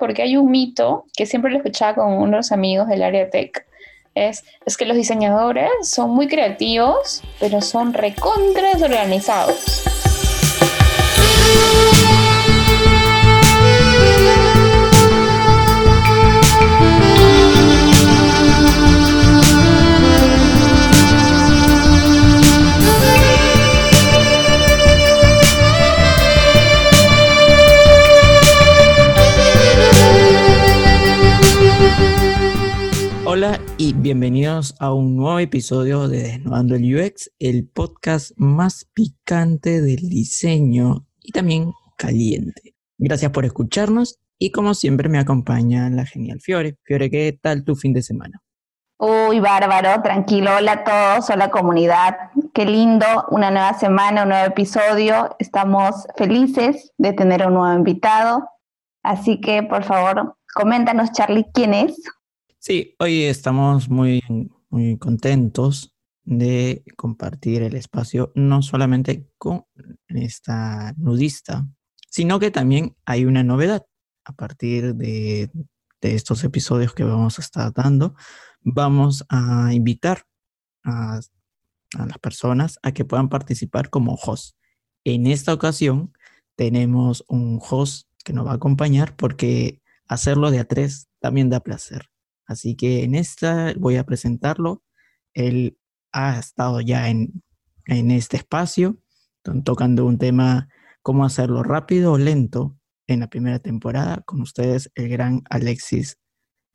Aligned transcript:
porque 0.00 0.22
hay 0.22 0.36
un 0.36 0.50
mito 0.50 1.04
que 1.14 1.26
siempre 1.26 1.52
lo 1.52 1.58
escuchaba 1.58 1.94
con 1.94 2.14
unos 2.14 2.50
amigos 2.50 2.88
del 2.88 3.04
área 3.04 3.30
tech. 3.30 3.66
Es, 4.16 4.44
es 4.66 4.76
que 4.76 4.86
los 4.86 4.96
diseñadores 4.96 5.70
son 5.82 6.10
muy 6.10 6.26
creativos, 6.26 7.22
pero 7.38 7.60
son 7.60 7.92
recontra 7.92 8.72
desorganizados. 8.72 9.84
Hola 33.32 33.60
y 33.78 33.92
bienvenidos 33.92 34.74
a 34.80 34.92
un 34.92 35.14
nuevo 35.14 35.38
episodio 35.38 36.08
de 36.08 36.20
Desnudando 36.20 36.74
el 36.74 36.96
UX, 36.96 37.30
el 37.38 37.64
podcast 37.64 38.32
más 38.36 38.90
picante 38.92 39.80
del 39.80 40.08
diseño 40.08 41.06
y 41.20 41.30
también 41.30 41.72
caliente. 41.96 42.74
Gracias 42.98 43.30
por 43.30 43.44
escucharnos 43.44 44.18
y 44.36 44.50
como 44.50 44.74
siempre 44.74 45.08
me 45.08 45.20
acompaña 45.20 45.88
la 45.90 46.06
genial 46.06 46.40
Fiore. 46.40 46.76
Fiore, 46.82 47.08
¿qué 47.08 47.38
tal 47.40 47.62
tu 47.62 47.76
fin 47.76 47.92
de 47.92 48.02
semana? 48.02 48.42
Uy, 48.98 49.38
bárbaro, 49.38 50.02
tranquilo, 50.02 50.50
hola 50.56 50.72
a 50.72 50.82
todos, 50.82 51.30
hola 51.30 51.52
comunidad, 51.52 52.16
qué 52.52 52.64
lindo, 52.64 53.06
una 53.30 53.52
nueva 53.52 53.74
semana, 53.74 54.24
un 54.24 54.30
nuevo 54.30 54.46
episodio, 54.46 55.36
estamos 55.38 56.08
felices 56.16 56.90
de 56.98 57.12
tener 57.12 57.46
un 57.46 57.54
nuevo 57.54 57.78
invitado, 57.78 58.48
así 59.04 59.40
que 59.40 59.62
por 59.62 59.84
favor, 59.84 60.34
coméntanos 60.52 61.12
Charlie, 61.12 61.46
¿quién 61.54 61.74
es? 61.74 61.94
Sí, 62.62 62.94
hoy 62.98 63.22
estamos 63.22 63.88
muy, 63.88 64.22
muy 64.68 64.98
contentos 64.98 65.94
de 66.24 66.84
compartir 66.94 67.62
el 67.62 67.74
espacio 67.74 68.32
no 68.34 68.60
solamente 68.60 69.30
con 69.38 69.64
esta 70.08 70.92
nudista, 70.98 71.66
sino 72.10 72.38
que 72.38 72.50
también 72.50 72.94
hay 73.06 73.24
una 73.24 73.42
novedad. 73.44 73.86
A 74.26 74.34
partir 74.34 74.94
de, 74.94 75.50
estos 76.02 76.44
episodios 76.44 76.92
que 76.92 77.02
vamos 77.02 77.38
a 77.38 77.42
estar 77.42 77.72
dando, 77.72 78.14
vamos 78.60 79.24
a 79.30 79.72
invitar 79.72 80.26
a, 80.84 81.18
a 81.96 82.06
las 82.06 82.18
personas 82.18 82.78
a 82.82 82.92
que 82.92 83.06
puedan 83.06 83.30
participar 83.30 83.88
como 83.88 84.16
host. 84.22 84.54
En 85.04 85.26
esta 85.26 85.54
ocasión 85.54 86.12
tenemos 86.56 87.24
un 87.26 87.58
host 87.58 88.06
que 88.22 88.34
nos 88.34 88.46
va 88.46 88.52
a 88.52 88.56
acompañar 88.56 89.16
porque 89.16 89.80
hacerlo 90.06 90.50
de 90.50 90.58
a 90.58 90.64
tres 90.66 91.08
también 91.20 91.48
da 91.48 91.60
placer. 91.60 92.10
Así 92.50 92.74
que 92.74 93.04
en 93.04 93.14
esta 93.14 93.72
voy 93.78 93.96
a 93.96 94.04
presentarlo. 94.04 94.82
Él 95.34 95.78
ha 96.10 96.36
estado 96.36 96.80
ya 96.80 97.08
en, 97.08 97.44
este 97.86 98.36
espacio, 98.36 98.98
tocando 99.64 100.04
un 100.04 100.18
tema, 100.18 100.68
cómo 101.00 101.24
hacerlo 101.24 101.62
rápido 101.62 102.12
o 102.12 102.18
lento 102.18 102.76
en 103.06 103.20
la 103.20 103.28
primera 103.28 103.60
temporada. 103.60 104.22
Con 104.26 104.40
ustedes, 104.42 104.90
el 104.96 105.08
gran 105.08 105.42
Alexis 105.48 106.18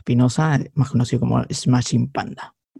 Pinoza, 0.05 0.59
más 0.75 0.91
conocido 0.91 1.19
como 1.19 1.43
Smashing 1.51 2.09
Panda. 2.09 2.55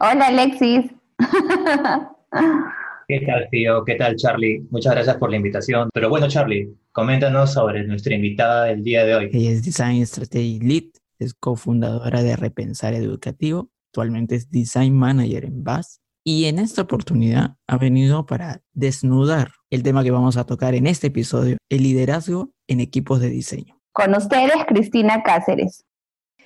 Hola 0.00 0.26
Alexis. 0.26 0.90
¿Qué 3.08 3.20
tal, 3.20 3.46
Tío? 3.52 3.84
¿Qué 3.84 3.94
tal, 3.94 4.16
Charlie? 4.16 4.66
Muchas 4.68 4.94
gracias 4.94 5.16
por 5.18 5.30
la 5.30 5.36
invitación. 5.36 5.90
Pero 5.94 6.08
bueno, 6.08 6.26
Charlie, 6.26 6.74
coméntanos 6.90 7.52
sobre 7.52 7.86
nuestra 7.86 8.16
invitada 8.16 8.64
del 8.64 8.82
día 8.82 9.04
de 9.04 9.14
hoy. 9.14 9.30
Ella 9.32 9.50
es 9.50 9.64
Design 9.64 10.04
Strategy 10.04 10.58
Lead, 10.58 10.90
es 11.20 11.32
cofundadora 11.34 12.24
de 12.24 12.34
Repensar 12.34 12.94
Educativo, 12.94 13.70
actualmente 13.90 14.34
es 14.34 14.50
Design 14.50 14.92
Manager 14.96 15.44
en 15.44 15.62
BAS 15.62 16.00
y 16.24 16.46
en 16.46 16.58
esta 16.58 16.82
oportunidad 16.82 17.54
ha 17.68 17.78
venido 17.78 18.26
para 18.26 18.62
desnudar 18.72 19.52
el 19.70 19.84
tema 19.84 20.02
que 20.02 20.10
vamos 20.10 20.36
a 20.36 20.44
tocar 20.44 20.74
en 20.74 20.88
este 20.88 21.06
episodio, 21.06 21.58
el 21.68 21.84
liderazgo 21.84 22.50
en 22.66 22.80
equipos 22.80 23.20
de 23.20 23.28
diseño. 23.28 23.80
Con 23.92 24.16
ustedes, 24.16 24.56
Cristina 24.66 25.22
Cáceres. 25.22 25.85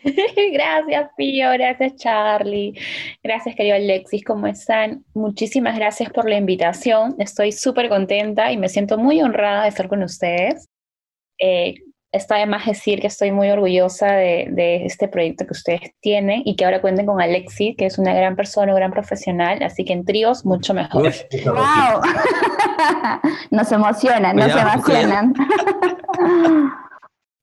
gracias, 0.52 1.10
Pío, 1.16 1.50
gracias, 1.52 1.96
Charlie. 1.96 2.74
Gracias, 3.22 3.54
querido 3.54 3.76
Alexis, 3.76 4.24
¿cómo 4.24 4.46
están? 4.46 5.04
Muchísimas 5.14 5.76
gracias 5.76 6.10
por 6.10 6.28
la 6.28 6.36
invitación. 6.36 7.14
Estoy 7.18 7.52
súper 7.52 7.88
contenta 7.88 8.52
y 8.52 8.56
me 8.56 8.68
siento 8.68 8.98
muy 8.98 9.20
honrada 9.22 9.64
de 9.64 9.68
estar 9.68 9.88
con 9.88 10.02
ustedes. 10.02 10.68
Eh, 11.38 11.74
está 12.12 12.36
de 12.36 12.46
más 12.46 12.66
decir 12.66 13.00
que 13.00 13.06
estoy 13.06 13.30
muy 13.30 13.50
orgullosa 13.50 14.12
de, 14.12 14.84
este 14.84 15.08
proyecto 15.08 15.46
que 15.46 15.52
ustedes 15.52 15.80
tienen 16.00 16.42
y 16.44 16.56
que 16.56 16.64
ahora 16.64 16.80
cuenten 16.80 17.06
con 17.06 17.20
Alexis, 17.20 17.76
que 17.76 17.86
es 17.86 17.98
una 17.98 18.12
gran 18.14 18.36
persona, 18.36 18.72
un 18.72 18.78
gran 18.78 18.90
profesional, 18.90 19.62
así 19.62 19.84
que 19.84 19.92
en 19.92 20.04
tríos 20.04 20.44
mucho 20.44 20.74
mejor. 20.74 21.12
¡Wow! 21.44 22.00
nos 23.50 23.70
emocionan, 23.70 24.36
nos 24.36 24.50
emocionan. 24.50 25.34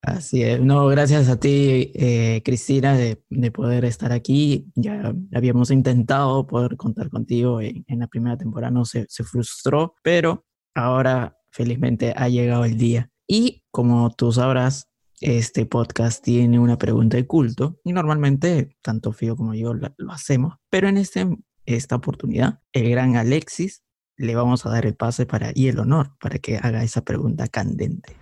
Así 0.08 0.42
es. 0.42 0.62
No, 0.62 0.88
gracias 0.88 1.28
a 1.28 1.38
ti, 1.38 1.92
eh, 1.94 2.42
Cristina, 2.46 2.96
de, 2.96 3.18
poder 3.52 3.84
estar 3.84 4.14
aquí. 4.14 4.72
Ya 4.74 5.14
habíamos 5.34 5.70
intentado 5.70 6.48
poder 6.48 6.78
contar 6.78 7.10
contigo 7.10 7.60
en, 7.60 7.84
la 7.90 8.08
primera 8.08 8.38
temporada, 8.38 8.72
no 8.72 8.86
se, 8.86 9.06
se 9.10 9.26
frustró, 9.26 9.96
pero 10.02 10.46
ahora 10.74 11.38
felizmente 11.52 12.14
ha 12.16 12.30
llegado 12.30 12.64
el 12.64 12.78
día. 12.78 13.10
Y 13.28 13.66
como 13.70 14.10
tú 14.12 14.32
sabrás, 14.32 14.88
este 15.20 15.66
podcast 15.66 16.24
tiene 16.24 16.58
una 16.58 16.78
pregunta 16.78 17.18
de 17.18 17.28
culto 17.28 17.78
y 17.84 17.92
normalmente 17.92 18.78
tanto 18.82 19.12
Fío 19.12 19.36
como 19.36 19.56
yo 19.56 19.74
lo, 19.74 19.90
hacemos, 20.10 20.54
pero 20.70 20.88
en 20.88 20.96
este, 20.96 21.28
esta 21.66 21.98
oportunidad, 21.98 22.62
el 22.72 22.90
gran 22.90 23.18
Alexis 23.18 23.84
le 24.16 24.36
vamos 24.36 24.66
a 24.66 24.70
dar 24.70 24.86
el 24.86 24.96
pase 24.96 25.26
para, 25.26 25.52
y 25.54 25.68
el 25.68 25.80
honor 25.80 26.12
para 26.22 26.40
que 26.40 26.58
haga 26.58 26.82
esa 26.82 27.04
pregunta 27.04 27.50
candente. 27.50 28.16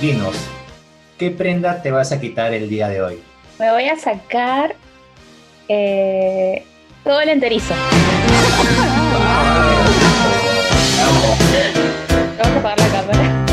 Dinos, 0.00 0.36
¿qué 1.18 1.30
prenda 1.32 1.82
te 1.82 1.90
vas 1.90 2.12
a 2.12 2.20
quitar 2.20 2.54
el 2.54 2.68
día 2.68 2.88
de 2.88 3.02
hoy? 3.02 3.20
Me 3.58 3.70
voy 3.72 3.88
a 3.88 3.96
sacar 3.96 4.76
eh, 5.68 6.64
todo 7.02 7.20
el 7.20 7.28
enterizo. 7.28 7.74
Vamos 12.38 12.54
a 12.54 12.58
apagar 12.58 12.78
la 12.78 12.88
cámara. 12.88 13.44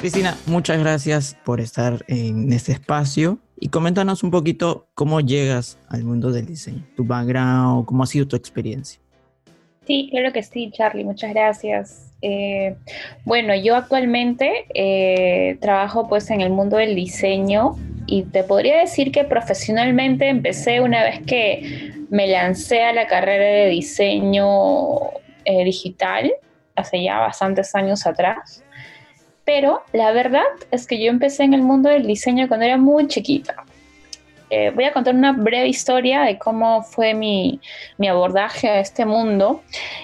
Cristina, 0.00 0.36
muchas 0.46 0.78
gracias 0.78 1.36
por 1.44 1.60
estar 1.60 2.04
en 2.08 2.52
este 2.52 2.72
espacio 2.72 3.38
y 3.58 3.70
coméntanos 3.70 4.22
un 4.22 4.30
poquito 4.30 4.86
cómo 4.94 5.20
llegas 5.20 5.78
al 5.88 6.04
mundo 6.04 6.30
del 6.30 6.44
diseño, 6.46 6.86
tu 6.94 7.04
background, 7.04 7.86
cómo 7.86 8.02
ha 8.02 8.06
sido 8.06 8.28
tu 8.28 8.36
experiencia. 8.36 9.00
Sí, 9.88 10.08
claro 10.10 10.34
que 10.34 10.42
sí, 10.42 10.70
Charlie, 10.70 11.02
muchas 11.02 11.32
gracias. 11.32 12.12
Eh, 12.20 12.76
bueno, 13.24 13.54
yo 13.54 13.74
actualmente 13.74 14.66
eh, 14.74 15.56
trabajo 15.62 16.10
pues 16.10 16.28
en 16.28 16.42
el 16.42 16.50
mundo 16.50 16.76
del 16.76 16.94
diseño 16.94 17.76
y 18.06 18.24
te 18.24 18.44
podría 18.44 18.80
decir 18.80 19.10
que 19.10 19.24
profesionalmente 19.24 20.28
empecé 20.28 20.82
una 20.82 21.04
vez 21.04 21.20
que 21.26 22.04
me 22.10 22.26
lancé 22.26 22.82
a 22.82 22.92
la 22.92 23.06
carrera 23.06 23.46
de 23.46 23.70
diseño 23.70 24.98
eh, 25.46 25.64
digital, 25.64 26.34
hace 26.76 27.02
ya 27.02 27.20
bastantes 27.20 27.74
años 27.74 28.06
atrás. 28.06 28.62
Pero 29.46 29.84
la 29.94 30.12
verdad 30.12 30.44
es 30.70 30.86
que 30.86 31.02
yo 31.02 31.08
empecé 31.08 31.44
en 31.44 31.54
el 31.54 31.62
mundo 31.62 31.88
del 31.88 32.06
diseño 32.06 32.46
cuando 32.46 32.66
era 32.66 32.76
muy 32.76 33.06
chiquita. 33.06 33.64
Eh, 34.50 34.70
voy 34.74 34.84
a 34.84 34.92
contar 34.92 35.14
una 35.14 35.32
breve 35.32 35.68
historia 35.68 36.22
de 36.22 36.38
cómo 36.38 36.82
fue 36.82 37.14
mi, 37.14 37.60
abordaje 38.08 38.68
a 38.68 38.80
este 38.80 39.04
mundo. 39.04 39.62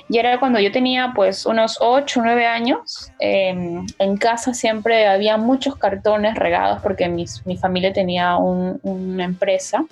Y 0.09 0.19
era 0.19 0.39
cuando 0.39 0.61
yo 0.61 0.71
tenía 0.73 1.13
pues 1.15 1.47
unos 1.47 1.79
8 1.81 2.21
o 2.21 2.23
9 2.23 2.47
años. 2.47 3.13
Em, 3.19 3.87
en 3.99 4.17
casa 4.17 4.55
siempre 4.55 5.07
había 5.07 5.37
muchos 5.37 5.77
cartones 5.77 6.35
regados 6.35 6.81
porque 6.83 7.09
mi 7.09 7.57
familia 7.57 7.93
tenía 7.93 8.37
una 8.37 9.25
empresa. 9.25 9.85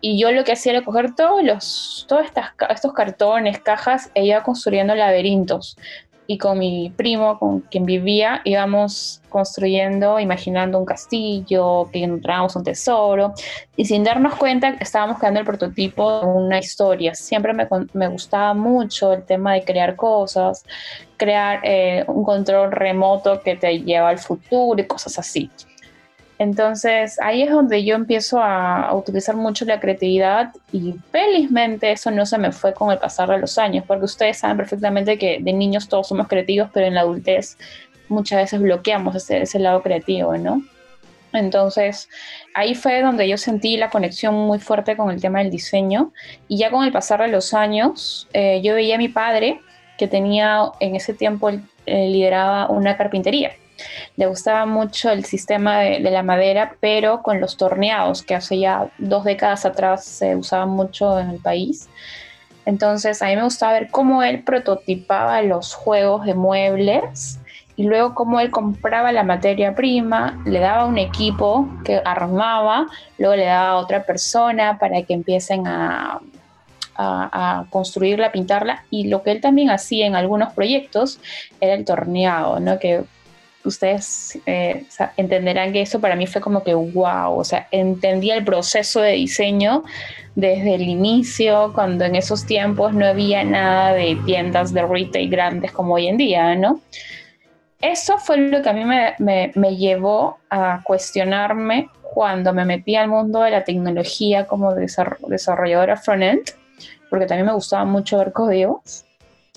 Y 0.00 0.18
yo 0.20 0.30
lo 0.32 0.44
que 0.44 0.52
hacía 0.52 0.72
era 0.72 0.82
coger 0.82 1.14
todos, 1.14 1.42
los, 1.42 2.04
todos 2.08 2.26
estos 2.68 2.92
cartones, 2.92 3.58
cajas 3.60 4.10
e 4.14 4.26
iba 4.26 4.42
construyendo 4.42 4.94
laberintos 4.94 5.78
y 6.26 6.38
con 6.38 6.58
mi 6.58 6.92
primo, 6.96 7.38
con 7.38 7.60
quien 7.60 7.84
vivía, 7.84 8.40
íbamos 8.44 9.20
construyendo, 9.28 10.18
imaginando 10.20 10.78
un 10.78 10.84
castillo, 10.84 11.90
que 11.92 12.04
encontrábamos 12.04 12.56
un 12.56 12.64
tesoro, 12.64 13.34
y 13.76 13.84
sin 13.84 14.04
darnos 14.04 14.36
cuenta 14.36 14.70
estábamos 14.80 15.18
creando 15.18 15.40
el 15.40 15.46
prototipo 15.46 16.20
de 16.20 16.26
una 16.26 16.58
historia. 16.58 17.14
Siempre 17.14 17.52
me, 17.52 17.66
me 17.92 18.08
gustaba 18.08 18.54
mucho 18.54 19.12
el 19.12 19.24
tema 19.24 19.54
de 19.54 19.64
crear 19.64 19.96
cosas, 19.96 20.64
crear 21.16 21.60
eh, 21.64 22.04
un 22.06 22.24
control 22.24 22.72
remoto 22.72 23.42
que 23.42 23.56
te 23.56 23.80
lleva 23.80 24.08
al 24.08 24.18
futuro 24.18 24.80
y 24.80 24.86
cosas 24.86 25.18
así. 25.18 25.50
Entonces 26.38 27.20
ahí 27.20 27.42
es 27.42 27.50
donde 27.50 27.84
yo 27.84 27.94
empiezo 27.94 28.40
a, 28.42 28.92
utilizar 28.94 29.36
mucho 29.36 29.64
la 29.64 29.78
creatividad 29.80 30.52
y 30.72 30.94
felizmente 31.12 31.92
eso 31.92 32.10
no 32.10 32.26
se 32.26 32.38
me 32.38 32.50
fue 32.50 32.74
con 32.74 32.90
el 32.90 32.98
pasar 32.98 33.28
de 33.28 33.38
los 33.38 33.56
años, 33.58 33.84
porque 33.86 34.04
ustedes 34.04 34.38
saben 34.38 34.56
perfectamente 34.56 35.16
que 35.16 35.38
de 35.40 35.52
niños 35.52 35.88
todos 35.88 36.08
somos 36.08 36.26
creativos, 36.26 36.70
pero 36.72 36.86
en 36.86 36.94
la 36.94 37.02
adultez 37.02 37.56
muchas 38.08 38.40
veces 38.40 38.60
bloqueamos 38.60 39.30
ese, 39.30 39.58
lado 39.58 39.82
creativo, 39.82 40.36
¿no? 40.36 40.62
Entonces, 41.32 42.08
ahí 42.54 42.74
fue 42.74 43.02
donde 43.02 43.28
yo 43.28 43.36
sentí 43.36 43.76
la 43.76 43.90
conexión 43.90 44.34
muy 44.34 44.60
fuerte 44.60 44.96
con 44.96 45.10
el 45.10 45.20
tema 45.20 45.40
del 45.40 45.50
diseño. 45.50 46.12
Y 46.46 46.58
ya 46.58 46.70
con 46.70 46.84
el 46.84 46.92
pasar 46.92 47.20
de 47.22 47.28
los 47.28 47.54
años, 47.54 48.28
eh, 48.32 48.60
yo 48.62 48.74
veía 48.74 48.94
a 48.94 48.98
mi 48.98 49.08
padre, 49.08 49.60
que 49.98 50.06
tenía 50.06 50.70
en 50.78 50.94
ese 50.94 51.12
tiempo, 51.12 51.50
eh, 51.50 52.08
lideraba 52.08 52.68
una 52.68 52.96
carpintería. 52.96 53.52
Le 54.16 54.26
gustaba 54.26 54.66
mucho 54.66 55.10
el 55.10 55.24
sistema 55.24 55.80
de, 55.80 56.00
la 56.00 56.22
madera, 56.22 56.76
pero 56.80 57.22
con 57.22 57.40
los 57.40 57.56
torneados, 57.56 58.22
que 58.22 58.34
hace 58.34 58.58
ya 58.58 58.90
dos 58.98 59.24
décadas 59.24 59.64
atrás 59.64 60.04
se 60.04 60.36
usaban 60.36 60.70
mucho 60.70 61.18
en 61.18 61.30
el 61.30 61.38
país. 61.38 61.88
Entonces, 62.66 63.20
a 63.20 63.26
mí 63.26 63.36
me 63.36 63.44
gustaba 63.44 63.74
ver 63.74 63.88
cómo 63.90 64.22
él 64.22 64.42
prototipaba 64.42 65.42
los 65.42 65.74
juegos 65.74 66.24
de 66.24 66.34
muebles 66.34 67.38
y 67.76 67.84
luego 67.84 68.14
cómo 68.14 68.40
él 68.40 68.50
compraba 68.50 69.12
la 69.12 69.24
materia 69.24 69.74
prima, 69.74 70.40
le 70.46 70.60
daba 70.60 70.86
un 70.86 70.96
equipo 70.96 71.68
que 71.84 72.00
armaba, 72.04 72.86
luego 73.18 73.34
le 73.34 73.46
daba 73.46 73.70
a 73.70 73.76
otra 73.76 74.04
persona 74.04 74.78
para 74.78 75.02
que 75.02 75.12
empiecen 75.12 75.66
a, 75.66 76.20
a, 76.96 77.66
construirla, 77.70 78.32
pintarla, 78.32 78.84
y 78.90 79.08
lo 79.08 79.22
que 79.22 79.32
él 79.32 79.40
también 79.40 79.70
hacía 79.70 80.06
en 80.06 80.14
algunos 80.14 80.52
proyectos 80.52 81.18
era 81.60 81.74
el 81.74 81.84
torneado, 81.84 82.60
¿no? 82.60 82.78
Que 82.78 83.04
ustedes 83.64 84.38
eh, 84.46 84.84
entenderán 85.16 85.72
que 85.72 85.82
eso 85.82 86.00
para 86.00 86.16
mí 86.16 86.26
fue 86.26 86.40
como 86.40 86.62
que 86.62 86.74
wow, 86.74 87.38
o 87.38 87.44
sea, 87.44 87.68
entendía 87.70 88.36
el 88.36 88.44
proceso 88.44 89.00
de 89.00 89.12
diseño 89.12 89.84
desde 90.34 90.74
el 90.74 90.82
inicio, 90.82 91.72
cuando 91.74 92.04
en 92.04 92.16
esos 92.16 92.44
tiempos 92.44 92.92
no 92.92 93.06
había 93.06 93.44
nada 93.44 93.92
de 93.92 94.18
tiendas 94.26 94.72
de 94.72 94.82
retail 94.86 95.30
grandes 95.30 95.72
como 95.72 95.94
hoy 95.94 96.08
en 96.08 96.16
día, 96.16 96.54
¿no? 96.54 96.80
eso 97.84 98.16
fue 98.18 98.38
lo 98.38 98.62
que 98.62 98.68
a 98.70 98.72
mí 98.72 98.82
me, 98.84 99.76
llevó 99.76 100.38
a 100.48 100.80
cuestionarme 100.84 101.90
cuando 102.14 102.54
me 102.54 102.64
metí 102.64 102.96
al 102.96 103.08
mundo 103.08 103.42
de 103.42 103.50
la 103.50 103.64
tecnología 103.64 104.46
como 104.46 104.74
desarrolladora 104.74 105.98
frontend, 105.98 106.44
porque 107.10 107.26
también 107.26 107.46
me 107.46 107.52
gustaba 107.52 107.84
mucho 107.84 108.16
ver 108.16 108.32
códigos. 108.32 109.04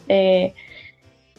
Eh, 0.09 0.53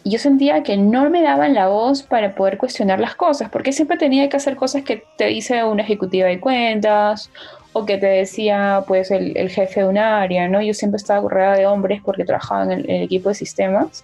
y 0.08 0.10
yo 0.10 0.18
sentía 0.18 0.62
que 0.62 0.78
no 0.78 1.10
me 1.10 1.20
daban 1.20 1.52
la 1.52 1.68
voz 1.68 2.02
para 2.02 2.34
poder 2.34 2.56
cuestionar 2.56 2.98
las 2.98 3.14
cosas, 3.14 3.50
porque 3.50 3.72
siempre 3.72 3.98
tenía 3.98 4.30
que 4.30 4.38
hacer 4.38 4.56
cosas 4.56 4.82
que 4.82 5.04
te 5.18 5.26
dice 5.26 5.62
una 5.64 5.82
ejecutiva 5.82 6.26
de 6.28 6.40
cuentas 6.40 7.30
o 7.74 7.84
que 7.84 7.98
te 7.98 8.06
decía 8.06 8.84
pues 8.86 9.10
el, 9.10 9.50
jefe 9.50 9.80
de 9.80 9.86
un 9.86 9.98
área, 9.98 10.48
¿no? 10.48 10.62
Yo 10.62 10.72
siempre 10.72 10.96
estaba 10.96 11.28
rodeada 11.28 11.56
de 11.58 11.66
hombres 11.66 12.00
porque 12.02 12.24
trabajaba 12.24 12.64
en 12.64 12.70
el 12.88 13.02
equipo 13.02 13.28
de 13.28 13.34
sistemas 13.34 14.02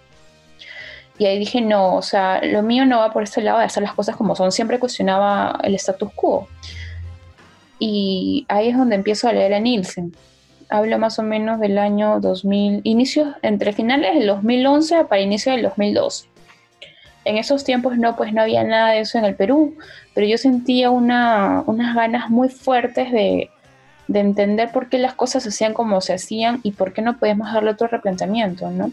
y 1.19 1.25
ahí 1.25 1.39
dije, 1.39 1.63
no, 1.63 1.95
o 1.95 2.03
sea, 2.03 2.45
lo 2.45 2.63
mío 2.63 2.85
no 2.85 2.99
va 2.99 3.11
por 3.11 3.23
ese 3.23 3.41
lado 3.41 3.61
de 3.61 3.65
hacer 3.65 3.83
las 3.83 3.95
cosas 3.95 4.15
como 4.15 4.37
son. 4.37 4.53
Siempre 4.53 4.79
cuestionaba 4.79 5.59
el 5.63 5.75
status 5.77 6.13
quo. 6.15 6.49
Y 7.79 8.45
ahí 8.49 8.69
es 8.69 8.77
donde 8.77 8.97
empiezo 8.97 9.27
a 9.27 9.33
leer 9.33 9.55
a 9.55 9.59
Nielsen. 9.59 10.15
Hablo 10.69 10.99
más 10.99 11.19
o 11.19 11.23
menos 11.23 11.61
del 11.61 11.79
año 11.79 12.21
2000, 12.21 12.81
inicios, 12.85 13.35
entre 13.43 13.73
finales 13.73 14.15
del 14.15 14.27
2011 14.27 15.05
para 15.05 15.21
inicio 15.21 15.53
del 15.53 15.63
2012. 15.63 16.27
En 17.25 17.39
esos 17.39 17.65
tiempos 17.65 17.97
no, 17.97 18.17
pues 18.17 18.33
no 18.33 18.43
había 18.43 18.65
nada 18.65 18.93
de 18.93 19.01
eso 19.01 19.19
en 19.19 19.25
el 19.25 19.35
Perú, 19.35 19.77
pero 20.15 20.27
yo 20.27 20.37
sentía 20.37 20.91
una, 20.91 21.63
unas 21.67 21.95
ganas 21.95 22.29
muy 22.29 22.49
fuertes 22.49 23.11
de, 23.13 23.51
de 24.09 24.21
entender 24.21 24.71
por 24.73 24.89
qué 24.89 24.99
las 24.99 25.15
cosas 25.15 25.43
se 25.43 25.49
hacían 25.49 25.73
como 25.73 26.01
se 26.01 26.15
hacían 26.15 26.61
y 26.63 26.73
por 26.73 26.93
qué 26.93 27.03
no 27.03 27.19
podíamos 27.19 27.53
darle 27.53 27.71
otro 27.71 27.89
replanteamiento, 27.89 28.71
¿no? 28.71 28.93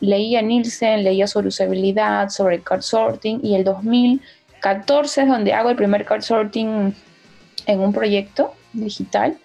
leía 0.00 0.42
Nielsen, 0.42 1.04
leía 1.04 1.26
sobre 1.26 1.48
usabilidad, 1.48 2.30
sobre 2.30 2.60
card 2.60 2.82
sorting 2.82 3.40
y 3.42 3.54
el 3.54 3.64
2014 3.64 5.22
es 5.22 5.28
donde 5.28 5.52
hago 5.52 5.70
el 5.70 5.76
primer 5.76 6.04
card 6.04 6.22
sorting 6.22 6.94
en 7.66 7.80
un 7.80 7.92
proyecto 7.92 8.54
digital 8.72 9.36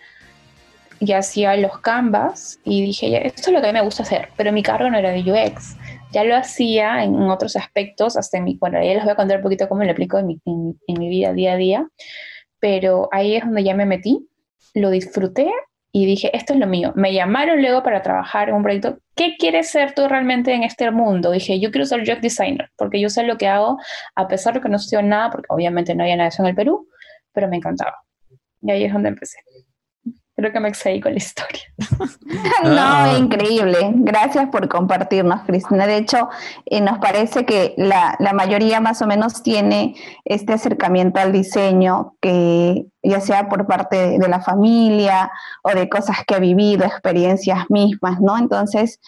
y 1.00 1.12
hacía 1.13 1.56
los 1.57 1.80
canvas 1.80 2.59
y 2.63 2.81
dije, 2.81 3.27
esto 3.27 3.50
es 3.50 3.53
lo 3.53 3.62
que 3.62 3.68
a 3.68 3.71
mí 3.71 3.80
me 3.80 3.86
gusta 3.86 4.03
hacer, 4.03 4.30
pero 4.38 4.51
mi 4.51 4.63
cargo 4.63 4.89
no 4.89 4.97
era 4.97 5.12
de 5.12 5.19
UX. 5.21 5.75
Ya 6.12 6.24
lo 6.24 6.36
hacía 6.36 7.03
en 7.03 7.15
otros 7.30 7.56
aspectos, 7.56 8.15
hasta 8.18 8.39
mi, 8.39 8.57
bueno, 8.57 8.81
ya 8.81 8.94
les 8.94 9.03
voy 9.03 9.12
a 9.12 9.15
contar 9.15 9.38
un 9.38 9.44
poquito 9.44 9.68
cómo 9.68 9.83
lo 9.83 9.92
aplico 9.92 10.18
en 10.18 10.27
mi, 10.27 10.42
en 10.45 11.00
mi 11.00 11.09
vida 11.09 11.33
día 11.33 11.53
a 11.53 11.57
día, 11.57 11.89
pero 12.59 13.09
ahí 13.12 13.36
es 13.36 13.44
donde 13.44 13.63
ya 13.63 13.75
me 13.75 13.86
metí, 13.86 14.27
lo 14.74 14.89
disfruté 14.89 15.51
y 15.92 16.06
dije, 16.06 16.36
esto 16.36 16.51
es 16.51 16.59
lo 16.59 16.68
mío. 16.68 16.92
Me 16.95 17.13
llamaron 17.13 17.62
luego 17.62 17.81
para 17.81 18.01
trabajar 18.01 18.50
en 18.50 18.56
un 18.56 18.63
proyecto. 18.63 19.00
¿Qué 19.15 19.38
quieres 19.39 19.69
ser 19.69 19.94
tú 19.94 20.07
realmente 20.09 20.53
en 20.53 20.63
este 20.63 20.92
mundo? 20.92 21.31
Dije, 21.31 21.57
yo 21.59 21.71
quiero 21.71 21.86
ser 21.86 22.01
UX 22.01 22.21
designer, 22.21 22.69
porque 22.75 23.00
yo 23.00 23.09
sé 23.09 23.24
lo 23.24 23.38
que 23.38 23.47
hago, 23.47 23.77
a 24.13 24.27
pesar 24.27 24.56
de 24.56 24.59
que 24.62 24.68
no 24.68 24.75
estudio 24.75 25.01
nada, 25.03 25.30
porque 25.30 25.47
obviamente 25.50 25.95
no 25.95 26.03
había 26.03 26.18
nada 26.18 26.25
de 26.25 26.33
eso 26.33 26.44
en 26.44 26.50
el 26.50 26.56
Perú, 26.56 26.89
pero 27.31 27.47
me 27.47 27.56
encantaba. 27.56 27.95
Y 28.62 28.71
ahí 28.71 28.83
es 28.83 28.92
donde 28.92 29.07
empecé. 29.07 29.38
Creo 30.35 30.51
que 30.51 30.59
me 30.59 30.67
excedí 30.67 30.99
con 30.99 31.13
la 31.13 31.17
historia. 31.17 31.61
no, 32.63 32.81
ah. 32.81 33.15
increíble. 33.17 33.91
Gracias 33.95 34.49
por 34.49 34.67
compartirnos, 34.67 35.43
Cristina. 35.45 35.87
De 35.87 35.95
hecho, 35.95 36.27
eh, 36.65 36.81
nos 36.81 36.99
parece 36.99 37.45
que 37.45 37.73
la, 37.77 38.17
la, 38.19 38.33
mayoría 38.33 38.81
más 38.81 39.01
o 39.01 39.07
menos 39.07 39.43
tiene 39.43 39.95
este 40.25 40.51
acercamiento 40.51 41.21
al 41.21 41.31
diseño, 41.31 42.15
que 42.19 42.85
ya 43.01 43.21
sea 43.21 43.47
por 43.47 43.65
parte 43.65 44.19
de 44.19 44.27
la 44.27 44.41
familia 44.41 45.31
o 45.63 45.69
de 45.69 45.87
cosas 45.87 46.17
que 46.27 46.35
ha 46.35 46.39
vivido, 46.39 46.83
experiencias 46.83 47.69
mismas, 47.69 48.19
¿no? 48.19 48.37
Entonces, 48.37 48.99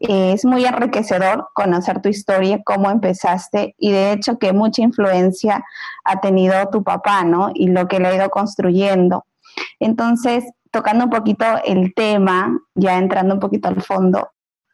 eh, 0.00 0.34
es 0.34 0.44
muy 0.44 0.64
enriquecedor 0.64 1.48
conocer 1.54 2.02
tu 2.02 2.08
historia, 2.10 2.60
cómo 2.64 2.90
empezaste 2.90 3.74
y 3.78 3.92
de 3.92 4.12
hecho 4.12 4.38
que 4.38 4.52
mucha 4.52 4.82
influencia 4.82 5.64
ha 6.04 6.20
tenido 6.20 6.54
tu 6.70 6.84
papá, 6.84 7.24
¿no? 7.24 7.50
Y 7.54 7.68
lo 7.68 7.88
que 7.88 7.98
le 7.98 8.08
ha 8.08 8.14
ido 8.14 8.28
construyendo. 8.28 9.24
Entonces, 9.80 10.44
tocando 10.70 11.04
un 11.04 11.10
poquito 11.10 11.44
el 11.64 11.94
tema, 11.94 12.58
ya 12.74 12.98
entrando 12.98 13.34
un 13.34 13.40
poquito 13.40 13.68
al 13.68 13.82
fondo, 13.82 14.30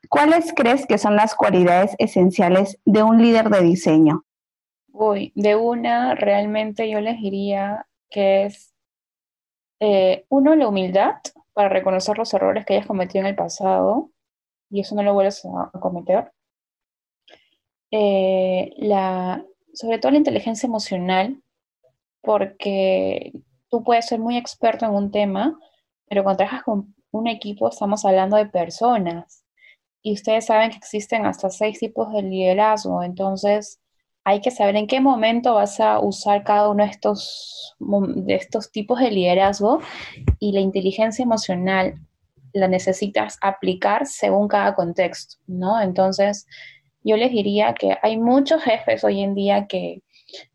¿cuáles 0.09 0.53
crees 0.55 0.87
que 0.87 0.99
son 0.99 1.17
las 1.17 1.35
cualidades 1.35 1.95
esenciales 1.99 2.79
de 2.85 3.03
un 3.03 3.21
líder 3.21 3.49
de 3.51 3.63
diseño? 3.63 4.25
Uy, 4.93 5.33
de 5.35 5.57
una, 5.57 6.15
realmente 6.15 6.91
yo 6.91 7.01
les 7.01 7.21
diría 7.21 7.87
que 8.11 8.45
es, 8.45 8.75
eh, 9.81 10.27
uno, 10.29 10.55
la 10.55 10.69
humildad 10.69 11.17
para 11.55 11.69
reconocer 11.69 12.19
los 12.19 12.33
errores 12.35 12.65
que 12.65 12.75
hayas 12.75 12.87
cometido 12.87 13.23
en 13.23 13.29
el 13.29 13.37
pasado 13.37 14.11
y 14.71 14.81
eso 14.81 14.95
no 14.95 15.03
lo 15.03 15.15
vuelves 15.15 15.45
a, 15.45 15.71
cometer. 15.79 16.33
Eh, 17.91 18.73
la, 18.79 19.45
sobre 19.75 19.99
todo 19.99 20.13
la 20.13 20.19
inteligencia 20.19 20.67
emocional, 20.67 21.43
porque 22.23 23.33
tú 23.69 23.83
puedes 23.85 24.07
ser 24.07 24.19
muy 24.19 24.37
experto 24.37 24.87
en 24.87 24.93
un 24.93 25.11
tema, 25.11 25.59
pero 26.13 26.25
cuando 26.25 26.37
trabajas 26.37 26.63
con 26.65 26.95
un 27.11 27.27
equipo 27.27 27.71
estamos 27.71 28.05
hablando 28.05 28.37
de 28.37 28.45
personas. 28.45 29.47
Y 30.03 30.13
ustedes 30.13 30.45
saben 30.45 30.69
que 30.69 30.77
existen 30.77 31.25
hasta 31.25 31.49
seis 31.49 31.79
tipos 31.79 32.13
de 32.13 32.21
liderazgo, 32.21 33.03
entonces 33.03 33.81
hay 34.23 34.43
que 34.43 34.51
saber 34.51 34.77
en 34.77 34.87
qué 34.87 35.01
momento 35.01 35.55
vas 35.55 35.81
a 35.81 36.01
usar 36.01 36.45
cada 36.45 36.69
uno 36.69 36.85
de 36.85 36.91
estos, 36.91 37.75
de 37.81 38.35
estos 38.35 38.71
tipos 38.71 39.01
de 39.01 39.11
liderazgo. 39.11 39.81
Y 40.39 40.53
la 40.53 40.61
inteligencia 40.61 41.23
emocional 41.23 41.95
la 42.53 42.69
necesitas 42.69 43.39
aplicar 43.41 44.07
según 44.07 44.49
cada 44.49 44.75
contexto, 44.75 45.37
¿no? 45.47 45.81
Entonces, 45.81 46.47
yo 47.03 47.17
les 47.17 47.31
diría 47.31 47.73
que 47.73 47.97
hay 48.03 48.19
muchos 48.19 48.63
jefes 48.63 49.03
hoy 49.03 49.23
en 49.23 49.35
día 49.35 49.67
que, 49.67 50.03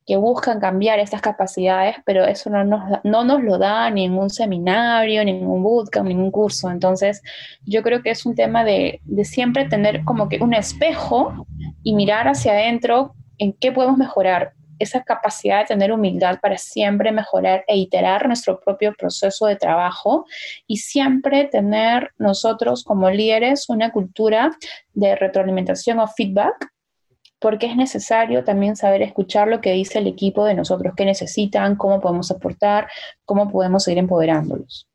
que 0.08 0.16
buscan 0.16 0.62
cambiar 0.62 1.00
estas 1.00 1.20
capacidades, 1.20 1.98
pero 2.06 2.24
eso 2.24 2.50
no 2.50 2.64
nos, 2.64 2.82
no 3.04 3.26
nos 3.26 3.44
lo 3.44 3.58
da 3.58 3.90
ningún 3.90 4.30
seminario, 4.30 5.24
ningún 5.26 5.62
bootcamp, 5.62 6.08
ningún 6.08 6.32
curso. 6.32 6.72
Entonces, 6.72 7.22
yo 7.66 7.84
creo 7.84 8.02
que 8.02 8.12
es 8.12 8.26
un 8.26 8.34
tema 8.34 8.64
de, 8.64 9.02
de 9.04 9.26
siempre 9.26 9.66
tener 9.66 10.06
como 10.06 10.30
que 10.30 10.38
un 10.42 10.54
espejo 10.54 11.46
y 11.84 11.94
mirar 11.94 12.30
hacia 12.30 12.54
adentro 12.54 13.16
en 13.38 13.52
qué 13.52 13.74
podemos 13.74 13.98
mejorar. 13.98 14.54
Esa 14.80 15.04
capacidad 15.04 15.60
de 15.62 15.66
tener 15.66 15.92
humildad 15.92 16.40
para 16.40 16.58
siempre 16.58 17.12
mejorar 17.12 17.66
e 17.68 17.76
iterar 17.76 18.28
nuestro 18.28 18.62
propio 18.62 18.94
proceso 18.94 19.48
de 19.48 19.56
trabajo 19.58 20.26
y 20.68 20.78
siempre 20.78 21.46
tener 21.46 22.12
nosotros 22.18 22.84
como 22.84 23.10
líderes 23.10 23.68
una 23.70 23.92
cultura 23.92 24.56
de 24.94 25.16
retroalimentación 25.16 26.00
o 26.00 26.08
feedback 26.08 26.72
porque 27.40 27.68
es 27.68 27.76
necesario 27.76 28.44
también 28.44 28.76
saber 28.76 29.02
escuchar 29.02 29.48
lo 29.48 29.62
que 29.62 29.72
dice 29.72 30.00
el 30.00 30.08
equipo 30.08 30.46
de 30.46 30.56
nosotros, 30.56 30.94
qué 30.96 31.06
necesitan, 31.06 31.76
cómo 31.76 32.02
podemos 32.02 32.32
aportar, 32.32 32.88
cómo 33.26 33.52
podemos 33.52 33.84
seguir 33.84 34.00
empoderándolos. 34.00 34.88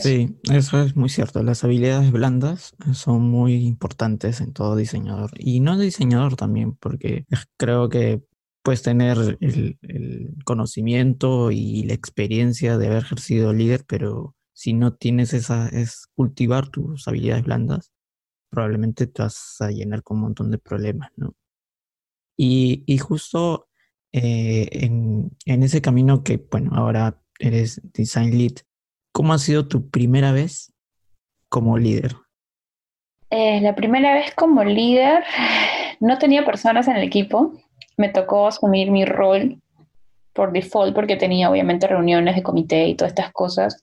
Sí, 0.00 0.36
eso 0.52 0.82
es 0.82 0.96
muy 0.96 1.08
cierto. 1.08 1.42
Las 1.42 1.64
habilidades 1.64 2.10
blandas 2.10 2.74
son 2.92 3.22
muy 3.22 3.54
importantes 3.66 4.40
en 4.40 4.52
todo 4.52 4.76
diseñador 4.76 5.30
y 5.38 5.60
no 5.60 5.78
diseñador 5.78 6.36
también, 6.36 6.74
porque 6.74 7.24
creo 7.56 7.88
que 7.88 8.20
puedes 8.62 8.82
tener 8.82 9.38
el, 9.40 9.78
conocimiento 10.44 11.50
y 11.50 11.84
la 11.84 11.94
experiencia 11.94 12.76
de 12.76 12.86
haber 12.86 13.02
ejercido 13.02 13.52
líder, 13.52 13.84
pero 13.86 14.34
si 14.52 14.72
no 14.72 14.94
tienes 14.94 15.32
esa, 15.32 15.68
es 15.68 16.06
cultivar 16.14 16.68
tus 16.68 17.06
habilidades 17.06 17.44
blandas, 17.44 17.92
probablemente 18.50 19.06
te 19.06 19.22
vas 19.22 19.56
a 19.60 19.70
llenar 19.70 20.02
con 20.02 20.18
un 20.18 20.24
montón 20.24 20.50
de 20.50 20.58
problemas, 20.58 21.10
¿no? 21.16 21.34
Y, 22.38 22.84
y 22.86 22.98
justo 22.98 23.68
eh, 24.12 24.68
en, 24.72 25.30
en, 25.44 25.62
ese 25.64 25.82
camino 25.82 26.22
que, 26.22 26.36
bueno, 26.50 26.70
ahora 26.74 27.20
eres 27.40 27.80
design 27.92 28.38
lead, 28.38 28.52
¿cómo 29.12 29.34
ha 29.34 29.38
sido 29.38 29.66
tu 29.66 29.90
primera 29.90 30.32
vez 30.32 30.72
como 31.48 31.76
líder? 31.76 32.14
Eh, 33.30 33.60
la 33.60 33.74
primera 33.74 34.14
vez 34.14 34.34
como 34.34 34.64
líder, 34.64 35.24
no 36.00 36.18
tenía 36.18 36.44
personas 36.44 36.88
en 36.88 36.96
el 36.96 37.02
equipo, 37.02 37.52
me 37.96 38.08
tocó 38.08 38.46
asumir 38.46 38.90
mi 38.90 39.04
rol 39.04 39.60
por 40.32 40.52
default 40.52 40.94
porque 40.94 41.16
tenía 41.16 41.50
obviamente 41.50 41.88
reuniones 41.88 42.36
de 42.36 42.44
comité 42.44 42.86
y 42.86 42.94
todas 42.94 43.10
estas 43.10 43.32
cosas 43.32 43.82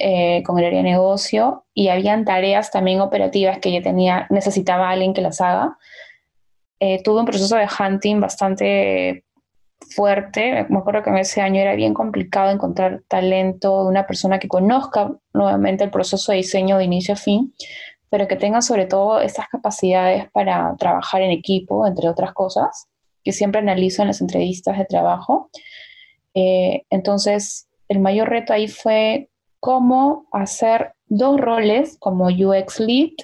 eh, 0.00 0.42
con 0.42 0.58
el 0.58 0.64
área 0.64 0.78
de 0.82 0.90
negocio 0.90 1.64
y 1.72 1.88
habían 1.88 2.24
tareas 2.24 2.72
también 2.72 3.00
operativas 3.00 3.60
que 3.60 3.72
yo 3.72 3.80
tenía, 3.80 4.26
necesitaba 4.28 4.90
alguien 4.90 5.14
que 5.14 5.22
las 5.22 5.40
haga. 5.40 5.78
Eh, 6.80 7.02
tuve 7.02 7.20
un 7.20 7.26
proceso 7.26 7.56
de 7.56 7.66
hunting 7.66 8.20
bastante 8.20 9.24
fuerte. 9.90 10.66
Me 10.68 10.78
acuerdo 10.78 11.02
que 11.02 11.10
en 11.10 11.18
ese 11.18 11.40
año 11.40 11.60
era 11.60 11.74
bien 11.74 11.94
complicado 11.94 12.50
encontrar 12.50 13.02
talento 13.08 13.84
de 13.84 13.90
una 13.90 14.06
persona 14.06 14.38
que 14.38 14.48
conozca 14.48 15.12
nuevamente 15.32 15.84
el 15.84 15.90
proceso 15.90 16.32
de 16.32 16.38
diseño 16.38 16.78
de 16.78 16.84
inicio 16.84 17.14
a 17.14 17.16
fin, 17.16 17.54
pero 18.10 18.28
que 18.28 18.36
tenga 18.36 18.62
sobre 18.62 18.86
todo 18.86 19.20
estas 19.20 19.48
capacidades 19.48 20.30
para 20.32 20.74
trabajar 20.78 21.22
en 21.22 21.30
equipo, 21.30 21.86
entre 21.86 22.08
otras 22.08 22.32
cosas 22.32 22.88
que 23.24 23.32
siempre 23.32 23.60
analizo 23.60 24.02
en 24.02 24.08
las 24.08 24.20
entrevistas 24.20 24.78
de 24.78 24.84
trabajo. 24.84 25.50
Eh, 26.34 26.84
entonces, 26.90 27.68
el 27.88 27.98
mayor 27.98 28.28
reto 28.28 28.52
ahí 28.52 28.68
fue 28.68 29.30
cómo 29.58 30.28
hacer 30.30 30.92
dos 31.06 31.40
roles 31.40 31.96
como 31.98 32.26
UX 32.26 32.78
Lead, 32.78 33.14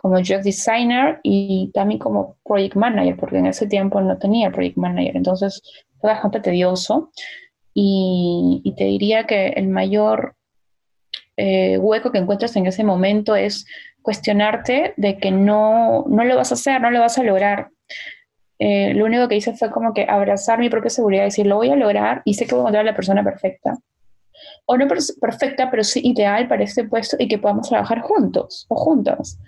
como 0.00 0.16
UX 0.16 0.44
Designer 0.44 1.20
y 1.22 1.70
también 1.74 1.98
como 1.98 2.38
Project 2.42 2.74
Manager, 2.74 3.16
porque 3.18 3.36
en 3.36 3.46
ese 3.46 3.66
tiempo 3.66 4.00
no 4.00 4.16
tenía 4.16 4.50
Project 4.50 4.78
Manager. 4.78 5.14
Entonces, 5.14 5.60
fue 6.00 6.10
bastante 6.10 6.40
tedioso. 6.40 7.10
Y, 7.74 8.62
te 8.78 8.84
diría 8.84 9.26
que 9.26 9.48
el 9.48 9.68
mayor 9.68 10.36
eh, 11.36 11.76
hueco 11.76 12.10
que 12.10 12.16
encuentras 12.16 12.56
en 12.56 12.66
ese 12.66 12.82
momento 12.82 13.36
es 13.36 13.66
cuestionarte 14.00 14.94
de 14.96 15.18
que 15.18 15.30
no, 15.30 16.06
no 16.08 16.24
lo 16.24 16.36
vas 16.36 16.50
a 16.50 16.54
hacer, 16.54 16.80
no 16.80 16.90
lo 16.90 17.00
vas 17.00 17.18
a 17.18 17.22
lograr. 17.22 17.68
Eh, 18.58 18.94
lo 18.94 19.04
único 19.04 19.28
que 19.28 19.36
hice 19.36 19.54
fue 19.54 19.70
como 19.70 19.92
que 19.92 20.06
abrazar 20.08 20.58
mi 20.58 20.70
propia 20.70 20.88
seguridad 20.88 21.24
y 21.24 21.26
decir, 21.26 21.46
lo 21.46 21.56
voy 21.56 21.68
a 21.68 21.76
lograr 21.76 22.22
y 22.24 22.34
sé 22.34 22.46
que 22.46 22.54
voy 22.54 22.60
a 22.60 22.62
encontrar 22.62 22.86
a 22.86 22.90
la 22.90 22.96
persona 22.96 23.22
perfecta. 23.22 23.76
O 24.64 24.78
no 24.78 24.88
perfecta, 25.20 25.70
pero 25.70 25.84
sí 25.84 26.00
ideal 26.02 26.48
para 26.48 26.64
este 26.64 26.84
puesto 26.84 27.16
y 27.18 27.28
que 27.28 27.36
podamos 27.36 27.68
trabajar 27.68 28.00
juntos 28.00 28.64
o 28.68 28.76
juntas. 28.76 29.38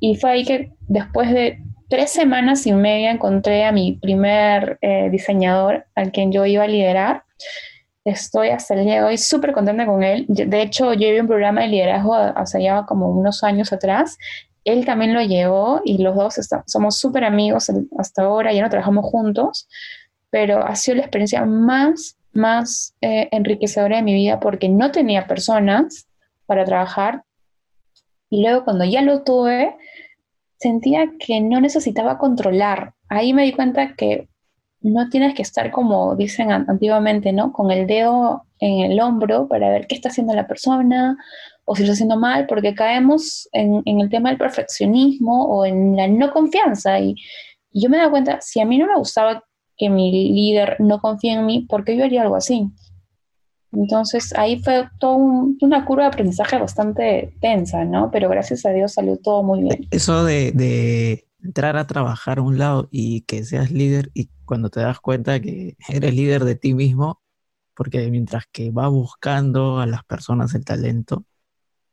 Y 0.00 0.16
fue 0.16 0.30
ahí 0.30 0.44
que 0.44 0.72
después 0.88 1.30
de 1.32 1.58
tres 1.88 2.10
semanas 2.10 2.66
y 2.66 2.72
media 2.72 3.10
encontré 3.10 3.64
a 3.64 3.72
mi 3.72 3.98
primer 4.00 4.78
eh, 4.80 5.08
diseñador 5.10 5.86
al 5.94 6.12
quien 6.12 6.32
yo 6.32 6.44
iba 6.46 6.64
a 6.64 6.68
liderar. 6.68 7.24
Estoy 8.04 8.50
hasta 8.50 8.74
el 8.74 8.84
día 8.84 8.96
de 8.96 9.02
hoy 9.02 9.18
súper 9.18 9.52
contenta 9.52 9.84
con 9.86 10.02
él. 10.02 10.26
De 10.28 10.62
hecho, 10.62 10.92
yo 10.92 11.10
vi 11.10 11.18
un 11.18 11.26
programa 11.26 11.62
de 11.62 11.68
liderazgo 11.68 12.14
hace 12.14 12.62
ya 12.62 12.84
como 12.86 13.10
unos 13.10 13.42
años 13.42 13.72
atrás 13.72 14.16
él 14.66 14.84
también 14.84 15.14
lo 15.14 15.22
llevó 15.22 15.80
y 15.84 15.98
los 15.98 16.16
dos 16.16 16.34
somos 16.66 16.98
súper 16.98 17.24
amigos 17.24 17.70
hasta 17.98 18.22
ahora, 18.22 18.52
ya 18.52 18.62
no 18.62 18.68
trabajamos 18.68 19.04
juntos, 19.06 19.68
pero 20.28 20.66
ha 20.66 20.74
sido 20.74 20.96
la 20.96 21.02
experiencia 21.02 21.44
más, 21.44 22.18
más 22.32 22.94
eh, 23.00 23.28
enriquecedora 23.30 23.96
de 23.96 24.02
mi 24.02 24.12
vida 24.12 24.40
porque 24.40 24.68
no 24.68 24.90
tenía 24.90 25.28
personas 25.28 26.08
para 26.46 26.64
trabajar 26.64 27.22
y 28.28 28.42
luego 28.42 28.64
cuando 28.64 28.84
ya 28.84 29.02
lo 29.02 29.22
tuve, 29.22 29.76
sentía 30.58 31.10
que 31.18 31.40
no 31.40 31.60
necesitaba 31.60 32.18
controlar. 32.18 32.94
Ahí 33.08 33.32
me 33.32 33.44
di 33.44 33.52
cuenta 33.52 33.94
que 33.94 34.28
no 34.80 35.08
tienes 35.08 35.34
que 35.34 35.42
estar 35.42 35.70
como 35.70 36.14
dicen 36.16 36.52
antiguamente, 36.52 37.32
¿no? 37.32 37.52
Con 37.52 37.70
el 37.70 37.86
dedo 37.86 38.44
en 38.58 38.90
el 38.90 39.00
hombro 39.00 39.48
para 39.48 39.70
ver 39.70 39.86
qué 39.86 39.94
está 39.94 40.08
haciendo 40.08 40.34
la 40.34 40.46
persona 40.46 41.16
o 41.64 41.74
si 41.74 41.82
lo 41.82 41.86
está 41.86 41.94
haciendo 41.94 42.16
mal, 42.16 42.46
porque 42.46 42.74
caemos 42.74 43.48
en, 43.52 43.82
el 43.84 44.08
tema 44.08 44.28
del 44.28 44.38
perfeccionismo 44.38 45.46
o 45.46 45.64
en 45.64 45.96
la 45.96 46.06
no 46.06 46.30
confianza. 46.32 46.98
Y, 47.00 47.16
yo 47.72 47.90
me 47.90 47.98
da 47.98 48.08
cuenta, 48.08 48.40
si 48.40 48.60
a 48.60 48.64
mí 48.64 48.78
no 48.78 48.86
me 48.86 48.96
gustaba 48.96 49.44
que 49.76 49.90
mi 49.90 50.10
líder 50.10 50.76
no 50.78 51.00
confíe 51.00 51.32
en 51.32 51.44
mí, 51.44 51.66
¿por 51.68 51.84
qué 51.84 51.96
yo 51.96 52.04
haría 52.04 52.22
algo 52.22 52.36
así? 52.36 52.70
Entonces 53.76 54.34
ahí 54.36 54.60
fue 54.62 54.88
toda 54.98 55.16
una 55.16 55.84
curva 55.84 56.04
de 56.04 56.08
aprendizaje 56.08 56.58
bastante 56.58 57.34
tensa, 57.40 57.84
¿no? 57.84 58.10
Pero 58.10 58.28
gracias 58.28 58.64
a 58.64 58.70
Dios 58.70 58.94
salió 58.94 59.16
todo 59.18 59.42
muy 59.42 59.62
bien. 59.62 59.86
Eso 59.90 60.24
de, 60.24 60.52
de 60.52 61.26
entrar 61.42 61.76
a 61.76 61.86
trabajar 61.86 62.38
a 62.38 62.42
un 62.42 62.58
lado 62.58 62.88
y 62.90 63.22
que 63.22 63.44
seas 63.44 63.70
líder 63.70 64.10
y 64.14 64.30
cuando 64.44 64.70
te 64.70 64.80
das 64.80 65.00
cuenta 65.00 65.40
que 65.40 65.76
eres 65.88 66.14
líder 66.14 66.44
de 66.44 66.56
ti 66.56 66.74
mismo, 66.74 67.20
porque 67.74 68.10
mientras 68.10 68.44
que 68.50 68.70
va 68.70 68.88
buscando 68.88 69.80
a 69.80 69.86
las 69.86 70.04
personas 70.04 70.54
el 70.54 70.64
talento, 70.64 71.26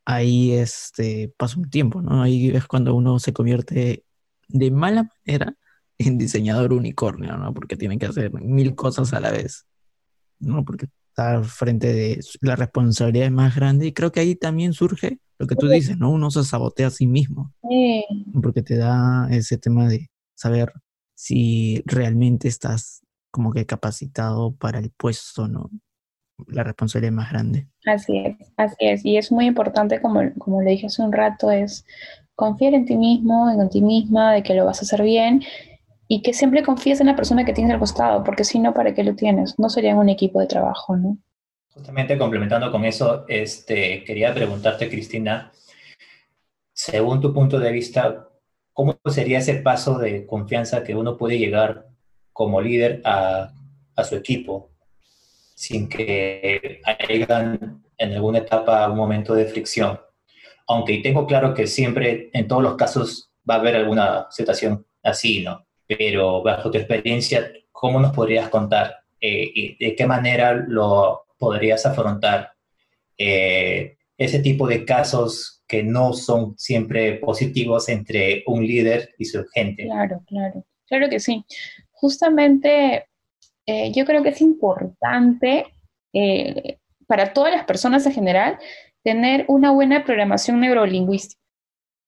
ahí 0.06 0.54
este, 0.54 1.34
pasa 1.38 1.60
un 1.60 1.70
tiempo, 1.70 2.02
¿no? 2.02 2.22
Ahí 2.22 2.50
es 2.50 2.66
cuando 2.68 2.96
uno 2.96 3.20
se 3.20 3.34
convierte 3.34 4.06
de 4.48 4.72
mala 4.72 5.10
manera 5.26 5.56
en 5.98 6.18
diseñador 6.18 6.74
unicornio, 6.74 7.38
¿no? 7.38 7.54
Porque 7.54 7.76
tiene 7.76 7.98
que 7.98 8.06
hacer 8.06 8.32
mil 8.34 8.76
cosas 8.76 9.14
a 9.14 9.20
la 9.20 9.32
vez, 9.32 9.66
¿no? 10.40 10.64
Porque 10.66 10.88
está 11.14 11.44
frente 11.44 11.94
de 11.94 12.20
la 12.42 12.56
responsabilidad 12.56 13.30
más 13.30 13.56
grande 13.56 13.86
y 13.86 13.94
creo 13.94 14.12
que 14.12 14.20
ahí 14.20 14.36
también 14.36 14.74
surge 14.74 15.20
lo 15.38 15.46
que 15.46 15.56
tú 15.56 15.68
dices, 15.68 15.98
¿no? 15.98 16.10
Uno 16.10 16.32
se 16.32 16.44
sabotea 16.44 16.88
a 16.88 16.90
sí 16.90 17.06
mismo, 17.06 17.54
porque 18.42 18.64
te 18.64 18.78
da 18.78 19.28
ese 19.30 19.58
tema 19.58 19.88
de 19.88 20.10
saber 20.36 20.74
si 21.16 21.84
realmente 21.86 22.48
estás 22.48 23.02
como 23.32 23.52
que 23.52 23.66
capacitado 23.66 24.56
para 24.56 24.80
el 24.80 24.92
puesto, 24.92 25.48
¿no? 25.48 25.70
la 26.48 26.64
responsabilidad 26.64 27.14
más 27.14 27.32
grande. 27.32 27.68
Así 27.86 28.18
es, 28.18 28.36
así 28.58 28.76
es. 28.80 29.06
Y 29.06 29.18
es 29.18 29.32
muy 29.32 29.46
importante, 29.46 30.02
como, 30.02 30.22
como 30.40 30.62
le 30.62 30.72
dije 30.72 30.88
hace 30.88 31.04
un 31.04 31.14
rato, 31.14 31.52
es 31.52 31.86
confiar 32.36 32.74
en 32.74 32.86
ti 32.86 32.98
mismo, 32.98 33.50
en 33.50 33.70
ti 33.70 33.82
misma, 33.82 34.34
de 34.34 34.42
que 34.42 34.56
lo 34.56 34.66
vas 34.66 34.80
a 34.80 34.82
hacer 34.82 35.04
bien 35.04 35.44
y 36.08 36.22
que 36.22 36.34
siempre 36.34 36.64
confíes 36.64 37.00
en 37.02 37.08
la 37.08 37.16
persona 37.16 37.46
que 37.46 37.54
tienes 37.54 37.74
al 37.74 37.80
costado, 37.80 38.24
porque 38.24 38.44
si 38.44 38.60
no, 38.60 38.74
¿para 38.74 38.94
qué 38.94 39.04
lo 39.04 39.16
tienes? 39.16 39.58
No 39.58 39.70
sería 39.70 39.96
un 39.96 40.10
equipo 40.10 40.40
de 40.40 40.48
trabajo, 40.48 40.96
¿no? 40.96 41.18
Justamente 41.70 42.18
complementando 42.18 42.72
con 42.72 42.86
eso, 42.86 43.26
este, 43.28 44.04
quería 44.04 44.34
preguntarte, 44.34 44.90
Cristina, 44.90 45.52
según 46.72 47.20
tu 47.20 47.34
punto 47.34 47.60
de 47.60 47.72
vista, 47.72 48.28
¿cómo 48.74 49.00
sería 49.06 49.40
ese 49.40 49.56
paso 49.56 49.98
de 49.98 50.26
confianza 50.26 50.84
que 50.84 50.96
uno 50.96 51.18
puede 51.18 51.40
llegar 51.40 51.88
como 52.32 52.62
líder 52.62 53.02
a, 53.06 53.52
a 53.96 54.04
su 54.04 54.16
equipo? 54.16 54.74
sin 55.56 55.88
que 55.88 56.82
haya 56.84 57.60
en 57.98 58.14
alguna 58.14 58.40
etapa 58.40 58.90
un 58.90 58.98
momento 58.98 59.34
de 59.34 59.46
fricción. 59.46 60.00
Aunque 60.68 61.00
tengo 61.00 61.28
claro 61.28 61.54
que 61.54 61.68
siempre, 61.68 62.30
en 62.34 62.48
todos 62.48 62.64
los 62.64 62.76
casos, 62.76 63.32
va 63.50 63.56
a 63.56 63.60
haber 63.60 63.76
alguna 63.76 64.28
situación 64.30 64.86
así, 65.04 65.42
¿no? 65.42 65.66
Pero 65.98 66.42
bajo 66.42 66.72
tu 66.72 66.78
experiencia, 66.78 67.52
¿cómo 67.72 68.00
nos 68.00 68.14
podrías 68.14 68.50
contar 68.50 68.96
eh, 69.20 69.52
y 69.54 69.86
de 69.86 69.96
qué 69.96 70.06
manera 70.06 70.54
lo 70.54 71.24
podrías 71.38 71.86
afrontar 71.86 72.52
eh, 73.18 73.98
ese 74.18 74.40
tipo 74.40 74.68
de 74.68 74.86
casos 74.86 75.64
que 75.68 75.84
no 75.84 76.14
son 76.14 76.56
siempre 76.58 77.16
positivos 77.16 77.90
entre 77.90 78.44
un 78.48 78.66
líder 78.66 79.10
y 79.18 79.26
su 79.26 79.46
gente? 79.54 79.84
Claro, 79.84 80.22
claro, 80.28 80.66
claro 80.88 81.10
que 81.10 81.20
sí. 81.20 81.46
Justamente 81.92 83.08
eh, 83.66 83.92
yo 83.94 84.06
creo 84.06 84.24
que 84.24 84.30
es 84.30 84.42
importante 84.42 85.66
eh, 86.12 86.78
para 87.08 87.34
todas 87.34 87.54
las 87.54 87.66
personas 87.66 88.06
en 88.06 88.14
general 88.14 88.60
tener 89.04 89.46
una 89.48 89.72
buena 89.72 90.04
programación 90.04 90.60
neurolingüística, 90.60 91.42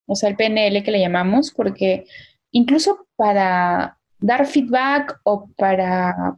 o 0.06 0.16
sea, 0.16 0.30
el 0.30 0.36
PNL 0.36 0.84
que 0.84 0.92
le 0.92 1.00
llamamos, 1.00 1.52
porque 1.52 2.06
incluso 2.56 3.06
para 3.18 3.98
dar 4.20 4.48
feedback 4.48 5.20
o 5.24 5.50
para 5.58 6.38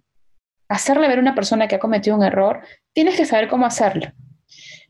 hacerle 0.68 1.08
ver 1.08 1.20
a 1.20 1.22
una 1.22 1.36
persona 1.36 1.68
que 1.68 1.76
ha 1.76 1.80
cometido 1.80 2.18
un 2.18 2.24
error, 2.24 2.62
tienes 2.92 3.16
que 3.16 3.26
saber 3.26 3.48
cómo 3.48 3.68
hacerlo. 3.68 4.08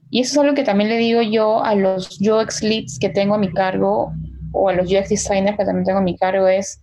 Y 0.10 0.22
eso 0.22 0.31
es 0.31 0.38
algo 0.38 0.55
que 0.55 0.63
también 0.63 0.89
le 0.89 0.98
digo 0.98 1.22
yo 1.22 1.62
a 1.63 1.75
los 1.75 2.17
UX 2.22 2.63
leads 2.63 2.98
que 2.98 3.10
tengo 3.10 3.36
a 3.36 3.38
mi 3.38 3.51
cargo 3.51 4.13
o 4.53 4.69
a 4.69 4.74
los 4.74 4.89
UX 4.89 5.10
designers 5.10 5.57
que 5.57 5.65
también 5.65 5.86
tengo 5.86 6.00
a 6.00 6.01
mi 6.03 6.17
cargo 6.17 6.48
es, 6.48 6.81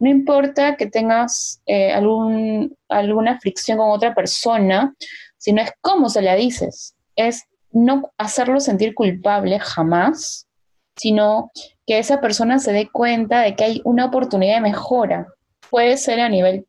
no 0.00 0.10
importa 0.10 0.76
que 0.76 0.86
tengas 0.86 1.62
eh, 1.66 1.92
alguna 1.92 3.38
fricción 3.38 3.78
con 3.78 3.90
otra 3.90 4.12
persona, 4.12 4.92
sino 5.38 5.62
es 5.62 5.70
cómo 5.80 6.08
se 6.08 6.20
la 6.20 6.34
dices. 6.34 6.96
Es 7.14 7.44
no 7.70 8.10
hacerlo 8.18 8.58
sentir 8.58 8.92
culpable 8.92 9.60
jamás, 9.60 10.48
sino 10.96 11.52
que 11.86 11.98
esa 11.98 12.20
persona 12.20 12.58
se 12.58 12.72
dé 12.72 12.88
cuenta 12.88 13.40
de 13.40 13.54
que 13.54 13.64
hay 13.64 13.82
una 13.84 14.06
oportunidad 14.06 14.56
de 14.56 14.60
mejora. 14.60 15.26
Puede 15.70 15.96
ser 15.96 16.20
a 16.20 16.28
nivel 16.28 16.66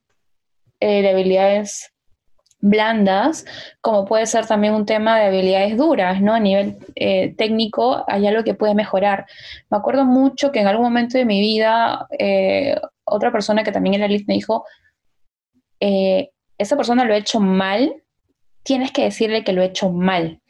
eh, 0.80 1.02
de 1.02 1.10
habilidades 1.10 1.92
blandas, 2.60 3.46
como 3.80 4.06
puede 4.06 4.26
ser 4.26 4.48
también 4.48 4.74
un 4.74 4.86
tema 4.86 5.20
de 5.20 5.28
habilidades 5.28 5.78
duras, 5.78 6.22
¿no? 6.22 6.34
A 6.34 6.40
nivel 6.40 6.78
eh, 6.96 7.36
técnico 7.38 8.04
hay 8.08 8.28
algo 8.28 8.44
que 8.44 8.56
puede 8.56 8.74
mejorar. 8.74 9.26
Me 9.70 9.78
acuerdo 9.78 10.04
mucho 10.06 10.52
que 10.52 10.62
en 10.62 10.68
algún 10.68 10.86
momento 10.86 11.18
de 11.18 11.26
mi 11.26 11.40
vida 11.40 12.08
eh, 12.18 12.80
otra 13.04 13.32
persona 13.32 13.64
que 13.64 13.72
también 13.72 13.96
era 13.96 14.08
lead 14.08 14.24
me 14.28 14.34
dijo, 14.34 14.66
esa 16.58 16.76
persona 16.76 17.06
lo 17.06 17.14
ha 17.14 17.18
hecho 17.18 17.40
mal, 17.40 18.02
tienes 18.64 18.92
que 18.92 19.04
decirle 19.04 19.44
que 19.44 19.54
lo 19.54 19.62
ha 19.62 19.66
hecho 19.66 19.92
mal. 19.92 20.42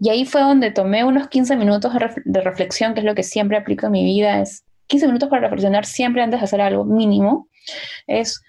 Y 0.00 0.08
ahí 0.08 0.24
fue 0.24 0.40
donde 0.40 0.70
tomé 0.70 1.04
unos 1.04 1.28
15 1.28 1.56
minutos 1.56 1.92
de, 2.24 2.40
reflexión, 2.40 2.94
que 2.94 3.00
es 3.00 3.06
lo 3.06 3.14
que 3.14 3.22
siempre 3.22 3.58
aplico 3.58 3.86
en 3.86 3.92
mi 3.92 4.04
vida, 4.04 4.40
es 4.40 4.64
15 4.86 5.06
minutos 5.06 5.28
para 5.28 5.42
reflexionar 5.42 5.84
siempre 5.84 6.22
antes 6.22 6.40
de 6.40 6.44
hacer 6.44 6.60
algo 6.60 6.84
mínimo. 6.84 7.48
Es 8.06 8.40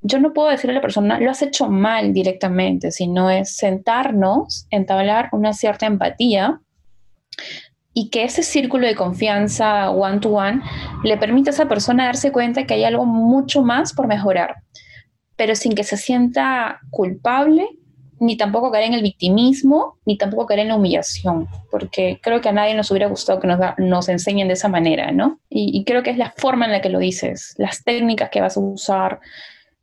yo 0.00 0.20
no 0.20 0.32
puedo 0.32 0.48
decirle 0.48 0.72
a 0.72 0.74
la 0.76 0.82
persona, 0.82 1.18
lo 1.18 1.30
has 1.30 1.42
hecho 1.42 1.68
mal 1.68 2.12
directamente, 2.12 2.90
sino 2.92 3.30
es 3.30 3.56
sentarnos, 3.56 4.66
entablar 4.70 5.28
una 5.32 5.52
cierta 5.52 5.86
empatía 5.86 6.60
y 7.92 8.10
que 8.10 8.24
ese 8.24 8.42
círculo 8.42 8.86
de 8.86 8.94
confianza 8.94 9.90
one 9.90 10.20
to 10.20 10.30
one 10.30 10.62
le 11.02 11.16
permita 11.16 11.50
a 11.50 11.54
esa 11.54 11.68
persona 11.68 12.06
darse 12.06 12.30
cuenta 12.30 12.64
que 12.64 12.74
hay 12.74 12.84
algo 12.84 13.06
mucho 13.06 13.62
más 13.62 13.92
por 13.92 14.06
mejorar, 14.06 14.56
pero 15.36 15.56
sin 15.56 15.74
que 15.74 15.84
se 15.84 15.96
sienta 15.96 16.80
culpable, 16.90 17.66
ni 18.20 18.36
tampoco 18.36 18.70
caer 18.70 18.86
en 18.86 18.94
el 18.94 19.02
victimismo, 19.02 19.98
ni 20.04 20.16
tampoco 20.16 20.46
caer 20.46 20.60
en 20.60 20.68
la 20.68 20.76
humillación, 20.76 21.48
porque 21.70 22.18
creo 22.22 22.40
que 22.40 22.48
a 22.48 22.52
nadie 22.52 22.74
nos 22.74 22.90
hubiera 22.90 23.06
gustado 23.06 23.40
que 23.40 23.46
nos, 23.46 23.58
nos 23.78 24.08
enseñen 24.08 24.48
de 24.48 24.54
esa 24.54 24.68
manera, 24.68 25.12
¿no? 25.12 25.38
Y, 25.48 25.84
creo 25.84 26.02
que 26.02 26.10
es 26.10 26.18
la 26.18 26.32
forma 26.36 26.66
en 26.66 26.72
la 26.72 26.80
que 26.80 26.88
lo 26.88 26.98
dices, 26.98 27.54
las 27.58 27.84
técnicas 27.84 28.30
que 28.30 28.40
vas 28.40 28.56
a 28.56 28.60
usar, 28.60 29.20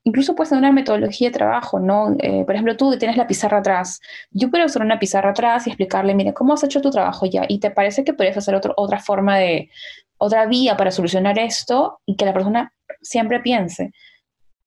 incluso 0.03 0.35
puedes 0.35 0.49
tener 0.49 0.63
una 0.63 0.71
metodología 0.71 1.29
de 1.29 1.33
trabajo, 1.33 1.79
¿no? 1.79 2.15
Eh, 2.19 2.43
por 2.45 2.53
ejemplo, 2.53 2.77
tú 2.77 2.97
tienes 2.97 3.17
la 3.17 3.27
pizarra 3.27 3.59
atrás. 3.59 4.01
Yo 4.31 4.51
puedo 4.51 4.65
usar 4.65 4.83
una 4.83 4.99
pizarra 4.99 5.31
atrás 5.31 5.65
y 5.65 5.71
explicarle, 5.71 6.13
mire, 6.13 6.33
¿cómo 6.33 6.53
has 6.53 6.63
hecho 6.63 6.81
tu 6.81 6.91
trabajo 6.91 7.25
ya? 7.25 7.45
¿Y 7.47 7.59
te 7.59 7.71
parece 7.71 8.03
que 8.03 8.13
podrías 8.13 8.37
hacer 8.37 8.59
otra 8.75 8.99
forma 8.99 9.37
de, 9.37 9.69
otra 10.17 10.45
vía 10.45 10.77
para 10.77 10.91
solucionar 10.91 11.39
esto? 11.39 11.99
Y 12.05 12.15
que 12.15 12.25
la 12.25 12.33
persona 12.33 12.73
siempre 13.01 13.39
piense. 13.39 13.91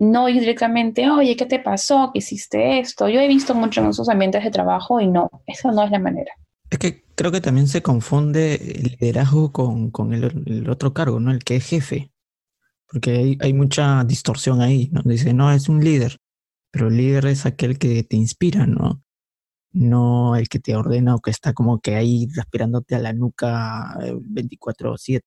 No 0.00 0.28
ir 0.28 0.40
directamente, 0.40 1.10
oye, 1.10 1.36
¿qué 1.36 1.46
te 1.46 1.58
pasó? 1.58 2.10
¿Qué 2.12 2.20
hiciste 2.20 2.78
esto? 2.78 3.08
Yo 3.08 3.20
he 3.20 3.28
visto 3.28 3.54
mucho 3.54 3.80
en 3.80 3.88
esos 3.88 4.08
ambientes 4.08 4.44
de 4.44 4.50
trabajo 4.50 5.00
y 5.00 5.08
no, 5.08 5.30
esa 5.46 5.72
no 5.72 5.82
es 5.82 5.90
la 5.90 5.98
manera. 5.98 6.32
Es 6.70 6.78
que 6.78 7.04
creo 7.14 7.32
que 7.32 7.40
también 7.40 7.66
se 7.66 7.82
confunde 7.82 8.54
el 8.54 8.96
liderazgo 9.00 9.52
con, 9.52 9.90
con 9.90 10.12
el, 10.12 10.44
el 10.46 10.70
otro 10.70 10.94
cargo, 10.94 11.18
¿no? 11.18 11.32
El 11.32 11.42
que 11.42 11.56
es 11.56 11.66
jefe 11.66 12.12
porque 12.88 13.36
hay, 13.40 13.52
mucha 13.52 14.02
distorsión 14.04 14.62
ahí, 14.62 14.88
¿no? 14.92 15.02
Dice, 15.04 15.34
no, 15.34 15.52
es 15.52 15.68
un 15.68 15.84
líder, 15.84 16.18
pero 16.70 16.88
el 16.88 16.96
líder 16.96 17.26
es 17.26 17.44
aquel 17.44 17.78
que 17.78 18.02
te 18.02 18.16
inspira, 18.16 18.66
¿no? 18.66 19.02
No 19.72 20.36
el 20.36 20.48
que 20.48 20.58
te 20.58 20.74
ordena 20.74 21.14
o 21.14 21.20
que 21.20 21.30
está 21.30 21.52
como 21.52 21.80
que 21.80 21.96
ahí 21.96 22.26
respirándote 22.34 22.94
a 22.94 23.00
la 23.00 23.12
nuca 23.12 23.94
24/7. 24.00 25.16
Eh, 25.16 25.20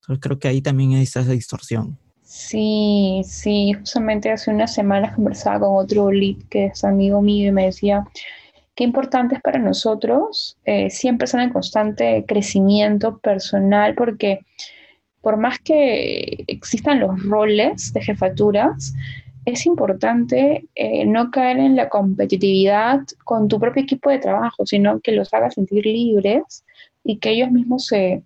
Entonces 0.00 0.20
creo 0.20 0.38
que 0.40 0.48
ahí 0.48 0.60
también 0.60 0.94
hay 0.94 1.02
esa 1.04 1.22
distorsión. 1.22 1.98
Sí, 2.38 3.22
sí, 3.24 3.72
justamente 3.72 4.30
hace 4.30 4.50
unas 4.50 4.74
semanas 4.74 5.14
conversaba 5.14 5.60
con 5.60 5.76
otro 5.82 6.12
lead 6.12 6.36
que 6.50 6.66
es 6.66 6.84
amigo 6.84 7.22
mío 7.22 7.48
y 7.48 7.52
me 7.52 7.64
decía, 7.64 8.04
qué 8.74 8.84
importante 8.84 9.36
es 9.36 9.40
para 9.40 9.58
nosotros 9.58 10.58
eh, 10.66 10.90
siempre 10.90 11.24
estar 11.24 11.40
en 11.40 11.50
constante 11.50 12.26
crecimiento 12.28 13.18
personal 13.20 13.94
porque 13.94 14.40
por 15.22 15.38
más 15.38 15.60
que 15.60 16.44
existan 16.46 17.00
los 17.00 17.22
roles 17.24 17.94
de 17.94 18.02
jefaturas, 18.02 18.92
es 19.46 19.64
importante 19.64 20.68
eh, 20.74 21.06
no 21.06 21.30
caer 21.30 21.56
en 21.58 21.74
la 21.74 21.88
competitividad 21.88 23.00
con 23.24 23.48
tu 23.48 23.58
propio 23.58 23.82
equipo 23.84 24.10
de 24.10 24.18
trabajo, 24.18 24.66
sino 24.66 25.00
que 25.00 25.12
los 25.12 25.32
hagas 25.32 25.54
sentir 25.54 25.86
libres 25.86 26.66
y 27.02 27.16
que 27.16 27.30
ellos 27.30 27.50
mismos 27.50 27.86
se, 27.86 28.22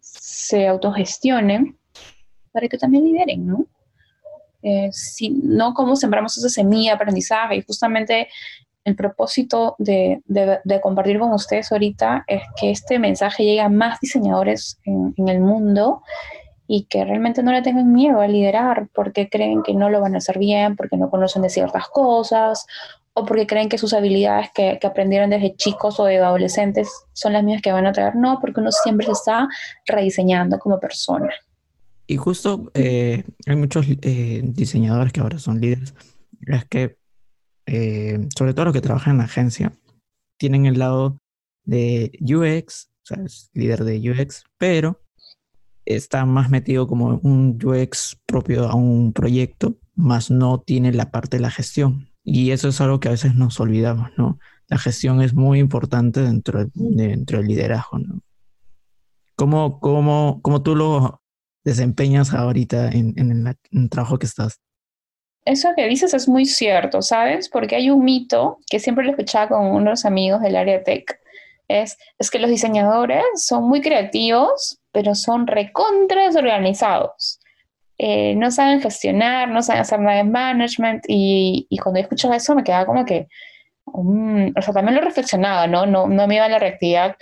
se 0.00 0.66
autogestionen 0.66 1.76
para 2.52 2.68
que 2.68 2.78
también 2.78 3.04
lideren, 3.04 3.46
¿no? 3.46 3.66
Eh, 4.62 4.90
si, 4.92 5.30
no 5.30 5.72
como 5.72 5.96
sembramos 5.96 6.36
esa 6.36 6.50
semilla 6.50 6.90
de 6.90 6.96
aprendizaje 6.96 7.56
y 7.56 7.62
justamente 7.62 8.28
el 8.84 8.94
propósito 8.94 9.74
de, 9.78 10.20
de, 10.26 10.80
compartir 10.80 11.18
con 11.18 11.32
ustedes 11.32 11.70
ahorita 11.72 12.24
es 12.26 12.42
que 12.60 12.70
este 12.70 12.98
mensaje 12.98 13.44
llegue 13.44 13.60
a 13.60 13.68
más 13.68 14.00
diseñadores 14.00 14.78
en, 14.84 15.14
en 15.16 15.28
el 15.28 15.40
mundo 15.40 16.02
y 16.66 16.84
que 16.84 17.04
realmente 17.04 17.42
no 17.42 17.52
le 17.52 17.62
tengan 17.62 17.92
miedo 17.92 18.20
a 18.20 18.28
liderar 18.28 18.88
porque 18.94 19.28
creen 19.28 19.62
que 19.62 19.74
no 19.74 19.90
lo 19.90 20.00
van 20.00 20.14
a 20.14 20.18
hacer 20.18 20.38
bien, 20.38 20.76
porque 20.76 20.96
no 20.96 21.10
conocen 21.10 21.42
de 21.42 21.50
ciertas 21.50 21.88
cosas 21.88 22.66
o 23.12 23.24
porque 23.24 23.46
creen 23.46 23.68
que 23.68 23.78
sus 23.78 23.92
habilidades 23.92 24.50
que, 24.54 24.78
que 24.80 24.86
aprendieron 24.86 25.30
desde 25.30 25.56
chicos 25.56 25.98
o 25.98 26.04
de 26.04 26.18
adolescentes 26.18 26.88
son 27.12 27.32
las 27.32 27.42
mismas 27.42 27.62
que 27.62 27.72
van 27.72 27.86
a 27.86 27.92
traer. 27.92 28.14
No, 28.14 28.38
porque 28.40 28.60
uno 28.60 28.70
siempre 28.72 29.06
se 29.06 29.12
está 29.12 29.48
rediseñando 29.86 30.58
como 30.58 30.78
persona. 30.78 31.28
Y 32.10 32.16
justo 32.16 32.72
eh, 32.74 33.22
hay 33.46 33.54
muchos 33.54 33.86
eh, 33.88 34.42
diseñadores 34.42 35.12
que 35.12 35.20
ahora 35.20 35.38
son 35.38 35.60
líderes, 35.60 35.94
es 36.40 36.64
que, 36.64 36.98
eh, 37.66 38.26
sobre 38.36 38.52
todo 38.52 38.64
los 38.64 38.74
que 38.74 38.80
trabajan 38.80 39.12
en 39.12 39.18
la 39.18 39.24
agencia, 39.26 39.72
tienen 40.36 40.66
el 40.66 40.80
lado 40.80 41.20
de 41.62 42.10
UX, 42.20 42.90
o 43.04 43.06
sea, 43.06 43.22
es 43.24 43.52
líder 43.54 43.84
de 43.84 44.10
UX, 44.10 44.42
pero 44.58 45.00
está 45.84 46.26
más 46.26 46.50
metido 46.50 46.88
como 46.88 47.20
un 47.22 47.56
UX 47.64 48.18
propio 48.26 48.68
a 48.68 48.74
un 48.74 49.12
proyecto, 49.12 49.76
más 49.94 50.32
no 50.32 50.58
tiene 50.58 50.92
la 50.92 51.12
parte 51.12 51.36
de 51.36 51.42
la 51.42 51.52
gestión. 51.52 52.08
Y 52.24 52.50
eso 52.50 52.66
es 52.66 52.80
algo 52.80 52.98
que 52.98 53.06
a 53.06 53.12
veces 53.12 53.36
nos 53.36 53.60
olvidamos, 53.60 54.10
¿no? 54.18 54.40
La 54.66 54.78
gestión 54.78 55.22
es 55.22 55.32
muy 55.34 55.60
importante 55.60 56.22
dentro, 56.22 56.66
dentro 56.74 57.38
del 57.38 57.46
liderazgo, 57.46 58.00
¿no? 58.00 58.20
¿Cómo, 59.36 60.60
tú 60.62 60.76
lo 60.76 61.19
desempeñas 61.64 62.32
ahorita 62.32 62.88
en, 62.88 63.14
en, 63.16 63.46
el 63.72 63.90
trabajo 63.90 64.18
que 64.18 64.26
estás? 64.26 64.60
Eso 65.44 65.70
que 65.76 65.86
dices 65.86 66.14
es 66.14 66.28
muy 66.28 66.44
cierto, 66.44 67.02
¿sabes? 67.02 67.48
Porque 67.48 67.76
hay 67.76 67.90
un 67.90 68.04
mito 68.04 68.58
que 68.70 68.78
siempre 68.78 69.04
lo 69.04 69.10
escuchaba 69.10 69.48
con 69.48 69.66
unos 69.66 70.04
amigos 70.04 70.42
del 70.42 70.56
área 70.56 70.82
tech, 70.82 71.20
es, 71.70 71.96
es 72.18 72.30
que 72.30 72.40
los 72.40 72.50
diseñadores 72.50 73.24
son 73.36 73.68
muy 73.68 73.80
creativos, 73.80 74.80
pero 74.92 75.14
son 75.14 75.46
recontra 75.46 76.26
desorganizados. 76.26 77.40
Eh, 77.96 78.34
no 78.34 78.50
saben 78.50 78.80
gestionar, 78.80 79.48
no 79.48 79.62
saben 79.62 79.82
hacer 79.82 80.00
nada 80.00 80.16
de 80.16 80.24
management 80.24 81.04
y, 81.06 81.66
y 81.70 81.78
cuando 81.78 82.00
escucho 82.00 82.32
eso 82.32 82.54
me 82.54 82.64
quedaba 82.64 82.86
como 82.86 83.04
que, 83.04 83.28
um, 83.84 84.52
o 84.56 84.62
sea, 84.62 84.74
también 84.74 84.96
lo 84.96 85.02
reflexionaba, 85.02 85.66
¿no? 85.66 85.86
No, 85.86 86.08
no 86.08 86.26
me 86.26 86.36
iba 86.36 86.48
la 86.48 86.58
reactividad, 86.58 87.16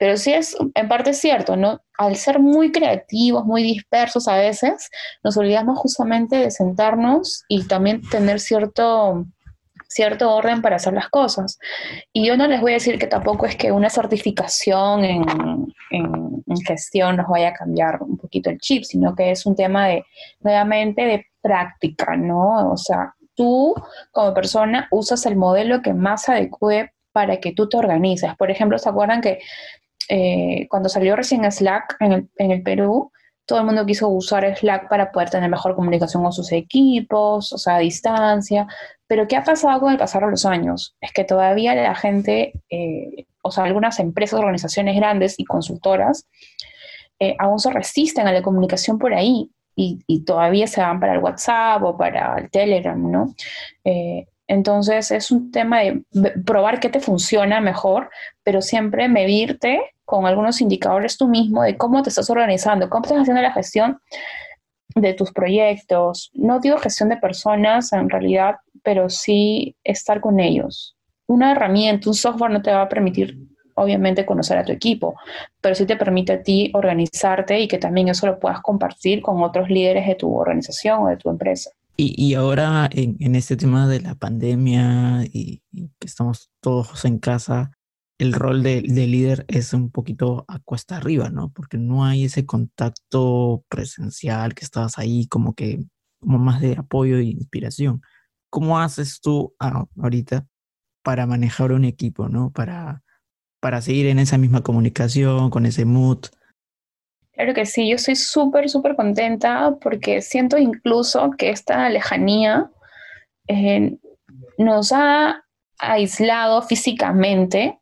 pero 0.00 0.16
sí 0.16 0.32
es 0.32 0.56
en 0.74 0.88
parte 0.88 1.12
cierto, 1.12 1.56
¿no? 1.56 1.82
Al 1.98 2.16
ser 2.16 2.38
muy 2.38 2.72
creativos, 2.72 3.44
muy 3.44 3.62
dispersos 3.62 4.28
a 4.28 4.36
veces, 4.36 4.88
nos 5.22 5.36
olvidamos 5.36 5.78
justamente 5.78 6.36
de 6.36 6.50
sentarnos 6.50 7.44
y 7.48 7.64
también 7.64 8.00
tener 8.08 8.40
cierto 8.40 9.26
cierto 9.88 10.34
orden 10.34 10.62
para 10.62 10.76
hacer 10.76 10.94
las 10.94 11.08
cosas. 11.08 11.58
Y 12.14 12.26
yo 12.26 12.36
no 12.38 12.46
les 12.46 12.62
voy 12.62 12.70
a 12.70 12.74
decir 12.74 12.98
que 12.98 13.08
tampoco 13.08 13.44
es 13.44 13.56
que 13.56 13.72
una 13.72 13.90
certificación 13.90 15.04
en, 15.04 15.24
en, 15.90 16.42
gestión 16.66 17.16
nos 17.16 17.28
vaya 17.28 17.48
a 17.48 17.54
cambiar 17.54 18.02
un 18.02 18.16
poquito 18.16 18.48
el 18.50 18.58
chip, 18.58 18.84
sino 18.84 19.14
que 19.14 19.32
es 19.32 19.44
un 19.44 19.54
tema 19.54 19.88
de, 19.88 20.04
nuevamente, 20.40 21.02
de 21.02 21.26
práctica, 21.42 22.16
¿no? 22.16 22.72
O 22.72 22.76
sea, 22.76 23.14
tú 23.34 23.74
como 24.12 24.32
persona 24.32 24.88
usas 24.90 25.26
el 25.26 25.36
modelo 25.36 25.82
que 25.82 25.92
más 25.92 26.28
adecue 26.28 26.90
para 27.12 27.38
que 27.38 27.52
tú 27.52 27.68
te 27.68 27.76
organices. 27.76 28.34
Por 28.36 28.50
ejemplo, 28.50 28.78
¿se 28.78 28.88
acuerdan 28.88 29.20
que 29.20 29.40
eh, 30.10 30.66
cuando 30.68 30.88
salió 30.88 31.14
recién 31.14 31.50
Slack 31.50 31.96
en 32.00 32.12
el, 32.12 32.28
en 32.36 32.50
el 32.50 32.62
Perú, 32.62 33.12
todo 33.46 33.60
el 33.60 33.64
mundo 33.64 33.86
quiso 33.86 34.08
usar 34.08 34.56
Slack 34.56 34.88
para 34.88 35.12
poder 35.12 35.30
tener 35.30 35.48
mejor 35.48 35.76
comunicación 35.76 36.22
con 36.22 36.32
sus 36.32 36.50
equipos, 36.50 37.52
o 37.52 37.58
sea, 37.58 37.76
a 37.76 37.78
distancia. 37.78 38.66
Pero 39.06 39.28
¿qué 39.28 39.36
ha 39.36 39.44
pasado 39.44 39.80
con 39.80 39.92
el 39.92 39.98
pasar 39.98 40.24
de 40.24 40.30
los 40.30 40.44
años? 40.46 40.96
Es 41.00 41.12
que 41.12 41.24
todavía 41.24 41.74
la 41.74 41.94
gente, 41.94 42.52
eh, 42.70 43.26
o 43.42 43.52
sea, 43.52 43.64
algunas 43.64 44.00
empresas, 44.00 44.40
organizaciones 44.40 44.96
grandes 44.96 45.34
y 45.38 45.44
consultoras, 45.44 46.26
eh, 47.20 47.36
aún 47.38 47.60
se 47.60 47.70
resisten 47.70 48.26
a 48.26 48.32
la 48.32 48.42
comunicación 48.42 48.98
por 48.98 49.14
ahí 49.14 49.50
y, 49.76 50.24
todavía 50.24 50.66
se 50.66 50.80
van 50.80 51.00
para 51.00 51.14
el 51.14 51.20
WhatsApp 51.20 51.82
o 51.82 51.96
para 51.96 52.36
el 52.38 52.50
Telegram, 52.50 53.10
¿no? 53.10 53.34
Eh, 53.84 54.26
entonces 54.50 55.12
es 55.12 55.30
un 55.30 55.52
tema 55.52 55.78
de 55.78 56.02
probar 56.44 56.80
qué 56.80 56.88
te 56.88 56.98
funciona 56.98 57.60
mejor, 57.60 58.10
pero 58.42 58.60
siempre 58.60 59.08
medirte 59.08 59.80
con 60.04 60.26
algunos 60.26 60.60
indicadores 60.60 61.16
tú 61.16 61.28
mismo 61.28 61.62
de 61.62 61.76
cómo 61.76 62.02
te 62.02 62.08
estás 62.08 62.28
organizando, 62.30 62.90
cómo 62.90 63.04
estás 63.04 63.20
haciendo 63.20 63.42
la 63.42 63.52
gestión 63.52 64.00
de 64.96 65.14
tus 65.14 65.30
proyectos. 65.30 66.32
No 66.34 66.58
digo 66.58 66.78
gestión 66.78 67.10
de 67.10 67.16
personas 67.16 67.92
en 67.92 68.10
realidad, 68.10 68.56
pero 68.82 69.08
sí 69.08 69.76
estar 69.84 70.20
con 70.20 70.40
ellos. 70.40 70.96
Una 71.28 71.52
herramienta, 71.52 72.10
un 72.10 72.14
software 72.14 72.50
no 72.50 72.60
te 72.60 72.72
va 72.72 72.82
a 72.82 72.88
permitir 72.88 73.38
obviamente 73.76 74.26
conocer 74.26 74.58
a 74.58 74.64
tu 74.64 74.72
equipo, 74.72 75.14
pero 75.60 75.76
sí 75.76 75.86
te 75.86 75.94
permite 75.94 76.32
a 76.32 76.42
ti 76.42 76.72
organizarte 76.74 77.60
y 77.60 77.68
que 77.68 77.78
también 77.78 78.08
eso 78.08 78.26
lo 78.26 78.40
puedas 78.40 78.60
compartir 78.62 79.22
con 79.22 79.44
otros 79.44 79.70
líderes 79.70 80.08
de 80.08 80.16
tu 80.16 80.34
organización 80.34 81.04
o 81.04 81.06
de 81.06 81.18
tu 81.18 81.30
empresa. 81.30 81.70
Y, 82.02 82.32
ahora 82.32 82.88
en, 82.90 83.34
este 83.34 83.58
tema 83.58 83.86
de 83.86 84.00
la 84.00 84.14
pandemia 84.14 85.22
y, 85.24 85.62
que 85.70 86.06
estamos 86.06 86.50
todos 86.60 87.04
en 87.04 87.18
casa, 87.18 87.72
el 88.16 88.32
rol 88.32 88.62
de, 88.62 88.80
líder 88.80 89.44
es 89.48 89.74
un 89.74 89.90
poquito 89.90 90.46
a 90.48 90.60
cuesta 90.60 90.96
arriba, 90.96 91.28
¿no? 91.28 91.52
Porque 91.52 91.76
no 91.76 92.06
hay 92.06 92.24
ese 92.24 92.46
contacto 92.46 93.66
presencial 93.68 94.54
que 94.54 94.64
estabas 94.64 94.96
ahí 94.96 95.26
como 95.26 95.54
que, 95.54 95.84
como 96.20 96.38
más 96.38 96.62
de 96.62 96.72
apoyo 96.78 97.18
e 97.18 97.24
inspiración. 97.24 98.00
¿Cómo 98.48 98.80
haces 98.80 99.20
tú 99.20 99.54
ahorita 99.58 100.46
para 101.02 101.26
manejar 101.26 101.72
un 101.72 101.84
equipo, 101.84 102.30
¿no? 102.30 102.50
Para, 102.50 103.02
para 103.60 103.82
seguir 103.82 104.06
en 104.06 104.20
esa 104.20 104.38
misma 104.38 104.62
comunicación, 104.62 105.50
con 105.50 105.66
ese 105.66 105.84
mood. 105.84 106.20
Claro 107.32 107.54
que 107.54 107.64
sí, 107.64 107.88
yo 107.88 107.96
estoy 107.96 108.16
súper, 108.16 108.68
súper 108.68 108.96
contenta 108.96 109.76
porque 109.80 110.20
siento 110.20 110.58
incluso 110.58 111.30
que 111.32 111.50
esta 111.50 111.88
lejanía 111.88 112.70
eh, 113.48 113.96
nos 114.58 114.92
ha 114.92 115.44
aislado 115.78 116.60
físicamente, 116.62 117.78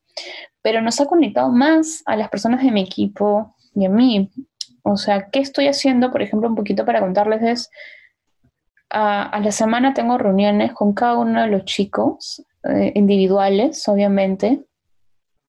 pero 0.62 0.80
nos 0.80 1.00
ha 1.00 1.06
conectado 1.06 1.50
más 1.50 2.02
a 2.06 2.16
las 2.16 2.28
personas 2.28 2.62
de 2.62 2.70
mi 2.70 2.82
equipo 2.82 3.54
y 3.74 3.86
a 3.86 3.88
mí. 3.88 4.30
O 4.82 4.96
sea, 4.96 5.28
¿qué 5.30 5.40
estoy 5.40 5.66
haciendo? 5.66 6.10
Por 6.10 6.22
ejemplo, 6.22 6.48
un 6.48 6.54
poquito 6.54 6.84
para 6.84 7.00
contarles 7.00 7.42
es, 7.42 7.70
a, 8.90 9.38
la 9.42 9.52
semana 9.52 9.94
tengo 9.94 10.18
reuniones 10.18 10.72
con 10.72 10.92
cada 10.92 11.18
uno 11.18 11.42
de 11.42 11.48
los 11.48 11.64
chicos, 11.64 12.44
eh, 12.64 12.92
individuales, 12.94 13.86
obviamente, 13.88 14.64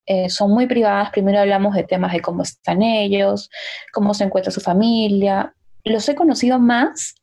eh, 0.10 0.28
son 0.28 0.50
muy 0.52 0.66
privadas. 0.66 1.12
Primero 1.12 1.40
hablamos 1.40 1.76
de 1.76 1.84
temas 1.84 2.12
de 2.12 2.20
cómo 2.20 2.42
están 2.42 2.82
ellos, 2.82 3.52
cómo 3.94 4.16
se 4.16 4.24
encuentra 4.24 4.52
su 4.52 4.60
familia. 4.60 5.54
Los 5.84 6.10
he 6.10 6.16
conocido 6.16 6.58
más 6.58 7.14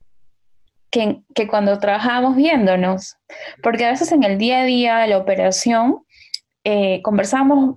que, 0.89 1.21
que 1.35 1.49
cuando 1.49 1.77
trabajábamos 1.81 2.37
viéndonos, 2.37 3.17
porque 3.61 3.85
a 3.85 3.91
veces 3.91 4.13
en 4.13 4.23
el 4.23 4.39
día 4.39 4.61
a 4.61 4.65
día 4.65 4.99
de 4.99 5.09
la 5.09 5.19
operación 5.19 6.05
eh, 6.63 7.03
conversábamos 7.03 7.75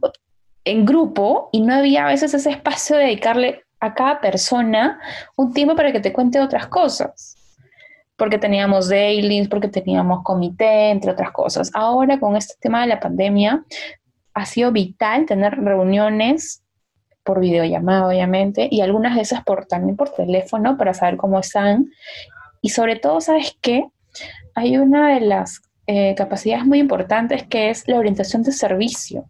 en 0.64 0.86
grupo 0.86 1.50
y 1.52 1.62
no 1.62 1.74
había 1.74 2.06
a 2.06 2.10
veces 2.10 2.36
ese 2.36 2.52
espacio 2.52 2.96
de 2.96 3.06
dedicarle 3.06 3.64
a 3.80 3.96
cada 3.96 4.22
persona 4.22 5.00
un 5.36 5.54
tiempo 5.54 5.76
para 5.76 5.92
que 5.92 6.02
te 6.02 6.14
cuente 6.14 6.40
otras 6.40 6.68
cosas 6.68 7.36
porque 8.16 8.38
teníamos 8.38 8.90
dailies, 8.90 9.48
porque 9.48 9.70
teníamos 9.70 10.24
comité, 10.24 10.90
entre 10.90 11.10
otras 11.10 11.32
cosas. 11.32 11.72
Ahora 11.74 12.20
con 12.20 12.36
este 12.36 12.56
tema 12.60 12.82
de 12.82 12.88
la 12.88 13.00
pandemia, 13.00 13.64
ha 14.34 14.46
sido 14.46 14.72
vital 14.72 15.26
tener 15.26 15.56
reuniones 15.56 16.64
por 17.24 17.40
videollamada, 17.40 18.08
obviamente, 18.08 18.68
y 18.72 18.82
algunas 18.82 19.16
de 19.16 19.22
esas 19.22 19.44
por, 19.44 19.66
también 19.66 19.96
por 19.96 20.10
teléfono 20.10 20.78
para 20.78 20.94
saber 20.94 21.18
cómo 21.18 21.40
están. 21.40 21.92
Y 22.62 22.70
sobre 22.70 22.96
todo, 22.96 23.22
¿sabes 23.22 23.58
qué? 23.62 23.86
Hay 24.56 24.78
una 24.78 25.14
de 25.14 25.22
las 25.22 25.62
eh, 25.86 26.16
capacidades 26.16 26.66
muy 26.66 26.80
importantes 26.80 27.44
que 27.44 27.70
es 27.70 27.88
la 27.88 27.98
orientación 27.98 28.44
de 28.44 28.52
servicio. 28.52 29.30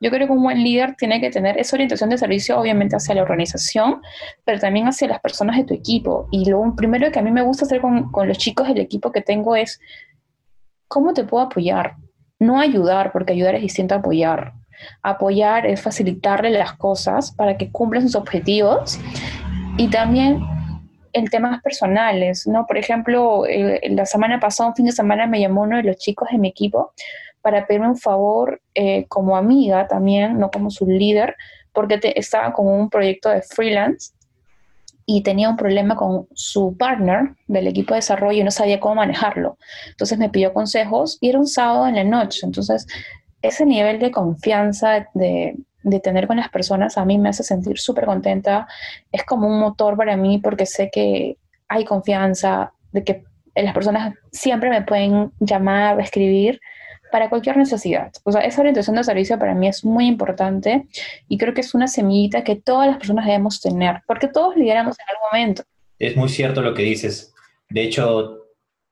Yo 0.00 0.10
creo 0.10 0.26
que 0.26 0.32
un 0.32 0.42
buen 0.42 0.62
líder 0.62 0.96
tiene 0.96 1.20
que 1.20 1.30
tener 1.30 1.58
esa 1.58 1.76
orientación 1.76 2.10
de 2.10 2.18
servicio, 2.18 2.58
obviamente, 2.58 2.96
hacia 2.96 3.14
la 3.14 3.22
organización, 3.22 4.02
pero 4.44 4.58
también 4.58 4.86
hacia 4.86 5.08
las 5.08 5.20
personas 5.20 5.56
de 5.56 5.64
tu 5.64 5.74
equipo. 5.74 6.28
Y 6.30 6.48
lo 6.50 6.74
primero 6.76 7.10
que 7.10 7.18
a 7.18 7.22
mí 7.22 7.30
me 7.30 7.42
gusta 7.42 7.64
hacer 7.64 7.80
con, 7.80 8.10
con 8.10 8.28
los 8.28 8.38
chicos 8.38 8.68
del 8.68 8.80
equipo 8.80 9.12
que 9.12 9.22
tengo 9.22 9.56
es, 9.56 9.80
¿cómo 10.88 11.14
te 11.14 11.24
puedo 11.24 11.44
apoyar? 11.44 11.96
No 12.38 12.60
ayudar, 12.60 13.12
porque 13.12 13.32
ayudar 13.32 13.54
es 13.54 13.62
distinto 13.62 13.94
a 13.94 13.98
apoyar. 13.98 14.52
Apoyar 15.02 15.66
es 15.66 15.80
facilitarle 15.80 16.50
las 16.50 16.74
cosas 16.74 17.32
para 17.32 17.56
que 17.56 17.70
cumplan 17.70 18.02
sus 18.02 18.16
objetivos 18.16 18.98
y 19.76 19.88
también 19.88 20.40
en 21.12 21.26
temas 21.26 21.62
personales, 21.62 22.46
¿no? 22.46 22.66
Por 22.66 22.76
ejemplo, 22.76 23.44
la 23.88 24.04
semana 24.04 24.40
pasada, 24.40 24.70
un 24.70 24.74
fin 24.74 24.86
de 24.86 24.92
semana, 24.92 25.26
me 25.26 25.40
llamó 25.40 25.62
uno 25.62 25.76
de 25.76 25.84
los 25.84 25.96
chicos 25.96 26.28
de 26.30 26.38
mi 26.38 26.48
equipo 26.48 26.92
para 27.40 27.66
pedirme 27.66 27.88
un 27.88 27.96
favor 27.96 28.60
eh, 28.74 29.06
como 29.08 29.36
amiga 29.36 29.86
también, 29.86 30.38
no 30.38 30.50
como 30.50 30.70
su 30.70 30.86
líder, 30.86 31.36
porque 31.72 32.00
estaba 32.16 32.52
con 32.52 32.66
un 32.66 32.90
proyecto 32.90 33.28
de 33.28 33.42
freelance 33.42 34.13
y 35.06 35.22
tenía 35.22 35.50
un 35.50 35.56
problema 35.56 35.96
con 35.96 36.26
su 36.32 36.76
partner 36.76 37.34
del 37.46 37.66
equipo 37.66 37.94
de 37.94 37.98
desarrollo 37.98 38.40
y 38.40 38.44
no 38.44 38.50
sabía 38.50 38.80
cómo 38.80 38.96
manejarlo. 38.96 39.58
Entonces 39.88 40.18
me 40.18 40.30
pidió 40.30 40.52
consejos 40.52 41.18
y 41.20 41.28
era 41.28 41.38
un 41.38 41.46
sábado 41.46 41.86
en 41.86 41.96
la 41.96 42.04
noche. 42.04 42.40
Entonces, 42.44 42.86
ese 43.42 43.66
nivel 43.66 43.98
de 43.98 44.10
confianza 44.10 45.08
de, 45.14 45.56
de 45.82 46.00
tener 46.00 46.26
con 46.26 46.38
las 46.38 46.48
personas 46.48 46.96
a 46.96 47.04
mí 47.04 47.18
me 47.18 47.28
hace 47.28 47.42
sentir 47.42 47.78
súper 47.78 48.06
contenta. 48.06 48.66
Es 49.12 49.24
como 49.24 49.46
un 49.46 49.60
motor 49.60 49.96
para 49.96 50.16
mí 50.16 50.38
porque 50.38 50.66
sé 50.66 50.90
que 50.90 51.36
hay 51.68 51.84
confianza, 51.84 52.72
de 52.92 53.04
que 53.04 53.24
las 53.54 53.74
personas 53.74 54.14
siempre 54.32 54.70
me 54.70 54.82
pueden 54.82 55.32
llamar, 55.38 56.00
escribir 56.00 56.60
para 57.14 57.28
cualquier 57.30 57.56
necesidad. 57.56 58.10
O 58.24 58.32
sea, 58.32 58.40
esa 58.40 58.60
orientación 58.60 58.96
de 58.96 59.04
servicio 59.04 59.38
para 59.38 59.54
mí 59.54 59.68
es 59.68 59.84
muy 59.84 60.08
importante 60.08 60.88
y 61.28 61.38
creo 61.38 61.54
que 61.54 61.60
es 61.60 61.72
una 61.72 61.86
semillita 61.86 62.42
que 62.42 62.56
todas 62.56 62.88
las 62.88 62.96
personas 62.96 63.24
debemos 63.24 63.60
tener, 63.60 64.02
porque 64.08 64.26
todos 64.26 64.56
lideramos 64.56 64.96
en 64.98 65.06
algún 65.08 65.28
momento. 65.30 65.62
Es 65.96 66.16
muy 66.16 66.28
cierto 66.28 66.60
lo 66.60 66.74
que 66.74 66.82
dices. 66.82 67.32
De 67.70 67.84
hecho, 67.84 68.48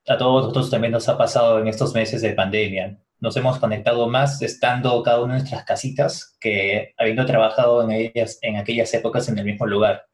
a 0.07 0.17
todos 0.17 0.43
nosotros 0.43 0.71
también 0.71 0.93
nos 0.93 1.09
ha 1.09 1.17
pasado 1.17 1.59
en 1.59 1.67
estos 1.67 1.93
meses 1.93 2.21
de 2.21 2.31
pandemia. 2.31 2.97
Nos 3.19 3.35
hemos 3.35 3.59
conectado 3.59 4.07
más 4.07 4.41
estando 4.41 5.03
cada 5.03 5.17
uno 5.17 5.33
en 5.33 5.39
nuestras 5.39 5.65
casitas 5.65 6.37
que 6.39 6.93
habiendo 6.97 7.25
trabajado 7.25 7.83
en, 7.83 7.91
ellas, 7.91 8.39
en 8.41 8.55
aquellas 8.55 8.93
épocas 8.93 9.27
en 9.27 9.37
el 9.37 9.43
mismo 9.43 9.67
lugar. 9.67 10.05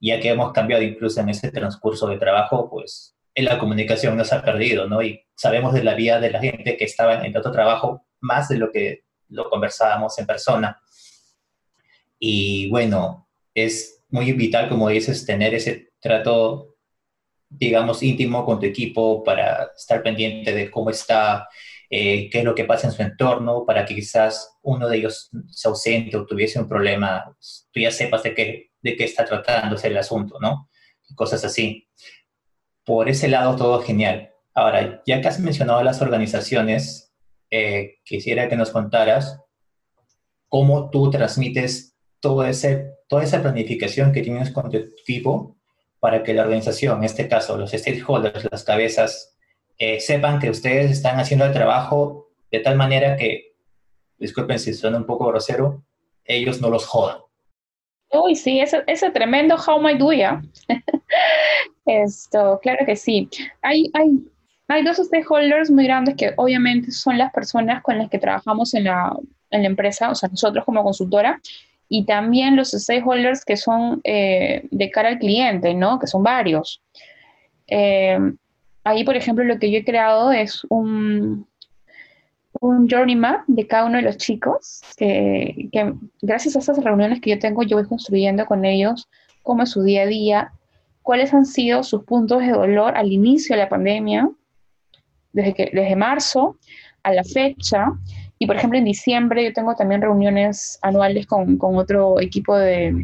Ya 0.00 0.18
que 0.18 0.30
hemos 0.30 0.50
cambiado 0.50 0.82
incluso 0.82 1.20
en 1.20 1.28
ese 1.28 1.52
transcurso 1.52 2.08
de 2.08 2.18
trabajo, 2.18 2.68
pues 2.68 3.13
en 3.34 3.44
la 3.44 3.58
comunicación 3.58 4.16
nos 4.16 4.32
ha 4.32 4.42
perdido, 4.42 4.88
¿no? 4.88 5.02
Y 5.02 5.20
sabemos 5.34 5.74
de 5.74 5.82
la 5.82 5.94
vida 5.94 6.20
de 6.20 6.30
la 6.30 6.40
gente 6.40 6.76
que 6.76 6.84
estaba 6.84 7.24
en 7.24 7.36
otro 7.36 7.50
trabajo 7.50 8.06
más 8.20 8.48
de 8.48 8.58
lo 8.58 8.70
que 8.70 9.04
lo 9.28 9.50
conversábamos 9.50 10.18
en 10.18 10.26
persona. 10.26 10.80
Y 12.18 12.68
bueno, 12.70 13.28
es 13.54 14.04
muy 14.08 14.32
vital, 14.32 14.68
como 14.68 14.88
dices, 14.88 15.26
tener 15.26 15.54
ese 15.54 15.92
trato, 16.00 16.76
digamos, 17.48 18.02
íntimo 18.02 18.44
con 18.44 18.60
tu 18.60 18.66
equipo 18.66 19.24
para 19.24 19.72
estar 19.76 20.02
pendiente 20.02 20.52
de 20.52 20.70
cómo 20.70 20.90
está, 20.90 21.48
eh, 21.90 22.30
qué 22.30 22.38
es 22.38 22.44
lo 22.44 22.54
que 22.54 22.64
pasa 22.64 22.86
en 22.86 22.92
su 22.92 23.02
entorno, 23.02 23.64
para 23.66 23.84
que 23.84 23.96
quizás 23.96 24.58
uno 24.62 24.88
de 24.88 24.98
ellos 24.98 25.30
se 25.50 25.68
ausente 25.68 26.16
o 26.16 26.24
tuviese 26.24 26.60
un 26.60 26.68
problema, 26.68 27.24
tú 27.72 27.80
ya 27.80 27.90
sepas 27.90 28.22
de 28.22 28.34
qué, 28.34 28.70
de 28.80 28.96
qué 28.96 29.04
está 29.04 29.24
tratándose 29.24 29.88
el 29.88 29.96
asunto, 29.96 30.38
¿no? 30.40 30.68
cosas 31.14 31.44
así 31.44 31.86
por 32.84 33.08
ese 33.08 33.28
lado 33.28 33.56
todo 33.56 33.80
genial. 33.80 34.30
Ahora, 34.54 35.02
ya 35.06 35.20
que 35.20 35.28
has 35.28 35.40
mencionado 35.40 35.82
las 35.82 36.00
organizaciones, 36.00 37.12
eh, 37.50 37.96
quisiera 38.04 38.48
que 38.48 38.56
nos 38.56 38.70
contaras 38.70 39.40
cómo 40.48 40.90
tú 40.90 41.10
transmites 41.10 41.96
toda 42.20 42.48
esa 42.48 43.42
planificación 43.42 44.12
que 44.12 44.22
tienes 44.22 44.50
con 44.50 44.70
tu 44.70 44.76
equipo 44.76 45.56
para 45.98 46.22
que 46.22 46.34
la 46.34 46.42
organización, 46.42 46.98
en 46.98 47.04
este 47.04 47.28
caso 47.28 47.56
los 47.56 47.72
stakeholders, 47.72 48.46
las 48.50 48.62
cabezas, 48.62 49.36
eh, 49.78 50.00
sepan 50.00 50.38
que 50.38 50.50
ustedes 50.50 50.90
están 50.90 51.18
haciendo 51.18 51.44
el 51.44 51.52
trabajo 51.52 52.28
de 52.50 52.60
tal 52.60 52.76
manera 52.76 53.16
que, 53.16 53.56
disculpen 54.18 54.58
si 54.58 54.74
suena 54.74 54.98
un 54.98 55.06
poco 55.06 55.26
grosero, 55.26 55.84
ellos 56.24 56.60
no 56.60 56.70
los 56.70 56.86
jodan. 56.86 57.23
Uy, 58.14 58.36
sí, 58.36 58.60
ese, 58.60 58.84
ese 58.86 59.10
tremendo 59.10 59.56
how 59.56 59.80
my 59.80 59.94
do 59.96 60.12
ya. 60.12 60.40
Esto, 61.86 62.60
claro 62.62 62.86
que 62.86 62.96
sí. 62.96 63.28
Hay, 63.62 63.90
hay, 63.92 64.20
hay 64.68 64.84
dos 64.84 64.98
stakeholders 64.98 65.70
muy 65.70 65.84
grandes 65.84 66.14
que 66.14 66.32
obviamente 66.36 66.92
son 66.92 67.18
las 67.18 67.32
personas 67.32 67.82
con 67.82 67.98
las 67.98 68.08
que 68.08 68.18
trabajamos 68.18 68.72
en 68.74 68.84
la, 68.84 69.16
en 69.50 69.62
la 69.62 69.68
empresa, 69.68 70.10
o 70.10 70.14
sea, 70.14 70.28
nosotros 70.28 70.64
como 70.64 70.84
consultora, 70.84 71.40
y 71.88 72.04
también 72.06 72.56
los 72.56 72.70
stakeholders 72.70 73.44
que 73.44 73.56
son 73.56 74.00
eh, 74.04 74.66
de 74.70 74.90
cara 74.90 75.10
al 75.10 75.18
cliente, 75.18 75.74
¿no? 75.74 75.98
Que 75.98 76.06
son 76.06 76.22
varios. 76.22 76.82
Eh, 77.66 78.18
ahí, 78.84 79.04
por 79.04 79.16
ejemplo, 79.16 79.44
lo 79.44 79.58
que 79.58 79.70
yo 79.70 79.78
he 79.78 79.84
creado 79.84 80.32
es 80.32 80.64
un, 80.70 81.46
un 82.68 82.88
journey 82.88 83.14
map 83.14 83.42
de 83.46 83.66
cada 83.66 83.84
uno 83.84 83.96
de 83.96 84.02
los 84.02 84.16
chicos, 84.16 84.80
que, 84.96 85.68
gracias 86.22 86.56
a 86.56 86.60
esas 86.60 86.82
reuniones 86.82 87.20
que 87.20 87.30
yo 87.30 87.38
tengo, 87.38 87.62
yo 87.62 87.76
voy 87.76 87.86
construyendo 87.86 88.46
con 88.46 88.64
ellos 88.64 89.08
cómo 89.42 89.64
es 89.64 89.70
su 89.70 89.82
día 89.82 90.02
a 90.02 90.06
día, 90.06 90.52
cuáles 91.02 91.34
han 91.34 91.44
sido 91.44 91.82
sus 91.82 92.04
puntos 92.04 92.40
de 92.40 92.52
dolor 92.52 92.96
al 92.96 93.12
inicio 93.12 93.54
de 93.54 93.62
la 93.62 93.68
pandemia, 93.68 94.30
desde, 95.32 95.52
que, 95.52 95.70
desde 95.74 95.94
marzo 95.94 96.56
a 97.02 97.12
la 97.12 97.22
fecha. 97.22 97.92
Y 98.38 98.46
por 98.46 98.56
ejemplo, 98.56 98.78
en 98.78 98.86
diciembre 98.86 99.44
yo 99.44 99.52
tengo 99.52 99.74
también 99.74 100.00
reuniones 100.00 100.78
anuales 100.80 101.26
con, 101.26 101.58
con 101.58 101.76
otro 101.76 102.18
equipo 102.18 102.56
de, 102.56 102.94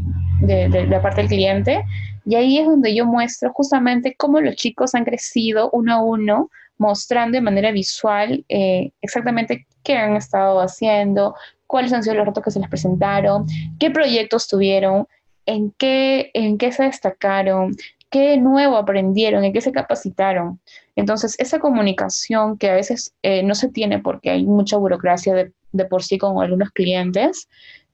de, 0.41 0.71
de, 0.71 0.87
la 0.87 1.03
parte 1.03 1.21
del 1.21 1.29
cliente. 1.29 1.85
Y 2.25 2.35
ahí 2.35 2.59
es 2.59 2.67
donde 2.67 2.95
yo 2.95 3.05
muestro 3.05 3.53
justamente 3.53 4.15
cómo 4.17 4.41
los 4.41 4.57
chicos 4.57 4.95
han 4.95 5.05
crecido 5.05 5.69
uno 5.73 5.95
a 5.95 6.03
uno, 6.03 6.51
mostrando 6.81 7.37
de 7.37 7.43
manera 7.43 7.71
visual 7.71 8.45
eh, 8.49 8.91
exactamente 9.03 9.67
qué 9.85 9.97
han 9.97 10.17
estado 10.17 10.61
haciendo, 10.61 11.35
cuáles 11.67 11.93
han 11.93 12.03
sido 12.03 12.17
los 12.17 12.27
retos 12.27 12.43
que 12.43 12.51
se 12.51 12.59
les 12.59 12.71
presentaron, 12.71 13.47
qué 13.79 13.91
proyectos 13.91 14.49
tuvieron, 14.49 15.07
en 15.45 15.73
qué, 15.77 16.31
en 16.33 16.57
qué 16.57 16.73
se 16.73 16.85
destacaron, 16.85 17.77
qué 18.11 18.39
nuevo 18.39 18.77
aprendieron, 18.79 19.45
en 19.45 19.53
qué 19.53 19.61
se 19.61 19.73
capacitaron. 19.73 20.59
Entonces, 20.97 21.37
esa 21.39 21.59
comunicación 21.59 22.57
que 22.57 22.71
a 22.71 22.75
veces 22.75 23.15
eh, 23.23 23.43
no 23.43 23.55
se 23.55 23.69
tiene 23.69 23.99
porque 23.99 24.31
hay 24.31 24.47
mucha 24.47 24.79
burocracia 24.79 25.35
de, 25.35 25.53
de 25.73 25.85
por 25.85 26.03
sí 26.03 26.17
con 26.17 26.43
algunos 26.43 26.71
clientes, 26.71 27.47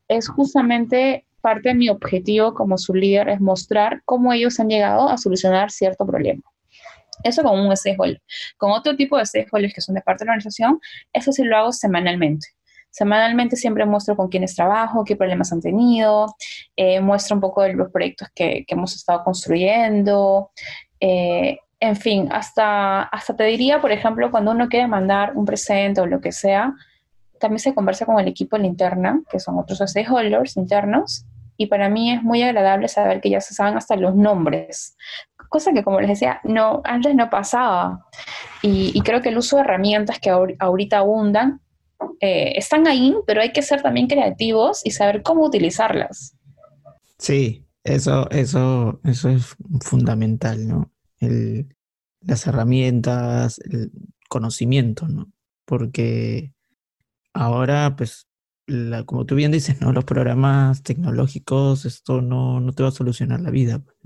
es 0.07 0.29
justamente 0.29 1.25
parte 1.41 1.71
de 1.71 1.75
mi 1.75 1.89
objetivo 1.89 2.55
como 2.55 2.79
su 2.79 2.95
líder, 2.95 3.31
es 3.31 3.41
mostrar 3.41 4.01
cómo 4.05 4.33
ellos 4.33 4.61
han 4.61 4.69
llegado 4.69 5.09
a 5.09 5.19
solucionar 5.19 5.73
cierto 5.73 6.07
problema. 6.07 6.43
Eso 7.27 7.43
con 7.43 7.59
un 7.59 7.77
stakeholder. 7.77 8.21
Con 8.57 8.73
otro 8.73 8.97
tipo 8.97 9.19
de 9.19 9.27
stakeholders 9.27 9.75
que 9.75 9.81
son 9.81 9.95
de 9.95 10.01
parte 10.01 10.25
de 10.25 10.27
la 10.27 10.33
organización, 10.33 10.81
eso 11.13 11.33
sí 11.33 11.45
lo 11.45 11.57
hago 11.57 11.73
semanalmente. 11.73 12.49
Semanalmente 12.91 13.57
siempre 13.57 13.85
muestro 13.85 14.17
con 14.17 14.29
quiénes 14.29 14.55
trabajo, 14.55 15.05
qué 15.05 15.17
problemas 15.17 15.53
han 15.53 15.61
tenido, 15.61 16.35
eh, 16.77 17.01
muestro 17.01 17.35
un 17.35 17.41
poco 17.43 17.63
de 17.63 17.75
los 17.75 17.91
proyectos 17.91 18.29
que, 18.35 18.65
que 18.67 18.75
hemos 18.75 18.95
estado 18.95 19.23
construyendo. 19.23 20.51
Eh, 21.01 21.59
en 21.79 21.97
fin, 21.97 22.29
hasta, 22.33 23.03
hasta 23.03 23.37
te 23.37 23.45
diría, 23.45 23.81
por 23.81 23.93
ejemplo, 23.93 24.31
cuando 24.31 24.53
uno 24.53 24.69
quiere 24.69 24.87
mandar 24.87 25.37
un 25.37 25.45
presente 25.45 26.01
o 26.01 26.07
lo 26.07 26.21
que 26.21 26.33
sea, 26.33 26.73
también 27.39 27.59
se 27.59 27.75
conversa 27.75 28.07
con 28.07 28.19
el 28.19 28.29
equipo 28.29 28.57
interna, 28.57 29.21
que 29.31 29.39
son 29.41 29.59
otros 29.59 29.83
stakeholders 29.85 30.57
internos, 30.57 31.27
y 31.59 31.67
para 31.67 31.89
mí 31.89 32.13
es 32.13 32.23
muy 32.23 32.43
agradable 32.43 32.89
saber 32.89 33.21
que 33.21 33.31
ya 33.31 33.41
se 33.41 33.55
saben 33.55 33.77
hasta 33.77 33.97
los 33.97 34.15
nombres, 34.15 34.97
cosa 35.49 35.73
que 35.73 35.85
como 35.85 36.01
les 36.01 36.11
decía, 36.11 36.41
no, 36.45 36.83
antes 36.85 37.15
no 37.15 37.31
pasaba. 37.31 38.07
Y, 38.63 39.01
creo 39.03 39.23
que 39.23 39.29
el 39.29 39.39
uso 39.39 39.57
de 39.57 39.63
herramientas 39.63 40.19
que 40.19 40.31
ahorita 40.31 40.99
abundan 40.99 41.61
eh, 42.21 42.55
están 42.57 42.87
ahí, 42.87 43.15
pero 43.27 43.41
hay 43.41 43.53
que 43.53 43.63
ser 43.63 43.83
también 43.83 44.09
creativos 44.09 44.85
y 44.85 44.91
saber 44.91 45.23
cómo 45.23 45.45
utilizarlas. 45.45 46.37
Sí, 47.19 47.65
eso, 47.85 48.29
eso, 48.31 49.01
eso 49.05 49.29
es 49.29 49.55
fundamental, 49.81 50.67
¿no? 50.67 50.93
El, 51.21 51.69
las 52.21 52.47
herramientas, 52.47 53.61
el 53.61 53.93
conocimiento, 54.29 55.07
¿no? 55.09 55.31
Porque 55.65 56.53
ahora, 57.33 57.95
pues, 57.97 58.29
como 59.07 59.25
tú 59.27 59.37
bien 59.37 59.53
dices, 59.53 59.81
¿no? 59.81 59.93
Los 59.93 60.05
programas 60.05 60.83
tecnológicos, 60.83 61.85
esto 61.85 62.21
no, 62.21 62.61
no 62.61 62.73
te 62.73 62.83
va 62.83 62.89
a 62.89 62.93
solucionar 62.93 63.41
la 63.41 63.51
vida, 63.51 63.79
pues. 63.79 63.97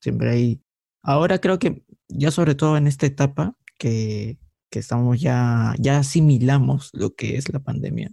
Siempre 0.00 0.30
hay... 0.30 0.60
Ahora 1.02 1.38
creo 1.38 1.58
que 1.58 1.82
ya 2.08 2.30
sobre 2.30 2.54
todo 2.54 2.76
en 2.76 2.86
esta 2.86 3.06
etapa 3.06 3.54
que, 3.78 4.38
que 4.70 4.78
estamos 4.78 5.20
ya, 5.20 5.74
ya 5.78 5.98
asimilamos 5.98 6.90
lo 6.92 7.14
que 7.14 7.36
es 7.36 7.52
la 7.52 7.60
pandemia, 7.60 8.12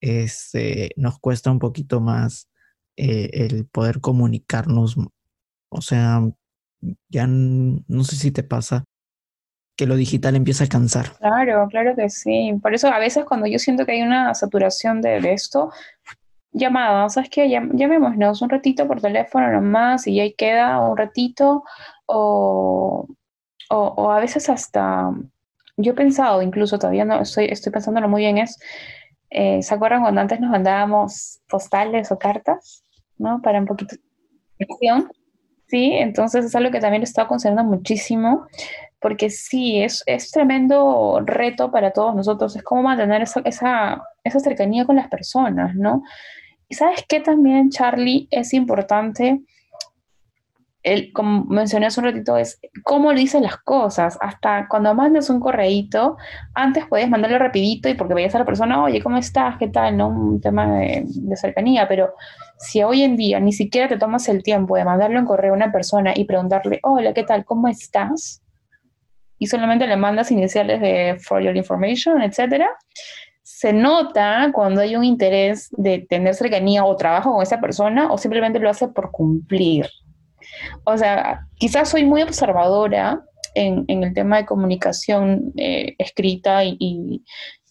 este, 0.00 0.90
nos 0.96 1.18
cuesta 1.18 1.50
un 1.50 1.58
poquito 1.58 2.00
más 2.00 2.48
eh, 2.96 3.30
el 3.32 3.66
poder 3.66 4.00
comunicarnos. 4.00 4.96
O 5.70 5.80
sea, 5.82 6.22
ya 7.08 7.26
no 7.26 8.04
sé 8.04 8.16
si 8.16 8.30
te 8.30 8.42
pasa, 8.42 8.84
que 9.76 9.86
lo 9.86 9.96
digital 9.96 10.36
empieza 10.36 10.64
a 10.64 10.68
cansar. 10.68 11.16
Claro, 11.18 11.66
claro 11.70 11.96
que 11.96 12.10
sí. 12.10 12.52
Por 12.60 12.74
eso 12.74 12.88
a 12.88 12.98
veces 12.98 13.24
cuando 13.24 13.46
yo 13.46 13.58
siento 13.58 13.86
que 13.86 13.92
hay 13.92 14.02
una 14.02 14.34
saturación 14.34 15.00
de, 15.00 15.32
esto, 15.32 15.72
llamada, 16.52 17.08
¿sabes 17.08 17.30
qué? 17.30 17.48
llamémonos 17.48 18.42
un 18.42 18.50
ratito 18.50 18.86
por 18.86 19.00
teléfono 19.00 19.50
nomás 19.50 20.06
y 20.06 20.20
ahí 20.20 20.34
queda 20.34 20.78
un 20.80 20.96
ratito 20.98 21.64
o, 22.10 23.06
o, 23.70 24.10
a 24.10 24.20
veces 24.20 24.48
hasta, 24.48 25.10
yo 25.76 25.92
he 25.92 25.94
pensado, 25.94 26.42
incluso 26.42 26.78
todavía 26.78 27.04
no 27.04 27.20
estoy, 27.20 27.46
estoy 27.46 27.72
pensándolo 27.72 28.08
muy 28.08 28.22
bien, 28.22 28.38
es, 28.38 28.58
eh, 29.30 29.62
¿se 29.62 29.74
acuerdan 29.74 30.02
cuando 30.02 30.20
antes 30.20 30.40
nos 30.40 30.50
mandábamos 30.50 31.40
postales 31.48 32.10
o 32.10 32.18
cartas? 32.18 32.84
¿No? 33.16 33.40
Para 33.42 33.60
un 33.60 33.66
poquito 33.66 33.96
de 34.58 34.66
Sí, 35.66 35.92
entonces 35.92 36.46
es 36.46 36.56
algo 36.56 36.72
que 36.72 36.80
también 36.80 37.02
he 37.02 37.04
estado 37.04 37.28
considerando 37.28 37.62
muchísimo 37.62 38.48
porque 39.00 39.30
sí, 39.30 39.82
es, 39.82 40.02
es 40.06 40.30
tremendo 40.30 41.20
reto 41.24 41.70
para 41.70 41.92
todos 41.92 42.14
nosotros, 42.14 42.54
es 42.56 42.62
como 42.62 42.82
mantener 42.82 43.22
esa, 43.22 43.40
esa, 43.44 44.02
esa 44.24 44.40
cercanía 44.40 44.84
con 44.84 44.96
las 44.96 45.08
personas, 45.08 45.74
¿no? 45.74 46.02
Y 46.68 46.74
sabes 46.74 47.04
qué 47.08 47.20
también, 47.20 47.70
Charlie, 47.70 48.28
es 48.30 48.52
importante, 48.52 49.40
el, 50.82 51.12
como 51.12 51.44
mencioné 51.44 51.86
hace 51.86 52.00
un 52.00 52.06
ratito, 52.06 52.36
es 52.36 52.60
cómo 52.84 53.12
le 53.12 53.20
dices 53.20 53.42
las 53.42 53.56
cosas. 53.58 54.18
Hasta 54.20 54.66
cuando 54.68 54.94
mandas 54.94 55.30
un 55.30 55.40
correíto, 55.40 56.16
antes 56.54 56.86
podías 56.86 57.10
mandarlo 57.10 57.38
rapidito 57.38 57.88
y 57.88 57.94
porque 57.94 58.14
veías 58.14 58.34
a 58.34 58.38
la 58.40 58.44
persona, 58.44 58.82
oye, 58.82 59.02
¿cómo 59.02 59.16
estás? 59.16 59.56
¿Qué 59.58 59.68
tal? 59.68 59.96
¿No? 59.96 60.08
Un 60.08 60.40
tema 60.40 60.70
de, 60.78 61.04
de 61.06 61.36
cercanía, 61.36 61.86
pero 61.88 62.14
si 62.58 62.82
hoy 62.82 63.02
en 63.02 63.16
día 63.16 63.40
ni 63.40 63.52
siquiera 63.52 63.88
te 63.88 63.98
tomas 63.98 64.28
el 64.28 64.42
tiempo 64.42 64.76
de 64.76 64.84
mandarlo 64.84 65.18
en 65.18 65.26
correo 65.26 65.52
a 65.52 65.56
una 65.56 65.72
persona 65.72 66.12
y 66.14 66.24
preguntarle, 66.24 66.80
hola, 66.82 67.12
¿qué 67.12 67.22
tal? 67.22 67.44
¿Cómo 67.44 67.68
estás? 67.68 68.42
y 69.40 69.46
solamente 69.46 69.86
le 69.86 69.96
mandas 69.96 70.30
iniciales 70.30 70.80
de 70.80 71.16
for 71.18 71.42
your 71.42 71.56
information, 71.56 72.20
etcétera, 72.20 72.68
se 73.42 73.72
nota 73.72 74.50
cuando 74.52 74.82
hay 74.82 74.94
un 74.94 75.02
interés 75.02 75.70
de 75.72 76.06
tener 76.08 76.34
cercanía 76.34 76.84
o 76.84 76.94
trabajo 76.94 77.32
con 77.32 77.42
esa 77.42 77.58
persona 77.58 78.12
o 78.12 78.18
simplemente 78.18 78.60
lo 78.60 78.68
hace 78.68 78.88
por 78.88 79.10
cumplir. 79.10 79.88
O 80.84 80.96
sea, 80.96 81.46
quizás 81.56 81.88
soy 81.88 82.04
muy 82.04 82.22
observadora 82.22 83.22
en, 83.54 83.84
el 83.88 84.14
tema 84.14 84.38
de 84.38 84.46
comunicación 84.46 85.52
eh, 85.56 85.94
escrita 85.98 86.64
y, 86.64 86.76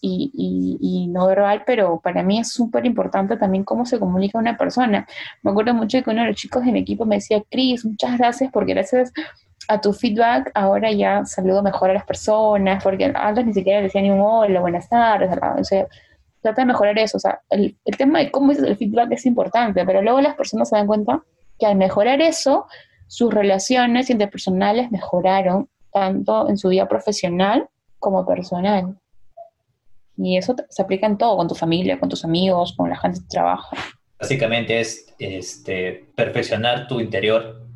y, 0.02 1.08
no 1.08 1.26
verbal, 1.26 1.62
pero 1.66 2.00
para 2.00 2.22
mí 2.22 2.38
es 2.38 2.52
súper 2.52 2.86
importante 2.86 3.36
también 3.36 3.64
cómo 3.64 3.84
se 3.84 3.98
comunica 3.98 4.38
una 4.38 4.56
persona. 4.56 5.06
Me 5.42 5.50
acuerdo 5.50 5.74
mucho 5.74 6.02
que 6.02 6.10
uno 6.10 6.22
de 6.22 6.28
los 6.28 6.36
chicos 6.36 6.64
de 6.64 6.72
mi 6.72 6.80
equipo 6.80 7.04
me 7.04 7.16
decía, 7.16 7.42
Cris, 7.50 7.84
muchas 7.84 8.18
gracias 8.18 8.50
porque 8.52 8.74
gracias 8.74 9.12
a 9.68 9.80
tu 9.80 9.92
feedback 9.92 10.50
ahora 10.54 10.90
ya 10.92 11.24
saludo 11.24 11.62
mejor 11.62 11.90
a 11.90 11.94
las 11.94 12.04
personas, 12.04 12.82
porque 12.82 13.12
antes 13.14 13.46
ni 13.46 13.52
siquiera 13.52 13.82
decía 13.82 14.02
ni 14.02 14.10
un 14.10 14.20
hola, 14.20 14.60
buenas 14.60 14.88
tardes, 14.88 15.30
o 15.58 15.64
sea, 15.64 15.86
trata 16.40 16.62
de 16.62 16.66
mejorar 16.66 16.98
eso, 16.98 17.18
o 17.18 17.20
sea, 17.20 17.40
el, 17.50 17.76
tema 17.96 18.20
de 18.20 18.30
cómo 18.30 18.52
es 18.52 18.58
el 18.58 18.76
feedback 18.76 19.12
es 19.12 19.26
importante, 19.26 19.84
pero 19.84 20.02
luego 20.02 20.20
las 20.20 20.34
personas 20.34 20.68
se 20.68 20.76
dan 20.76 20.86
cuenta 20.86 21.22
que 21.60 21.66
al 21.66 21.76
mejorar 21.76 22.20
eso, 22.20 22.66
sus 23.06 23.32
relaciones 23.32 24.10
interpersonales 24.10 24.90
mejoraron 24.90 25.68
tanto 25.92 26.48
en 26.48 26.56
su 26.56 26.70
vida 26.70 26.88
profesional 26.88 27.68
como 27.98 28.26
personal. 28.26 28.98
Y 30.16 30.36
eso 30.36 30.56
se 30.68 30.82
aplica 30.82 31.06
en 31.06 31.18
todo, 31.18 31.36
con 31.36 31.48
tu 31.48 31.54
familia, 31.54 32.00
con 32.00 32.08
tus 32.08 32.24
amigos, 32.24 32.74
con 32.76 32.90
la 32.90 32.98
gente 32.98 33.20
de 33.20 33.26
trabajo. 33.28 33.76
Básicamente 34.18 34.80
es 34.80 35.14
este, 35.18 36.06
perfeccionar 36.14 36.88
tu 36.88 37.00
interior 37.00 37.66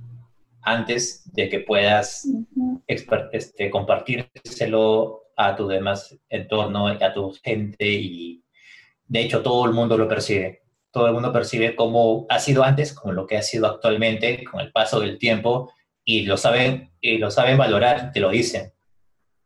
antes 0.63 1.31
de 1.33 1.49
que 1.49 1.61
puedas 1.61 2.29
este, 2.87 3.71
compartírselo 3.71 5.23
a 5.37 5.57
tu 5.57 5.67
demás 5.67 6.17
entorno, 6.29 6.87
a 6.87 7.13
tu 7.13 7.33
gente 7.43 7.87
y 7.87 8.43
de 9.07 9.21
hecho 9.21 9.43
todo 9.43 9.65
el 9.67 9.73
mundo 9.73 9.97
lo 9.97 10.09
percibe. 10.09 10.64
Todo 10.95 11.09
el 11.09 11.13
mundo 11.13 11.33
percibe 11.33 11.77
cómo 11.77 12.25
ha 12.31 12.39
sido 12.39 12.65
antes, 12.65 12.95
como 12.95 13.13
lo 13.13 13.27
que 13.27 13.37
ha 13.37 13.43
sido 13.43 13.67
actualmente, 13.67 14.45
con 14.45 14.61
el 14.61 14.73
paso 14.73 15.01
del 15.01 15.19
tiempo 15.19 15.71
y 16.05 16.25
lo 16.25 16.39
saben, 16.39 16.93
y 17.03 17.19
lo 17.19 17.31
saben 17.31 17.59
valorar, 17.59 18.13
te 18.13 18.21
lo 18.21 18.31
dicen. 18.31 18.73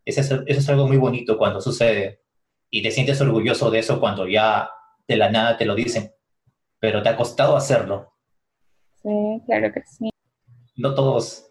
Eso 0.05 0.21
es, 0.21 0.31
eso 0.31 0.45
es 0.47 0.69
algo 0.69 0.87
muy 0.87 0.97
bonito 0.97 1.37
cuando 1.37 1.61
sucede 1.61 2.21
y 2.71 2.83
te 2.83 2.93
sientes 2.93 3.21
orgulloso 3.21 3.71
de 3.71 3.81
eso 3.81 3.99
cuando 3.99 4.29
ya 4.29 4.71
de 5.09 5.17
la 5.17 5.31
nada 5.31 5.57
te 5.57 5.65
lo 5.65 5.75
dicen, 5.75 6.13
pero 6.79 7.03
te 7.03 7.09
ha 7.09 7.17
costado 7.17 7.57
hacerlo. 7.57 8.13
Sí, 9.03 9.43
claro 9.47 9.73
que 9.73 9.83
sí 9.85 10.11
no 10.79 10.95
todos, 10.95 11.51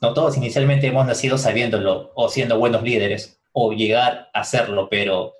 no 0.00 0.14
todos 0.14 0.36
inicialmente 0.36 0.88
hemos 0.88 1.06
nacido 1.06 1.38
sabiéndolo 1.38 2.10
o 2.14 2.28
siendo 2.28 2.58
buenos 2.58 2.82
líderes 2.82 3.40
o 3.52 3.72
llegar 3.72 4.30
a 4.32 4.44
serlo, 4.44 4.88
pero 4.88 5.34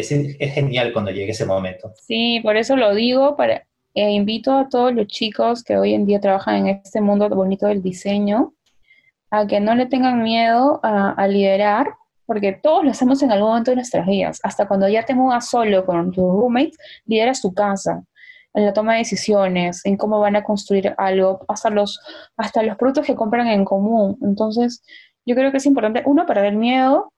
es, 0.00 0.12
es 0.12 0.54
genial 0.54 0.92
cuando 0.92 1.10
llegue 1.10 1.32
ese 1.32 1.46
momento. 1.46 1.92
Sí, 1.96 2.40
por 2.42 2.56
eso 2.56 2.76
lo 2.76 2.94
digo, 2.94 3.36
para, 3.36 3.66
e 3.94 4.10
invito 4.10 4.52
a 4.52 4.68
todos 4.68 4.94
los 4.94 5.06
chicos 5.06 5.64
que 5.64 5.76
hoy 5.76 5.94
en 5.94 6.06
día 6.06 6.20
trabajan 6.20 6.66
en 6.66 6.80
este 6.84 7.00
mundo 7.00 7.28
bonito 7.28 7.66
del 7.66 7.82
diseño 7.82 8.54
a 9.30 9.46
que 9.46 9.60
no 9.60 9.74
le 9.74 9.86
tengan 9.86 10.22
miedo 10.22 10.80
a, 10.82 11.10
a 11.12 11.28
liderar, 11.28 11.88
porque 12.26 12.52
todos 12.52 12.84
lo 12.84 12.90
hacemos 12.90 13.22
en 13.22 13.32
algún 13.32 13.48
momento 13.48 13.70
de 13.70 13.76
nuestras 13.76 14.06
vidas. 14.06 14.40
Hasta 14.42 14.68
cuando 14.68 14.88
ya 14.88 15.04
te 15.04 15.14
mudas 15.14 15.48
solo 15.48 15.84
con 15.84 16.12
tus 16.12 16.24
roommates, 16.24 16.78
lideras 17.06 17.42
tu 17.42 17.52
casa 17.52 18.04
en 18.54 18.64
la 18.64 18.72
toma 18.72 18.92
de 18.92 18.98
decisiones, 18.98 19.84
en 19.84 19.96
cómo 19.96 20.20
van 20.20 20.36
a 20.36 20.42
construir 20.42 20.94
algo, 20.98 21.44
hasta 21.48 21.70
los, 21.70 22.00
hasta 22.36 22.62
los 22.62 22.76
productos 22.76 23.06
que 23.06 23.14
compran 23.14 23.46
en 23.48 23.64
común. 23.64 24.18
Entonces, 24.22 24.82
yo 25.24 25.34
creo 25.34 25.50
que 25.50 25.58
es 25.58 25.66
importante, 25.66 26.02
uno, 26.06 26.26
para 26.26 26.46
el 26.46 26.56
miedo 26.56 27.12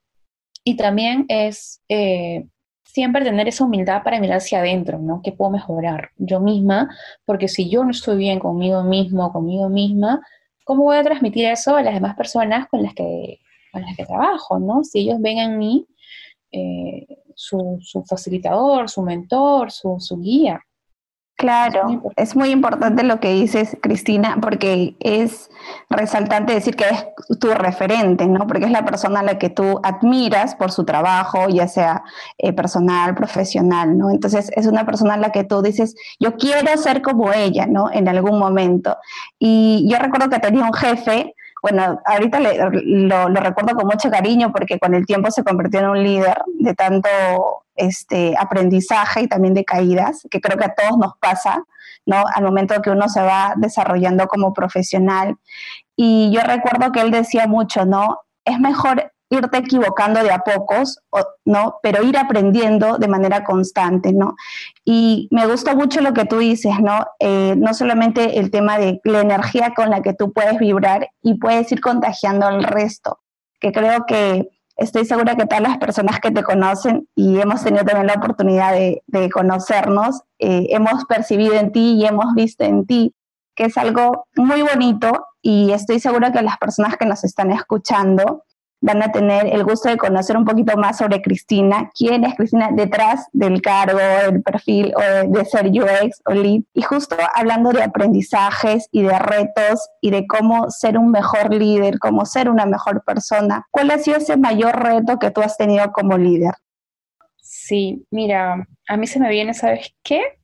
y 0.64 0.76
también 0.76 1.24
es 1.28 1.80
eh, 1.88 2.46
siempre 2.84 3.24
tener 3.24 3.48
esa 3.48 3.64
humildad 3.64 4.02
para 4.02 4.20
mirar 4.20 4.38
hacia 4.38 4.60
adentro, 4.60 4.98
¿no? 4.98 5.20
¿Qué 5.22 5.32
puedo 5.32 5.50
mejorar 5.50 6.10
yo 6.16 6.40
misma? 6.40 6.88
Porque 7.24 7.48
si 7.48 7.68
yo 7.70 7.84
no 7.84 7.90
estoy 7.90 8.16
bien 8.16 8.38
conmigo 8.38 8.82
mismo, 8.82 9.32
conmigo 9.32 9.68
misma, 9.68 10.20
¿cómo 10.64 10.84
voy 10.84 10.96
a 10.96 11.02
transmitir 11.02 11.46
eso 11.46 11.76
a 11.76 11.82
las 11.82 11.94
demás 11.94 12.16
personas 12.16 12.68
con 12.68 12.82
las 12.82 12.94
que, 12.94 13.38
con 13.72 13.82
las 13.82 13.96
que 13.96 14.04
trabajo, 14.04 14.58
¿no? 14.58 14.84
Si 14.84 15.00
ellos 15.00 15.20
ven 15.20 15.38
en 15.38 15.58
mí 15.58 15.86
eh, 16.52 17.06
su, 17.34 17.78
su, 17.80 18.02
facilitador, 18.04 18.90
su 18.90 19.02
mentor, 19.02 19.70
su, 19.70 19.96
su 20.00 20.18
guía. 20.18 20.60
Claro, 21.40 22.03
es 22.16 22.37
muy 22.37 22.50
importante 22.50 23.03
lo 23.03 23.18
que 23.18 23.33
dices, 23.33 23.74
Cristina, 23.81 24.37
porque 24.42 24.94
es 25.00 25.48
resaltante 25.88 26.53
decir 26.53 26.76
que 26.76 26.85
es 26.85 27.38
tu 27.38 27.48
referente, 27.55 28.26
¿no? 28.26 28.46
Porque 28.46 28.66
es 28.66 28.70
la 28.70 28.85
persona 28.85 29.20
a 29.20 29.22
la 29.22 29.38
que 29.38 29.48
tú 29.48 29.81
admiras 29.83 30.55
por 30.55 30.70
su 30.70 30.85
trabajo, 30.85 31.48
ya 31.48 31.66
sea 31.66 32.05
eh, 32.37 32.53
personal, 32.53 33.14
profesional, 33.14 33.96
¿no? 33.96 34.11
Entonces 34.11 34.50
es 34.55 34.66
una 34.66 34.85
persona 34.85 35.14
a 35.14 35.16
la 35.16 35.33
que 35.33 35.44
tú 35.44 35.62
dices, 35.62 35.96
yo 36.18 36.37
quiero 36.37 36.76
ser 36.76 37.00
como 37.00 37.33
ella, 37.33 37.64
¿no? 37.64 37.90
En 37.90 38.07
algún 38.07 38.38
momento. 38.38 38.98
Y 39.38 39.88
yo 39.90 39.96
recuerdo 39.96 40.29
que 40.29 40.40
tenía 40.40 40.64
un 40.64 40.74
jefe 40.74 41.35
bueno, 41.62 42.01
ahorita 42.05 42.40
lo, 42.40 43.29
recuerdo 43.29 43.75
con 43.75 43.87
mucho 43.87 44.11
cariño 44.11 44.53
porque 44.53 44.79
con 44.79 44.94
el 44.94 45.05
tiempo 45.07 45.31
se 45.31 45.44
convirtió 45.44 45.81
en 45.81 45.88
un 45.88 46.03
líder 46.03 46.42
de 46.59 46.75
tanto 46.75 47.09
este, 47.77 48.35
aprendizaje 48.38 49.23
y 49.23 49.29
también 49.29 49.55
de 49.55 49.64
caídas, 49.64 50.27
que 50.31 50.40
creo 50.40 50.59
que 50.59 50.64
a 50.64 50.75
todos 50.75 50.99
nos 50.99 51.16
pasa, 51.18 51.62
¿no? 52.07 52.25
Al 52.35 52.44
momento 52.44 52.81
que 52.81 52.90
uno 52.90 53.09
se 53.09 53.20
va 53.23 53.55
desarrollando 53.57 54.27
como 54.27 54.55
profesional. 54.55 55.37
Y 55.96 56.31
yo 56.33 56.40
recuerdo 56.40 56.92
que 56.92 57.01
él 57.01 57.11
decía 57.11 57.46
mucho, 57.46 57.85
¿no? 57.85 58.20
Es 58.44 58.59
mejor 58.59 59.12
irte 59.30 59.58
equivocando 59.58 60.22
de 60.22 60.32
a 60.32 60.40
pocos, 60.40 60.98
¿no? 61.44 61.78
Pero 61.82 62.02
ir 62.02 62.18
aprendiendo 62.18 62.98
de 62.98 63.08
manera 63.08 63.44
constante, 63.44 64.12
¿no? 64.12 64.34
Y 64.84 65.28
me 65.30 65.46
gusta 65.46 65.74
mucho 65.74 66.00
lo 66.00 66.12
que 66.12 66.24
tú 66.24 66.38
dices, 66.38 66.80
¿no? 66.80 67.06
Eh, 67.20 67.54
no 67.56 67.72
solamente 67.72 68.40
el 68.40 68.50
tema 68.50 68.78
de 68.78 69.00
la 69.04 69.20
energía 69.20 69.72
con 69.74 69.90
la 69.90 70.02
que 70.02 70.14
tú 70.14 70.32
puedes 70.32 70.58
vibrar 70.58 71.10
y 71.22 71.34
puedes 71.34 71.70
ir 71.70 71.80
contagiando 71.80 72.46
al 72.46 72.64
resto, 72.64 73.20
que 73.60 73.70
creo 73.70 74.04
que 74.04 74.48
estoy 74.76 75.04
segura 75.04 75.36
que 75.36 75.46
todas 75.46 75.62
las 75.62 75.78
personas 75.78 76.18
que 76.20 76.32
te 76.32 76.42
conocen 76.42 77.08
y 77.14 77.38
hemos 77.38 77.62
tenido 77.62 77.84
también 77.84 78.08
la 78.08 78.14
oportunidad 78.14 78.72
de, 78.72 79.30
conocernos, 79.30 80.22
eh, 80.40 80.66
hemos 80.70 81.04
percibido 81.04 81.54
en 81.54 81.70
ti 81.70 81.94
y 82.00 82.06
hemos 82.06 82.34
visto 82.34 82.64
en 82.64 82.84
ti 82.84 83.14
que 83.54 83.66
es 83.66 83.76
algo 83.76 84.26
muy 84.36 84.62
bonito 84.62 85.26
y 85.42 85.72
estoy 85.72 86.00
segura 86.00 86.32
que 86.32 86.40
las 86.40 86.56
personas 86.56 86.96
que 86.96 87.04
nos 87.04 87.24
están 87.24 87.50
escuchando 87.50 88.44
van 88.80 89.02
a 89.02 89.12
tener 89.12 89.46
el 89.46 89.64
gusto 89.64 89.88
de 89.88 89.96
conocer 89.96 90.36
un 90.36 90.44
poquito 90.44 90.76
más 90.76 90.98
sobre 90.98 91.20
Cristina, 91.20 91.90
quién 91.94 92.24
es 92.24 92.34
Cristina 92.34 92.70
detrás 92.72 93.28
del 93.32 93.60
cargo, 93.60 93.98
del 93.98 94.42
perfil 94.42 94.92
o 94.96 95.28
de, 95.28 95.44
ser 95.44 95.66
UX 95.66 96.22
o 96.24 96.32
lead. 96.32 96.62
Y 96.72 96.82
justo 96.82 97.16
hablando 97.34 97.70
de 97.70 97.82
aprendizajes 97.82 98.88
y 98.90 99.02
de 99.02 99.18
retos 99.18 99.88
y 100.00 100.10
de 100.10 100.26
cómo 100.26 100.70
ser 100.70 100.96
un 100.96 101.10
mejor 101.10 101.52
líder, 101.54 101.98
cómo 101.98 102.24
ser 102.24 102.48
una 102.48 102.66
mejor 102.66 103.04
persona, 103.04 103.66
¿cuál 103.70 103.90
ha 103.90 103.98
sido 103.98 104.16
ese 104.16 104.36
mayor 104.36 104.82
reto 104.82 105.18
que 105.18 105.30
tú 105.30 105.42
has 105.42 105.56
tenido 105.56 105.92
como 105.92 106.16
líder? 106.16 106.54
Sí, 107.36 108.06
mira, 108.10 108.66
a 108.88 108.96
mí 108.96 109.06
se 109.06 109.20
me 109.20 109.28
viene, 109.28 109.54
¿sabes 109.54 109.94
qué? 110.02 110.38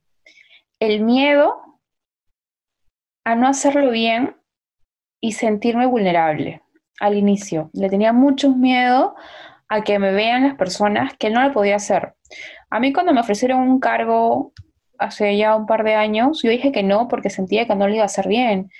El 0.79 1.03
miedo 1.03 1.57
a 3.25 3.35
no 3.35 3.47
hacerlo 3.47 3.91
bien 3.91 4.35
y 5.19 5.31
sentirme 5.33 5.87
vulnerable 5.87 6.61
al 6.99 7.15
inicio. 7.15 7.69
Le 7.73 7.89
tenía 7.89 8.13
mucho 8.13 8.55
miedo 8.55 9.15
a 9.69 9.83
que 9.83 9.99
me 9.99 10.11
vean 10.11 10.43
las 10.43 10.55
personas 10.55 11.13
que 11.17 11.29
no 11.29 11.41
lo 11.41 11.53
podía 11.53 11.75
hacer. 11.75 12.13
A 12.69 12.79
mí 12.79 12.93
cuando 12.93 13.13
me 13.13 13.21
ofrecieron 13.21 13.59
un 13.61 13.79
cargo 13.79 14.53
hace 14.97 15.37
ya 15.37 15.55
un 15.55 15.65
par 15.65 15.83
de 15.83 15.95
años, 15.95 16.41
yo 16.41 16.49
dije 16.49 16.71
que 16.71 16.83
no 16.83 17.07
porque 17.07 17.29
sentía 17.29 17.67
que 17.67 17.75
no 17.75 17.87
lo 17.87 17.93
iba 17.93 18.03
a 18.03 18.07
hacer 18.07 18.27
bien. 18.27 18.71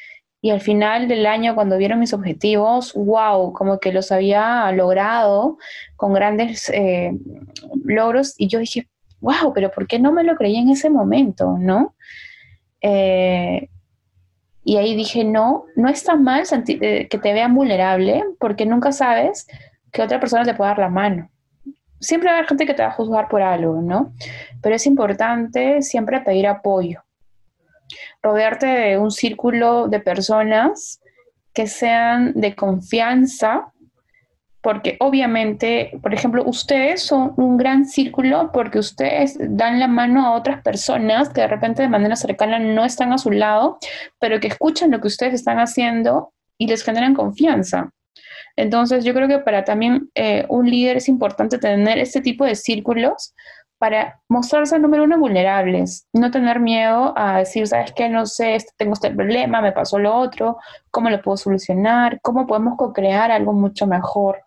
Y 0.42 0.52
al 0.52 0.62
final 0.62 1.08
del 1.08 1.26
año, 1.26 1.56
cuando 1.56 1.78
vieron 1.78 2.00
mis 2.00 2.14
objetivos, 2.14 2.94
wow, 2.94 3.54
como 3.54 3.80
que 3.80 3.92
los 3.92 4.12
había 4.12 4.72
logrado 4.72 5.58
con 5.96 6.14
grandes 6.14 6.70
eh, 6.70 7.12
logros. 7.84 8.36
Y 8.38 8.48
yo 8.48 8.60
dije, 8.60 8.88
wow, 9.20 9.52
pero 9.54 9.72
¿por 9.72 9.88
qué 9.88 10.00
no 10.00 10.12
me 10.12 10.24
lo 10.24 10.36
creí 10.36 10.58
en 10.58 10.70
ese 10.70 10.90
momento? 10.90 11.58
¿No? 11.60 11.96
Eh, 12.82 13.70
y 14.68 14.76
ahí 14.76 14.98
dije, 14.98 15.24
no, 15.24 15.64
no 15.78 15.88
es 15.88 16.04
tan 16.04 16.24
mal 16.24 16.44
eh, 16.52 17.08
que 17.08 17.18
te 17.18 17.32
vean 17.32 17.56
vulnerable 17.56 18.22
porque 18.38 18.66
nunca 18.66 18.92
sabes 18.92 19.48
que 19.94 20.02
otra 20.02 20.20
persona 20.20 20.44
te 20.44 20.54
puede 20.54 20.72
dar 20.72 20.80
la 20.80 20.90
mano. 20.90 21.30
Siempre 22.02 22.28
va 22.28 22.36
a 22.36 22.38
haber 22.40 22.50
gente 22.50 22.66
que 22.66 22.74
te 22.74 22.82
va 22.82 22.90
a 22.90 22.92
juzgar 22.92 23.30
por 23.30 23.42
algo, 23.42 23.82
¿no? 23.82 24.12
Pero 24.62 24.76
es 24.76 24.86
importante 24.86 25.82
siempre 25.82 26.20
pedir 26.20 26.48
apoyo. 26.48 27.02
Rodearte 28.22 28.66
de 28.66 28.98
un 28.98 29.10
círculo 29.10 29.88
de 29.88 30.02
personas 30.02 31.00
que 31.54 31.68
sean 31.68 32.34
de 32.34 32.54
confianza 32.54 33.72
porque 34.68 34.98
obviamente, 35.00 35.98
por 36.04 36.14
ejemplo, 36.14 36.44
ustedes 36.46 37.02
son 37.02 37.34
un 37.38 37.56
gran 37.56 37.86
círculo 37.86 38.52
porque 38.52 38.80
ustedes 38.80 39.38
dan 39.40 39.80
la 39.80 39.88
mano 39.88 40.26
a 40.26 40.34
otras 40.34 40.62
personas 40.62 41.30
que 41.30 41.40
de 41.40 41.48
repente 41.48 41.84
de 41.84 41.88
manera 41.88 42.18
cercana 42.18 42.60
no 42.60 42.84
están 42.84 43.14
a 43.14 43.18
su 43.18 43.32
lado, 43.32 43.78
pero 44.20 44.42
que 44.42 44.50
escuchan 44.50 44.92
lo 44.92 45.00
que 45.00 45.08
ustedes 45.08 45.36
están 45.36 45.60
haciendo 45.60 46.34
y 46.58 46.68
les 46.68 46.84
generan 46.84 47.14
confianza. 47.14 47.92
Entonces, 48.58 49.06
yo 49.06 49.14
creo 49.14 49.30
que 49.30 49.40
para 49.40 49.64
también 49.64 50.10
eh, 50.16 50.46
un 50.50 50.70
líder 50.70 50.98
es 50.98 51.08
importante 51.08 51.60
tener 51.60 51.98
este 51.98 52.20
tipo 52.20 52.44
de 52.44 52.56
círculos 52.56 53.34
para 53.78 54.20
mostrarse, 54.28 54.78
número 54.80 55.06
uno, 55.06 55.18
vulnerables, 55.18 56.10
no 56.12 56.30
tener 56.30 56.60
miedo 56.60 57.14
a 57.16 57.38
decir, 57.38 57.68
sabes 57.68 57.94
qué, 57.94 58.10
no 58.10 58.26
sé, 58.26 58.56
este, 58.56 58.74
tengo 58.76 58.96
este 58.96 59.12
problema, 59.12 59.62
me 59.62 59.72
pasó 59.72 59.98
lo 59.98 60.14
otro, 60.14 60.58
cómo 60.92 61.10
lo 61.10 61.22
puedo 61.22 61.38
solucionar, 61.38 62.20
cómo 62.22 62.46
podemos 62.46 62.76
co-crear 62.76 63.32
algo 63.32 63.54
mucho 63.54 63.88
mejor. 63.88 64.44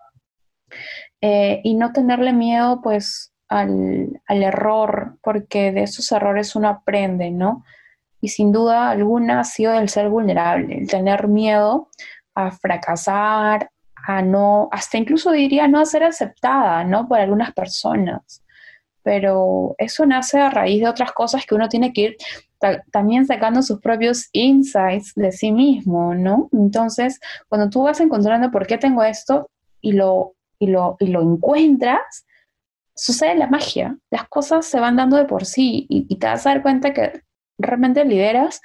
Eh, 1.20 1.60
y 1.64 1.74
no 1.74 1.92
tenerle 1.92 2.32
miedo 2.32 2.80
pues 2.82 3.32
al, 3.48 4.20
error, 4.28 5.18
porque 5.22 5.72
de 5.72 5.82
esos 5.82 6.10
errores 6.12 6.54
uno 6.56 6.68
aprende, 6.68 7.30
¿no? 7.30 7.64
Y 8.20 8.28
sin 8.28 8.52
duda 8.52 8.90
alguna 8.90 9.40
ha 9.40 9.44
sido 9.44 9.74
el 9.74 9.88
ser 9.88 10.08
vulnerable, 10.08 10.78
el 10.78 10.88
tener 10.88 11.28
miedo 11.28 11.88
a 12.34 12.50
fracasar, 12.52 13.70
a 14.06 14.22
no, 14.22 14.68
hasta 14.72 14.98
incluso 14.98 15.32
diría 15.32 15.68
no 15.68 15.80
a 15.80 15.84
ser 15.86 16.04
aceptada, 16.04 16.84
¿no? 16.84 17.08
Por 17.08 17.18
algunas 17.18 17.52
personas. 17.52 18.42
Pero 19.02 19.74
eso 19.78 20.06
nace 20.06 20.38
a 20.38 20.50
raíz 20.50 20.80
de 20.82 20.88
otras 20.88 21.12
cosas 21.12 21.44
que 21.44 21.54
uno 21.54 21.68
tiene 21.68 21.92
que 21.92 22.00
ir 22.00 22.16
también 22.92 23.26
sacando 23.26 23.62
sus 23.62 23.80
propios 23.80 24.28
insights 24.32 25.14
de 25.14 25.32
sí 25.32 25.50
mismo, 25.50 26.14
¿no? 26.14 26.48
Entonces, 26.52 27.18
cuando 27.48 27.70
tú 27.70 27.82
vas 27.82 28.00
encontrando 28.00 28.50
por 28.50 28.66
qué 28.66 28.76
tengo 28.78 29.02
esto 29.02 29.50
y 29.80 29.92
lo 29.92 30.34
y 30.60 30.68
lo, 30.68 30.96
y 31.00 31.06
lo 31.06 31.22
encuentras, 31.22 32.26
sucede 32.94 33.34
la 33.34 33.48
magia. 33.48 33.96
Las 34.10 34.28
cosas 34.28 34.66
se 34.66 34.78
van 34.78 34.96
dando 34.96 35.16
de 35.16 35.24
por 35.24 35.46
sí 35.46 35.86
y, 35.88 36.16
te 36.16 36.26
vas 36.26 36.46
a 36.46 36.50
dar 36.50 36.62
cuenta 36.62 36.92
que 36.92 37.22
realmente 37.58 38.04
lideras 38.04 38.60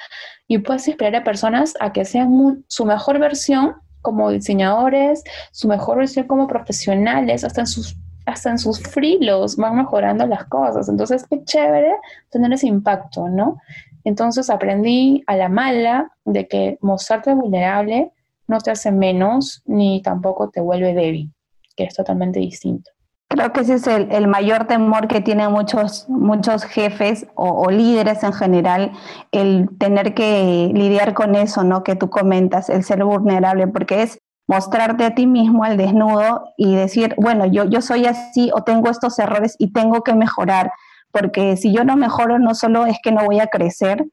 y 0.48 0.60
puedes 0.60 0.88
inspirar 0.88 1.16
a 1.16 1.24
personas 1.24 1.74
a 1.80 1.94
que 1.94 2.06
sean 2.06 2.64
su 2.68 2.86
mejor 2.86 3.18
versión 3.20 3.76
como 4.02 4.30
diseñadores, 4.30 5.24
su 5.52 5.68
mejor 5.68 5.98
versión 5.98 6.28
como 6.28 6.48
profesionales, 6.48 7.44
hasta 7.44 7.62
en 7.62 7.68
sus 7.68 7.98
hasta 8.28 8.50
en 8.50 8.58
sus 8.58 8.80
frilos 8.80 9.56
van 9.56 9.78
mejorando 9.78 10.26
las 10.26 10.46
cosas. 10.46 10.90
Entonces, 10.90 11.28
qué 11.30 11.44
chévere 11.44 11.94
tener 12.32 12.52
ese 12.54 12.66
impacto, 12.66 13.30
¿no? 13.30 13.58
Entonces 14.04 14.50
aprendí 14.50 15.24
a 15.28 15.36
la 15.36 15.48
mala 15.48 16.12
de 16.26 16.48
que 16.48 16.80
mostrarte 16.82 17.36
vulnerable 17.36 18.12
no 18.48 18.60
te 18.62 18.72
hace 18.72 18.92
menos 18.92 19.62
ni 19.66 20.02
tampoco 20.02 20.50
te 20.50 20.60
vuelve 20.60 20.96
débil 20.96 21.35
que 21.76 21.86
es 21.86 21.94
totalmente 21.94 22.40
distinto. 22.40 22.92
Creo 23.28 23.52
que 23.52 23.62
ese 23.62 23.74
es 23.76 23.88
el, 23.88 24.28
mayor 24.28 24.66
temor 24.66 25.08
que 25.08 25.20
tienen 25.20 25.52
muchos, 25.52 26.08
muchos 26.08 26.64
jefes 26.64 27.28
o, 27.34 27.70
líderes 27.72 28.24
en 28.24 28.34
general, 28.34 28.92
el 29.32 29.68
tener 29.80 30.14
que 30.14 30.72
lidiar 30.74 31.14
con 31.14 31.36
eso, 31.36 31.64
¿no? 31.64 31.84
Que 31.84 31.96
tú 31.96 32.10
comentas, 32.10 32.70
el 32.70 32.84
ser 32.84 33.04
vulnerable, 33.04 33.68
porque 33.68 34.04
es 34.04 34.20
mostrarte 34.48 35.06
a 35.06 35.16
ti 35.16 35.26
mismo 35.26 35.64
al 35.64 35.76
desnudo 35.76 36.54
y 36.56 36.76
decir, 36.76 37.16
bueno, 37.18 37.46
yo, 37.46 37.66
yo 37.66 37.82
soy 37.82 38.06
así 38.06 38.52
o 38.54 38.64
tengo 38.64 38.92
estos 38.92 39.18
errores 39.18 39.56
y 39.58 39.74
tengo 39.74 40.04
que 40.04 40.14
mejorar, 40.14 40.72
porque 41.12 41.58
si 41.58 41.74
yo 41.74 41.84
no 41.84 41.98
mejoro, 41.98 42.38
no 42.38 42.54
solo 42.54 42.86
es 42.86 42.98
que 43.02 43.12
no 43.12 43.26
voy 43.26 43.40
a 43.40 43.48
crecer, 43.48 44.06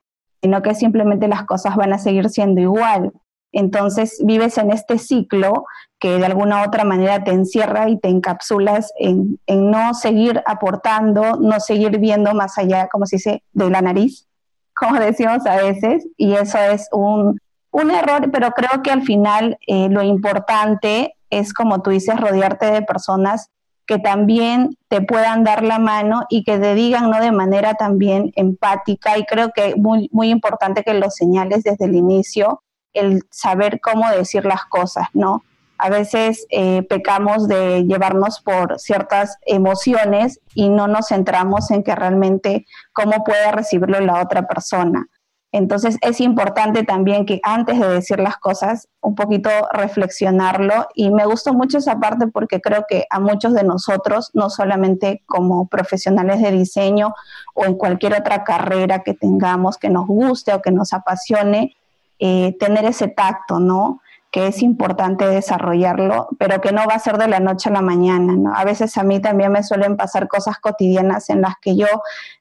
sino 0.43 0.63
que 0.63 0.75
simplemente 0.75 1.29
las 1.29 1.45
cosas 1.45 1.77
van 1.77 1.93
a 1.93 1.99
seguir 1.99 2.29
siendo 2.31 2.61
igual. 2.61 3.13
Entonces 3.53 4.21
vives 4.25 4.59
en 4.59 4.71
este 4.71 4.99
ciclo 4.99 5.65
que 5.99 6.19
de 6.19 6.27
alguna 6.27 6.63
u 6.63 6.67
otra 6.67 6.85
manera 6.85 7.23
te 7.23 7.31
encierra 7.31 7.89
y 7.89 7.99
te 7.99 8.09
encapsulas 8.09 8.93
en, 8.99 9.39
no 9.47 9.95
seguir 9.95 10.43
aportando, 10.47 11.37
no 11.37 11.61
seguir 11.61 11.99
viendo 11.99 12.35
más 12.35 12.59
allá, 12.59 12.89
como 12.89 13.07
se 13.07 13.17
dice, 13.17 13.45
de 13.53 13.71
la 13.71 13.83
nariz, 13.83 14.27
como 14.75 14.99
decimos 14.99 15.47
a 15.47 15.57
veces, 15.57 16.07
y 16.17 16.33
eso 16.33 16.59
es 16.59 16.89
un, 16.93 17.39
error, 17.73 18.31
pero 18.33 18.51
creo 18.51 18.83
que 18.83 18.91
al 18.91 19.03
final 19.03 19.59
eh, 19.67 19.89
lo 19.89 20.03
importante 20.03 21.15
es, 21.31 21.55
como 21.55 21.83
tú 21.83 21.91
dices, 21.91 22.19
rodearte 22.19 22.67
de 22.67 22.83
personas 22.83 23.51
que 23.87 23.99
también 23.99 24.77
te 24.89 25.03
puedan 25.03 25.45
dar 25.45 25.63
la 25.63 25.79
mano 25.79 26.25
y 26.29 26.45
que 26.45 26.59
te 26.59 26.75
digan 26.75 27.11
¿no? 27.11 27.21
de 27.21 27.33
manera 27.33 27.75
también 27.75 28.33
empática 28.37 29.19
y 29.19 29.25
creo 29.25 29.51
que 29.53 29.75
muy, 29.77 30.09
muy 30.13 30.31
importante 30.31 30.83
que 30.83 30.95
lo 30.95 31.11
señales 31.11 31.63
desde 31.65 31.87
el 31.87 31.95
inicio 31.95 32.63
el 32.95 33.23
saber 33.31 33.81
cómo 33.81 34.11
decir 34.11 34.45
las 34.45 34.65
cosas, 34.65 35.09
¿no? 35.13 35.45
A 35.79 35.91
veces 35.91 36.47
eh, 36.51 36.83
pecamos 36.89 37.49
de 37.49 37.85
llevarnos 37.85 38.41
por 38.41 38.79
ciertas 38.79 39.39
emociones 39.47 40.41
y 40.55 40.69
no 40.69 40.87
nos 40.87 41.09
centramos 41.09 41.71
en 41.73 41.83
que 41.83 41.95
realmente 41.95 42.67
cómo 42.93 43.25
puede 43.25 43.51
recibirlo 43.51 43.99
la 44.01 44.23
otra 44.23 44.47
persona. 44.47 45.09
Entonces 45.53 45.99
es 46.01 46.21
importante 46.23 46.83
también 46.83 47.27
que 47.27 47.41
antes 47.43 47.79
de 47.79 47.87
decir 47.87 48.19
las 48.19 48.39
cosas, 48.39 48.89
un 49.03 49.15
poquito 49.15 49.51
reflexionarlo. 49.73 50.89
Y 50.95 51.11
me 51.11 51.27
gustó 51.27 51.53
mucho 51.53 51.79
esa 51.79 52.01
parte 52.01 52.27
porque 52.27 52.61
creo 52.61 52.87
que 52.89 53.05
a 53.11 53.21
muchos 53.21 53.53
de 53.53 53.63
nosotros, 53.63 54.31
no 54.33 54.49
solamente 54.49 55.23
como 55.27 55.69
profesionales 55.69 56.41
de 56.41 56.53
diseño 56.53 57.13
o 57.55 57.67
en 57.67 57.75
cualquier 57.75 58.15
otra 58.15 58.45
carrera 58.45 59.03
que 59.03 59.13
tengamos, 59.13 59.77
que 59.77 59.91
nos 59.91 60.07
guste 60.07 60.55
o 60.55 60.63
que 60.63 60.71
nos 60.71 60.95
apasione, 60.95 61.77
eh, 62.25 62.57
tener 62.61 62.85
ese 62.85 63.09
tacto, 63.09 63.59
¿no? 63.59 64.01
que 64.31 64.47
es 64.47 64.63
importante 64.63 65.27
desarrollarlo, 65.27 66.29
pero 66.39 66.61
que 66.61 66.71
no 66.71 66.87
va 66.87 66.95
a 66.95 67.01
ser 67.01 67.19
de 67.19 67.27
la 67.27 67.41
noche 67.41 67.69
a 67.69 67.73
la 67.73 67.83
mañana, 67.83 68.33
¿no? 68.35 68.55
A 68.55 68.65
veces 68.65 68.97
a 68.97 69.03
mí 69.03 69.21
también 69.21 69.53
me 69.53 69.63
suelen 69.63 69.99
pasar 69.99 70.27
cosas 70.27 70.59
cotidianas 70.59 71.29
en 71.29 71.43
las 71.43 71.57
que 71.61 71.77
yo 71.77 71.87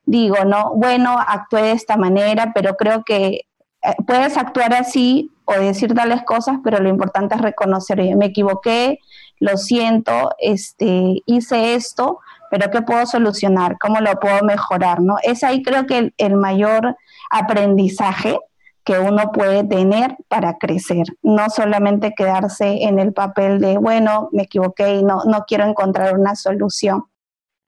digo, 0.05 0.45
¿no? 0.45 0.71
Bueno, 0.75 1.17
actué 1.19 1.63
de 1.63 1.71
esta 1.71 1.97
manera, 1.97 2.53
pero 2.55 2.77
creo 2.77 3.03
que 3.03 3.41
eh, 3.81 3.95
puedes 4.07 4.37
actuar 4.37 4.73
así 4.73 5.31
o 5.43 5.53
decir 5.53 5.93
tales 5.93 6.23
cosas, 6.23 6.59
pero 6.63 6.79
lo 6.79 6.87
importante 6.87 7.35
es 7.35 7.41
reconocer, 7.41 8.15
me 8.15 8.27
equivoqué, 8.27 8.99
lo 9.39 9.57
siento, 9.57 10.31
este, 10.37 11.23
hice 11.25 11.73
esto, 11.73 12.19
pero 12.51 12.71
¿qué 12.71 12.83
puedo 12.83 13.05
solucionar? 13.05 13.77
¿Cómo 13.79 13.99
lo 13.99 14.17
puedo 14.19 14.43
mejorar? 14.43 15.01
¿no? 15.01 15.17
Es 15.23 15.43
ahí 15.43 15.61
creo 15.61 15.87
que 15.87 16.13
el 16.17 16.35
mayor 16.35 16.95
aprendizaje 17.31 18.39
que 18.83 18.99
uno 18.99 19.31
puede 19.31 19.63
tener 19.63 20.17
para 20.27 20.57
crecer, 20.57 21.05
no 21.21 21.49
solamente 21.49 22.13
quedarse 22.15 22.83
en 22.83 22.99
el 22.99 23.13
papel 23.13 23.59
de, 23.59 23.77
bueno, 23.77 24.29
me 24.31 24.43
equivoqué 24.43 24.95
y 24.95 25.03
no, 25.03 25.23
no 25.25 25.45
quiero 25.47 25.65
encontrar 25.65 26.17
una 26.17 26.35
solución. 26.35 27.05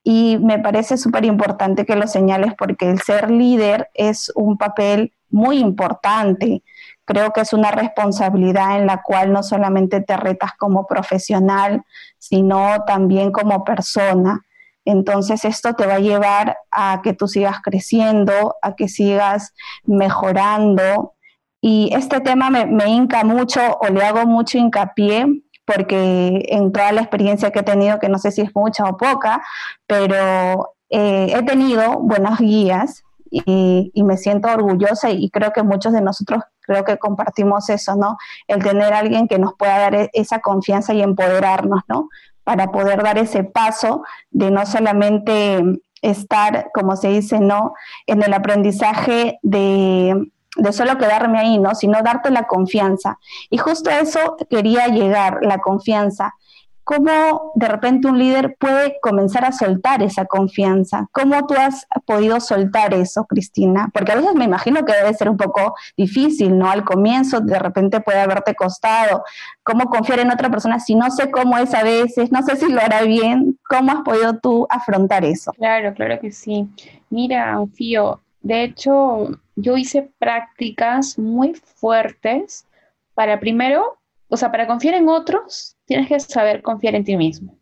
Y 0.04 0.38
me 0.40 0.60
parece 0.60 0.98
súper 0.98 1.24
importante 1.24 1.86
que 1.86 1.96
lo 1.96 2.08
señales 2.08 2.54
porque 2.58 2.90
el 2.90 3.00
ser 3.02 3.32
líder 3.32 3.90
es 3.94 4.32
un 4.36 4.58
papel 4.58 5.14
muy 5.30 5.60
importante. 5.60 6.64
Creo 7.06 7.32
que 7.32 7.42
es 7.42 7.54
una 7.54 7.72
responsabilidad 7.72 8.78
en 8.78 8.88
la 8.88 9.02
cual 9.02 9.32
no 9.32 9.44
solamente 9.44 10.02
te 10.02 10.18
retas 10.18 10.52
como 10.58 10.88
profesional, 10.88 11.84
sino 12.18 12.84
también 12.86 13.32
como 13.32 13.64
persona. 13.64 14.42
Entonces 14.86 15.46
esto 15.46 15.74
te 15.74 15.86
va 15.86 15.96
a 15.96 16.00
llevar 16.00 16.58
a 16.72 17.02
que 17.04 17.14
tú 17.14 17.28
sigas 17.28 17.62
creciendo, 17.62 18.56
a 18.62 18.76
que 18.76 18.88
sigas 18.88 19.54
mejorando. 19.86 21.14
Y 21.62 21.90
este 21.94 22.20
tema 22.20 22.50
me, 22.50 22.66
me 22.66 22.88
hinca 22.88 23.24
mucho 23.24 23.62
o 23.80 23.88
le 23.88 24.04
hago 24.04 24.26
mucho 24.26 24.58
hincapié 24.58 25.26
porque 25.66 26.46
en 26.50 26.72
toda 26.72 26.92
la 26.92 27.02
experiencia 27.02 27.52
que 27.52 27.60
he 27.60 27.64
tenido, 27.64 28.00
que 28.00 28.10
no 28.10 28.18
sé 28.18 28.32
si 28.32 28.42
es 28.42 28.52
mucha 28.54 28.84
o 28.84 28.98
poca, 28.98 29.42
pero 29.88 30.76
eh, 30.90 31.34
he 31.34 31.44
tenido 31.44 32.00
buenas 32.00 32.40
guías 32.40 33.04
y, 33.32 33.92
y, 33.94 34.04
me 34.04 34.18
siento 34.18 34.50
orgullosa 34.50 35.10
y 35.10 35.30
creo 35.32 35.52
que 35.54 35.64
muchos 35.64 35.92
de 35.94 36.02
nosotros 36.02 36.44
creo 36.62 36.84
que 36.84 36.98
compartimos 36.98 37.70
eso, 37.70 37.96
¿no? 37.96 38.18
El 38.48 38.62
tener 38.62 38.94
a 38.94 39.00
alguien 39.00 39.28
que 39.28 39.40
nos 39.40 39.56
pueda 39.56 39.80
dar 39.80 39.96
e, 39.96 40.10
esa 40.14 40.40
confianza 40.40 40.94
y 40.94 41.02
empoderarnos, 41.02 41.82
¿no? 41.88 42.10
Para 42.44 42.72
poder 42.72 43.04
dar 43.04 43.18
ese 43.18 43.44
paso 43.44 44.04
de 44.32 44.52
no 44.52 44.66
solamente 44.66 45.64
estar, 46.02 46.70
como 46.74 46.96
se 46.96 47.10
dice, 47.10 47.40
¿no? 47.40 47.74
En 48.08 48.22
el 48.24 48.34
aprendizaje 48.34 49.40
de, 49.42 50.32
de 50.58 50.74
solo 50.74 50.98
quedarme 50.98 51.40
ahí, 51.40 51.58
¿no? 51.60 51.76
Sino 51.76 52.02
darte 52.04 52.30
la 52.30 52.48
confianza. 52.48 53.20
Y 53.50 53.58
justo 53.58 53.90
a 53.90 54.00
eso 54.00 54.38
quería 54.50 54.88
llegar, 54.88 55.40
la 55.42 55.60
confianza 55.60 56.36
cómo 56.84 57.52
de 57.56 57.68
repente 57.68 58.08
un 58.08 58.20
líder 58.20 58.56
puede 58.60 58.98
comenzar 59.02 59.46
a 59.46 59.52
soltar 59.52 60.04
esa 60.04 60.26
confianza. 60.26 61.08
¿Cómo 61.12 61.46
tú 61.48 61.56
has 61.56 61.86
podido 62.06 62.40
soltar 62.40 62.94
eso, 62.94 63.26
Cristina? 63.26 63.90
Porque 63.94 64.12
a 64.12 64.16
veces 64.16 64.36
me 64.36 64.46
imagino 64.46 64.84
que 64.86 64.94
debe 64.94 65.14
ser 65.14 65.30
un 65.30 65.38
poco 65.38 65.76
difícil, 65.96 66.58
¿no? 66.58 66.70
Al 66.70 66.84
comienzo 66.84 67.40
de 67.40 67.60
repente 67.60 68.02
puede 68.02 68.20
haberte 68.20 68.56
costado. 68.56 69.24
¿Cómo 69.64 69.86
confiar 69.86 70.20
en 70.20 70.32
otra 70.32 70.50
persona 70.50 70.80
si 70.80 70.96
no 70.96 71.10
sé 71.12 71.32
cómo 71.32 71.58
es 71.58 71.74
a 71.74 71.84
veces, 71.84 72.32
no 72.32 72.42
sé 72.44 72.56
si 72.58 72.72
lo 72.72 72.82
hará 72.82 73.04
bien? 73.04 73.58
¿Cómo 73.68 73.92
has 73.92 74.02
podido 74.02 74.38
tú 74.40 74.68
afrontar 74.70 75.24
eso? 75.26 75.52
Claro, 75.54 75.94
claro 75.94 76.20
que 76.20 76.32
sí. 76.32 76.68
Mira, 77.10 77.58
Fío, 77.74 78.22
de 78.42 78.64
hecho, 78.64 79.30
yo 79.56 79.78
hice 79.78 80.12
prácticas 80.20 81.18
muy 81.18 81.54
fuertes 81.54 82.68
para 83.14 83.40
primero, 83.40 83.98
o 84.34 84.38
sea, 84.38 84.52
para 84.52 84.66
confiar 84.66 84.96
en 84.96 85.08
otros 85.08 85.78
tienes 85.86 86.08
que 86.08 86.20
saber 86.20 86.64
confiar 86.64 86.96
en 86.96 87.04
ti 87.04 87.16
mismo. 87.16 87.56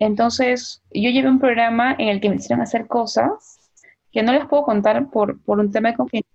Entonces, 0.00 0.82
yo 0.92 1.08
llevé 1.08 1.28
un 1.28 1.38
programa 1.38 1.94
en 1.96 2.08
el 2.08 2.20
que 2.20 2.28
me 2.28 2.34
hicieron 2.34 2.60
hacer 2.60 2.88
cosas 2.88 3.70
que 4.10 4.20
no 4.20 4.32
les 4.32 4.44
puedo 4.46 4.64
contar 4.64 5.08
por, 5.10 5.40
por 5.44 5.60
un 5.60 5.70
tema 5.70 5.92
de 5.92 5.96
confianza, 5.96 6.28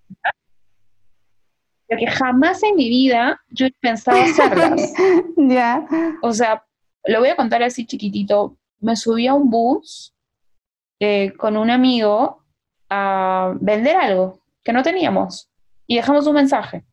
porque 1.89 2.07
jamás 2.07 2.63
en 2.63 2.77
mi 2.77 2.87
vida 2.87 3.41
yo 3.49 3.65
he 3.65 3.71
pensado 3.81 4.21
hacerlas. 4.21 4.93
Ya. 5.35 5.85
O 6.21 6.31
sea, 6.31 6.63
lo 7.03 7.19
voy 7.19 7.27
a 7.27 7.35
contar 7.35 7.61
así 7.61 7.85
chiquitito. 7.85 8.55
Me 8.79 8.95
subí 8.95 9.27
a 9.27 9.33
un 9.33 9.49
bus 9.49 10.15
eh, 11.01 11.33
con 11.37 11.57
un 11.57 11.69
amigo 11.69 12.45
a 12.89 13.53
vender 13.59 13.97
algo 13.97 14.39
que 14.63 14.71
no 14.71 14.83
teníamos 14.83 15.49
y 15.85 15.97
dejamos 15.97 16.27
un 16.27 16.35
mensaje. 16.35 16.85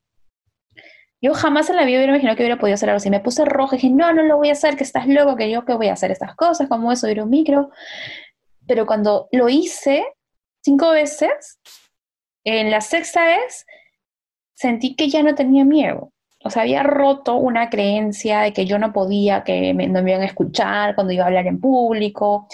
Yo 1.21 1.35
jamás 1.35 1.71
en 1.71 1.77
la 1.77 1.85
vida 1.85 1.99
hubiera 1.99 2.13
imaginado 2.13 2.37
que 2.37 2.43
hubiera 2.43 2.59
podido 2.59 2.75
hacer 2.75 2.91
algo 2.91 2.99
así. 2.99 3.11
Me 3.11 3.21
puse 3.21 3.45
roja 3.45 3.77
y 3.77 3.79
dije, 3.79 3.93
no, 3.93 4.13
no 4.13 4.23
lo 4.23 4.37
voy 4.37 4.51
a 4.51 4.53
hacer, 4.53 4.77
que 4.77 4.85
estás 4.85 5.07
loco, 5.07 5.37
que 5.37 5.51
yo 5.51 5.65
que 5.65 5.75
voy 5.75 5.89
a 5.89 5.95
hacer 5.95 6.11
estas 6.11 6.35
cosas, 6.37 6.69
como 6.69 6.93
eso, 6.93 7.09
ir 7.09 7.23
un 7.23 7.31
micro. 7.31 7.71
Pero 8.67 8.87
cuando 8.87 9.29
lo 9.33 9.49
hice 9.49 10.05
cinco 10.63 10.91
veces, 10.91 11.59
en 12.45 12.71
la 12.71 12.81
sexta 12.81 13.25
vez 13.25 13.65
sentí 14.55 14.95
que 14.95 15.09
ya 15.09 15.23
no 15.23 15.35
tenía 15.35 15.65
miedo. 15.65 16.13
O 16.45 16.51
sea, 16.51 16.63
había 16.63 16.83
roto 16.83 17.35
una 17.35 17.71
creencia 17.71 18.41
de 18.41 18.53
que 18.53 18.67
yo 18.67 18.79
no 18.79 18.93
podía, 18.93 19.43
que 19.43 19.75
me, 19.75 19.89
no 19.89 20.03
me 20.03 20.13
iban 20.13 20.23
a 20.23 20.27
escuchar 20.27 20.95
cuando 20.95 21.13
iba 21.13 21.25
a 21.25 21.27
hablar 21.27 21.47
en 21.47 21.61
público, 21.61 22.47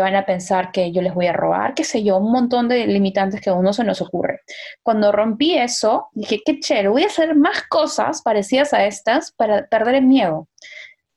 van 0.00 0.16
a 0.16 0.26
pensar 0.26 0.72
que 0.72 0.92
yo 0.92 1.02
les 1.02 1.14
voy 1.14 1.26
a 1.26 1.32
robar, 1.32 1.74
qué 1.74 1.84
sé 1.84 2.02
yo, 2.02 2.16
un 2.18 2.32
montón 2.32 2.68
de 2.68 2.86
limitantes 2.86 3.40
que 3.40 3.50
a 3.50 3.54
uno 3.54 3.72
se 3.72 3.84
nos 3.84 4.00
ocurre. 4.00 4.40
Cuando 4.82 5.12
rompí 5.12 5.56
eso, 5.56 6.08
dije, 6.12 6.40
qué 6.44 6.60
chévere, 6.60 6.88
voy 6.88 7.04
a 7.04 7.06
hacer 7.06 7.34
más 7.34 7.62
cosas 7.68 8.22
parecidas 8.22 8.72
a 8.72 8.84
estas 8.84 9.32
para 9.32 9.66
perder 9.66 9.96
el 9.96 10.06
miedo. 10.06 10.48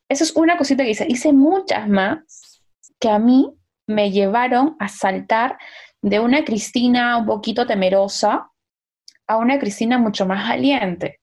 Esa 0.09 0.23
es 0.23 0.35
una 0.35 0.57
cosita 0.57 0.83
que 0.83 0.91
hice. 0.91 1.05
Hice 1.07 1.33
muchas 1.33 1.87
más 1.87 2.61
que 2.99 3.09
a 3.09 3.19
mí 3.19 3.53
me 3.87 4.11
llevaron 4.11 4.75
a 4.79 4.87
saltar 4.87 5.57
de 6.01 6.19
una 6.19 6.43
Cristina 6.43 7.17
un 7.17 7.25
poquito 7.25 7.65
temerosa 7.65 8.49
a 9.27 9.37
una 9.37 9.59
Cristina 9.59 9.97
mucho 9.97 10.25
más 10.25 10.47
valiente. 10.47 11.19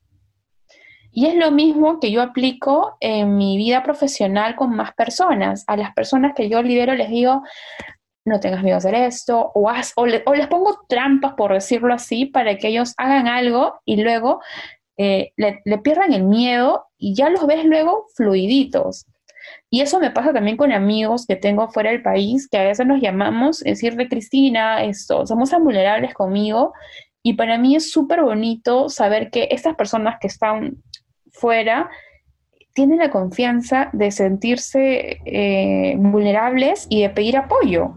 Y 1.16 1.26
es 1.26 1.36
lo 1.36 1.52
mismo 1.52 2.00
que 2.00 2.10
yo 2.10 2.20
aplico 2.20 2.96
en 2.98 3.36
mi 3.36 3.56
vida 3.56 3.84
profesional 3.84 4.56
con 4.56 4.74
más 4.74 4.94
personas. 4.94 5.62
A 5.68 5.76
las 5.76 5.94
personas 5.94 6.32
que 6.34 6.48
yo 6.48 6.60
lidero 6.60 6.94
les 6.94 7.08
digo, 7.08 7.44
no 8.24 8.40
tengas 8.40 8.64
miedo 8.64 8.74
a 8.74 8.78
hacer 8.78 8.96
esto, 8.96 9.52
o, 9.54 10.06
les 10.06 10.48
pongo 10.48 10.80
trampas, 10.88 11.34
por 11.34 11.52
decirlo 11.52 11.94
así, 11.94 12.26
para 12.26 12.58
que 12.58 12.66
ellos 12.66 12.94
hagan 12.96 13.28
algo 13.28 13.80
y 13.84 14.02
luego 14.02 14.40
eh, 14.96 15.30
le, 15.36 15.60
le, 15.64 15.78
pierdan 15.78 16.12
el 16.12 16.24
miedo 16.24 16.86
y 16.98 17.14
ya 17.14 17.30
los 17.30 17.46
ves 17.46 17.64
luego 17.64 18.06
fluiditos. 18.16 19.06
Y 19.70 19.82
eso 19.82 20.00
me 20.00 20.10
pasa 20.10 20.32
también 20.32 20.56
con 20.56 20.72
amigos 20.72 21.26
que 21.26 21.36
tengo 21.36 21.68
fuera 21.68 21.92
del 21.92 22.02
país, 22.02 22.48
que 22.48 22.58
a 22.58 22.64
veces 22.64 22.86
nos 22.86 23.00
llamamos, 23.00 23.60
decirle, 23.60 24.08
Cristina, 24.08 24.82
esto, 24.82 25.26
somos 25.26 25.50
tan 25.50 25.62
vulnerables 25.62 26.12
conmigo. 26.12 26.72
Y 27.22 27.34
para 27.34 27.56
mí 27.56 27.76
es 27.76 27.92
súper 27.92 28.22
bonito 28.22 28.88
saber 28.88 29.30
que 29.30 29.48
estas 29.52 29.76
personas 29.76 30.16
que 30.20 30.26
están 30.26 30.82
fuera 31.34 31.90
tienen 32.74 32.98
la 32.98 33.10
confianza 33.10 33.88
de 33.92 34.10
sentirse 34.10 35.20
eh, 35.24 35.94
vulnerables 35.96 36.86
y 36.90 37.02
de 37.02 37.10
pedir 37.10 37.36
apoyo. 37.36 37.94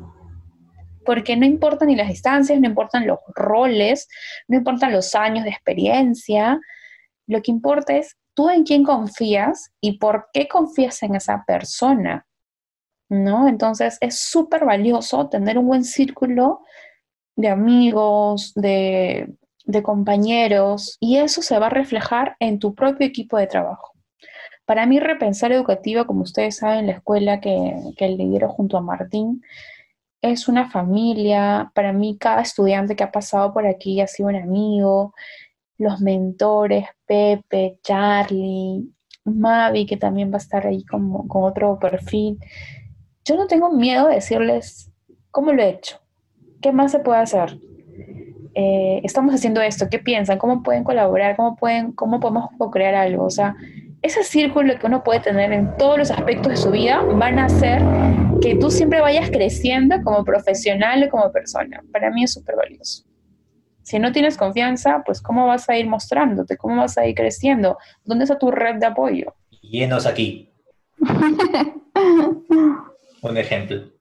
Porque 1.03 1.35
no 1.35 1.45
importan 1.45 1.87
ni 1.87 1.95
las 1.95 2.09
distancias, 2.09 2.59
no 2.59 2.67
importan 2.67 3.07
los 3.07 3.19
roles, 3.33 4.07
no 4.47 4.57
importan 4.57 4.91
los 4.91 5.15
años 5.15 5.45
de 5.45 5.49
experiencia. 5.49 6.59
Lo 7.25 7.41
que 7.41 7.51
importa 7.51 7.95
es 7.95 8.17
tú 8.35 8.49
en 8.49 8.63
quién 8.63 8.83
confías 8.83 9.71
y 9.81 9.97
por 9.97 10.27
qué 10.31 10.47
confías 10.47 11.01
en 11.01 11.15
esa 11.15 11.43
persona. 11.45 12.27
¿No? 13.09 13.47
Entonces 13.47 13.97
es 14.01 14.19
súper 14.19 14.65
valioso 14.65 15.29
tener 15.29 15.57
un 15.57 15.67
buen 15.67 15.85
círculo 15.85 16.61
de 17.35 17.47
amigos, 17.47 18.53
de 18.53 19.33
de 19.67 19.83
compañeros 19.83 20.97
y 20.99 21.17
eso 21.17 21.41
se 21.43 21.59
va 21.59 21.67
a 21.67 21.69
reflejar 21.69 22.35
en 22.39 22.57
tu 22.57 22.73
propio 22.73 23.05
equipo 23.05 23.37
de 23.37 23.47
trabajo. 23.47 23.93
Para 24.65 24.85
mí, 24.85 24.99
repensar 24.99 25.51
educativa, 25.51 26.05
como 26.05 26.23
ustedes 26.23 26.57
saben, 26.57 26.87
la 26.87 26.93
escuela 26.93 27.39
que, 27.39 27.75
que 27.95 28.09
lidero 28.09 28.49
junto 28.49 28.77
a 28.77 28.81
Martín, 28.81 29.41
es 30.21 30.47
una 30.47 30.69
familia. 30.69 31.71
Para 31.75 31.93
mí, 31.93 32.17
cada 32.17 32.41
estudiante 32.41 32.95
que 32.95 33.03
ha 33.03 33.11
pasado 33.11 33.53
por 33.53 33.65
aquí 33.67 34.01
ha 34.01 34.07
sido 34.07 34.29
un 34.29 34.35
amigo. 34.35 35.13
Los 35.77 36.01
mentores, 36.01 36.87
Pepe, 37.05 37.79
Charlie, 37.83 38.89
Mavi, 39.23 39.85
que 39.85 39.97
también 39.97 40.31
va 40.31 40.35
a 40.35 40.39
estar 40.39 40.65
ahí 40.65 40.83
como, 40.85 41.27
con 41.27 41.43
otro 41.43 41.77
perfil. 41.79 42.39
Yo 43.23 43.35
no 43.35 43.47
tengo 43.47 43.71
miedo 43.71 44.07
de 44.07 44.15
decirles 44.15 44.91
cómo 45.31 45.53
lo 45.53 45.61
he 45.61 45.69
hecho, 45.69 45.99
qué 46.61 46.71
más 46.71 46.91
se 46.91 46.99
puede 46.99 47.19
hacer. 47.19 47.59
Eh, 48.59 49.01
estamos 49.03 49.35
haciendo 49.35 49.61
esto, 49.61 49.87
¿qué 49.87 49.99
piensan? 49.99 50.39
¿Cómo 50.39 50.63
pueden 50.63 50.83
colaborar? 50.83 51.35
¿Cómo, 51.35 51.55
pueden, 51.55 51.91
cómo 51.91 52.19
podemos 52.19 52.49
crear 52.71 52.95
algo? 52.95 53.25
O 53.25 53.29
sea, 53.29 53.55
ese 54.01 54.23
círculo 54.23 54.79
que 54.79 54.87
uno 54.87 55.03
puede 55.03 55.19
tener 55.19 55.53
en 55.53 55.77
todos 55.77 55.99
los 55.99 56.09
aspectos 56.09 56.47
de 56.47 56.57
su 56.57 56.71
vida 56.71 57.03
van 57.03 57.37
a 57.37 57.45
hacer 57.45 57.83
que 58.41 58.55
tú 58.55 58.71
siempre 58.71 58.99
vayas 58.99 59.29
creciendo 59.29 60.01
como 60.03 60.25
profesional 60.25 61.03
y 61.03 61.09
como 61.09 61.31
persona. 61.31 61.83
Para 61.93 62.09
mí 62.09 62.23
es 62.23 62.33
súper 62.33 62.55
valioso. 62.55 63.03
Si 63.83 63.99
no 63.99 64.11
tienes 64.11 64.37
confianza, 64.37 65.03
pues 65.05 65.21
¿cómo 65.21 65.45
vas 65.45 65.69
a 65.69 65.77
ir 65.77 65.85
mostrándote? 65.85 66.57
¿Cómo 66.57 66.77
vas 66.77 66.97
a 66.97 67.05
ir 67.05 67.13
creciendo? 67.13 67.77
¿Dónde 68.05 68.23
está 68.23 68.39
tu 68.39 68.49
red 68.49 68.77
de 68.77 68.87
apoyo? 68.87 69.35
Llenos 69.61 70.07
aquí. 70.07 70.51
Un 73.21 73.37
ejemplo. 73.37 73.91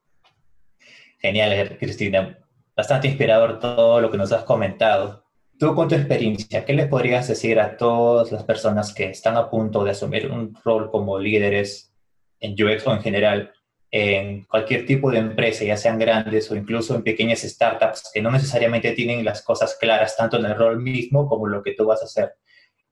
Genial, 1.20 1.76
Cristina. 1.78 2.38
Bastante 2.77 3.09
inspirador 3.09 3.59
todo 3.59 4.03
lo 4.03 4.11
que 4.11 4.18
nos 4.18 4.33
has 4.33 4.45
comentado. 4.45 5.24
Tú 5.59 5.74
con 5.74 5.89
tu 5.89 5.95
experiencia, 5.95 6.66
¿qué 6.66 6.74
les 6.74 6.89
podrías 6.89 7.27
decir 7.27 7.59
a 7.59 7.79
todas 7.79 8.31
las 8.31 8.45
personas 8.45 8.93
que 8.93 9.09
están 9.09 9.39
a 9.39 9.49
punto 9.49 9.83
de 9.83 9.93
asumir 9.93 10.31
un 10.31 10.55
rol 10.62 10.91
como 10.91 11.18
líderes 11.18 11.95
en 12.39 12.53
UX 12.53 12.87
o 12.87 12.93
en 12.93 13.01
general 13.01 13.53
en 13.91 14.45
cualquier 14.45 14.85
tipo 14.85 15.11
de 15.11 15.18
empresa, 15.18 15.64
ya 15.64 15.79
sean 15.79 15.99
grandes 15.99 16.51
o 16.51 16.57
incluso 16.57 16.95
en 16.95 17.03
pequeñas 17.03 17.41
startups 17.41 18.11
que 18.12 18.20
no 18.20 18.31
necesariamente 18.31 18.93
tienen 18.93 19.24
las 19.24 19.41
cosas 19.43 19.74
claras 19.81 20.14
tanto 20.14 20.37
en 20.37 20.45
el 20.45 20.55
rol 20.55 20.83
mismo 20.83 21.27
como 21.29 21.47
lo 21.47 21.62
que 21.62 21.72
tú 21.72 21.87
vas 21.87 22.03
a 22.03 22.05
hacer? 22.05 22.35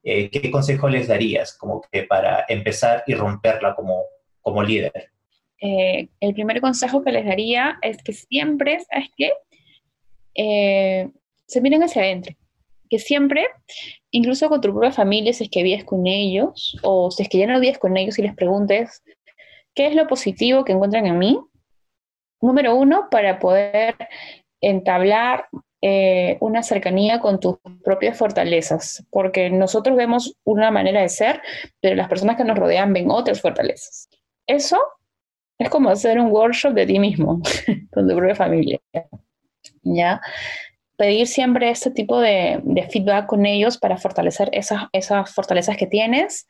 Eh, 0.01 0.31
¿Qué 0.31 0.49
consejo 0.49 0.89
les 0.89 1.07
darías 1.07 1.55
como 1.55 1.81
que 1.91 2.03
para 2.03 2.45
empezar 2.47 3.03
y 3.05 3.13
romperla 3.13 3.75
como, 3.75 4.03
como 4.41 4.63
líder? 4.63 5.11
Eh, 5.61 6.09
el 6.19 6.33
primer 6.33 6.59
consejo 6.59 7.03
que 7.03 7.11
les 7.11 7.25
daría 7.25 7.77
es 7.81 8.01
que 8.03 8.13
siempre, 8.13 8.79
¿sabes 8.89 9.09
qué? 9.15 9.31
Eh, 10.35 11.09
se 11.47 11.61
miren 11.61 11.83
hacia 11.83 12.01
adentro 12.01 12.35
que 12.89 12.99
siempre, 12.99 13.47
incluso 14.11 14.49
con 14.49 14.61
tu 14.61 14.71
propia 14.71 14.91
familia, 14.91 15.33
si 15.33 15.45
es 15.45 15.49
que 15.49 15.63
vives 15.63 15.83
con 15.83 16.07
ellos, 16.07 16.77
o 16.83 17.11
si 17.11 17.23
es 17.23 17.29
que 17.29 17.39
ya 17.39 17.47
no 17.47 17.59
vives 17.59 17.77
con 17.77 17.97
ellos 17.97 18.17
y 18.19 18.23
les 18.23 18.35
preguntes, 18.35 19.03
¿qué 19.73 19.87
es 19.87 19.95
lo 19.95 20.07
positivo 20.07 20.63
que 20.63 20.73
encuentran 20.73 21.05
en 21.05 21.17
mí? 21.17 21.39
Número 22.41 22.75
uno, 22.75 23.07
para 23.09 23.39
poder 23.39 23.95
entablar 24.61 25.47
eh, 25.81 26.37
una 26.39 26.63
cercanía 26.63 27.19
con 27.19 27.39
tus 27.39 27.57
propias 27.83 28.17
fortalezas, 28.17 29.05
porque 29.09 29.49
nosotros 29.49 29.97
vemos 29.97 30.35
una 30.43 30.71
manera 30.71 31.01
de 31.01 31.09
ser, 31.09 31.41
pero 31.81 31.95
las 31.95 32.09
personas 32.09 32.37
que 32.37 32.43
nos 32.43 32.57
rodean 32.57 32.93
ven 32.93 33.09
otras 33.11 33.41
fortalezas. 33.41 34.09
Eso 34.47 34.79
es 35.57 35.69
como 35.69 35.89
hacer 35.89 36.19
un 36.19 36.31
workshop 36.31 36.73
de 36.73 36.85
ti 36.85 36.99
mismo, 36.99 37.41
con 37.93 38.07
tu 38.07 38.15
propia 38.15 38.35
familia. 38.35 38.79
¿Ya? 39.85 40.19
pedir 40.97 41.27
siempre 41.27 41.69
este 41.69 41.91
tipo 41.91 42.19
de, 42.19 42.61
feedback 42.91 43.25
con 43.25 43.45
ellos 43.45 43.77
para 43.77 43.97
fortalecer 43.97 44.49
esas, 44.53 44.83
esas 44.93 45.33
fortalezas 45.33 45.77
que 45.77 45.87
tienes. 45.87 46.47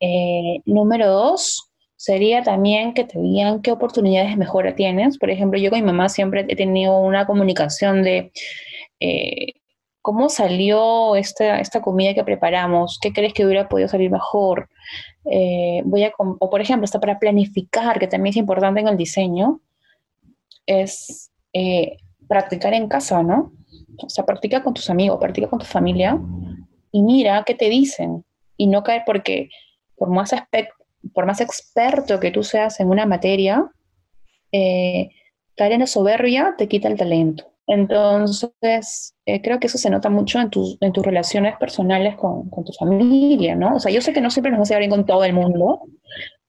Eh, 0.00 0.60
número 0.64 1.08
dos, 1.10 1.70
sería 1.96 2.42
también 2.42 2.94
que 2.94 3.04
te 3.04 3.18
digan 3.18 3.62
qué 3.62 3.72
oportunidades 3.72 4.30
de 4.30 4.36
mejora 4.36 4.74
tienes. 4.74 5.18
Por 5.18 5.30
ejemplo, 5.30 5.58
yo 5.58 5.70
con 5.70 5.80
mi 5.80 5.86
mamá 5.86 6.08
siempre 6.08 6.44
he 6.48 6.56
tenido 6.56 6.98
una 6.98 7.26
comunicación 7.26 8.02
de 8.02 8.32
eh, 9.00 9.54
cómo 10.02 10.28
salió 10.28 11.16
esta, 11.16 11.58
esta 11.58 11.80
comida 11.80 12.14
que 12.14 12.24
preparamos, 12.24 12.98
qué 13.00 13.12
crees 13.12 13.32
que 13.32 13.44
hubiera 13.44 13.68
podido 13.68 13.88
salir 13.88 14.10
mejor. 14.10 14.68
Eh, 15.24 15.82
voy 15.84 16.04
a, 16.04 16.12
o 16.16 16.50
por 16.50 16.60
ejemplo, 16.60 16.84
está 16.84 17.00
para 17.00 17.18
planificar, 17.18 17.98
que 17.98 18.06
también 18.06 18.30
es 18.30 18.36
importante 18.36 18.80
en 18.80 18.88
el 18.88 18.96
diseño, 18.96 19.60
es 20.66 21.32
practicar 22.28 22.74
en 22.74 22.88
casa, 22.88 23.22
¿no? 23.22 23.52
O 24.02 24.08
sea, 24.08 24.24
practica 24.24 24.62
con 24.62 24.74
tus 24.74 24.90
amigos, 24.90 25.18
practica 25.20 25.48
con 25.48 25.58
tu 25.58 25.66
familia 25.66 26.20
y 26.92 27.02
mira 27.02 27.42
qué 27.44 27.54
te 27.54 27.68
dicen. 27.68 28.24
Y 28.56 28.66
no 28.66 28.82
caer 28.82 29.02
porque 29.04 29.50
por 29.96 30.08
más, 30.08 30.32
experto 31.40 32.20
que 32.20 32.30
tú 32.30 32.42
seas 32.42 32.80
en 32.80 32.88
una 32.88 33.06
materia, 33.06 33.70
eh, 34.52 35.08
caer 35.56 35.72
en 35.72 35.80
la 35.80 35.86
soberbia 35.86 36.54
te 36.56 36.68
quita 36.68 36.88
el 36.88 36.96
talento. 36.96 37.52
Entonces, 37.66 39.14
eh, 39.24 39.42
creo 39.42 39.58
que 39.58 39.66
eso 39.66 39.78
se 39.78 39.90
nota 39.90 40.08
mucho 40.08 40.40
en, 40.40 40.50
tus, 40.50 40.78
en 40.80 40.92
tus 40.92 41.04
relaciones 41.04 41.56
personales 41.56 42.14
con, 42.16 42.48
con, 42.48 42.64
tu 42.64 42.72
familia, 42.72 43.56
¿no? 43.56 43.74
O 43.74 43.80
sea, 43.80 43.90
yo 43.90 44.00
sé 44.00 44.12
que 44.12 44.20
no 44.20 44.30
siempre 44.30 44.52
nos 44.52 44.58
vamos 44.58 44.70
a 44.70 44.74
llevar 44.74 44.82
bien 44.82 44.90
con 44.90 45.06
todo 45.06 45.24
el 45.24 45.32
mundo, 45.32 45.82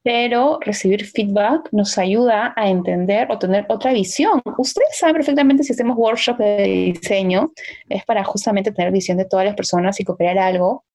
pero 0.08 0.58
recibir 0.62 1.04
feedback 1.04 1.68
nos 1.70 1.98
ayuda 1.98 2.54
a 2.56 2.70
entender 2.70 3.30
o 3.30 3.38
tener 3.38 3.66
otra 3.68 3.92
visión. 3.92 4.40
Ustedes 4.56 4.96
saben 4.96 5.16
perfectamente 5.16 5.62
si 5.62 5.74
hacemos 5.74 5.98
workshops 5.98 6.38
de 6.38 6.62
diseño, 6.94 7.52
es 7.90 8.06
para 8.06 8.24
justamente 8.24 8.72
tener 8.72 8.90
visión 8.90 9.18
de 9.18 9.26
todas 9.26 9.44
las 9.44 9.54
personas 9.54 10.00
y 10.00 10.04
copiar 10.04 10.38
algo. 10.38 10.86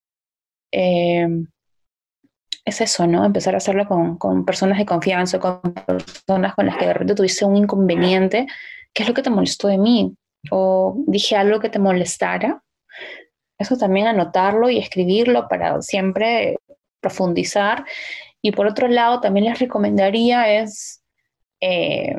Eh, 0.72 1.28
es 2.64 2.80
eso, 2.80 3.06
¿no? 3.06 3.24
Empezar 3.24 3.54
a 3.54 3.58
hacerlo 3.58 3.86
con, 3.86 4.18
con, 4.18 4.44
personas 4.44 4.78
de 4.78 4.84
confianza, 4.84 5.38
con 5.38 5.60
personas 5.60 6.56
con 6.56 6.66
las 6.66 6.76
que 6.76 6.86
de 6.86 6.94
repente 6.94 7.14
tuviste 7.14 7.44
un 7.44 7.56
inconveniente. 7.56 8.48
¿Qué 8.92 9.04
es 9.04 9.08
lo 9.08 9.14
que 9.14 9.22
te 9.22 9.30
molestó 9.30 9.68
de 9.68 9.78
mí? 9.78 10.12
O 10.50 10.96
dije 11.06 11.36
algo 11.36 11.60
que 11.60 11.68
te 11.68 11.78
molestara. 11.78 12.64
Eso 13.60 13.76
también 13.76 14.08
anotarlo 14.08 14.70
y 14.70 14.78
escribirlo 14.78 15.46
para 15.46 15.80
siempre 15.82 16.56
profundizar 17.00 17.84
y 18.44 18.52
por 18.52 18.66
otro 18.66 18.88
lado, 18.88 19.22
también 19.22 19.46
les 19.46 19.58
recomendaría 19.58 20.60
es 20.60 21.02
eh, 21.62 22.14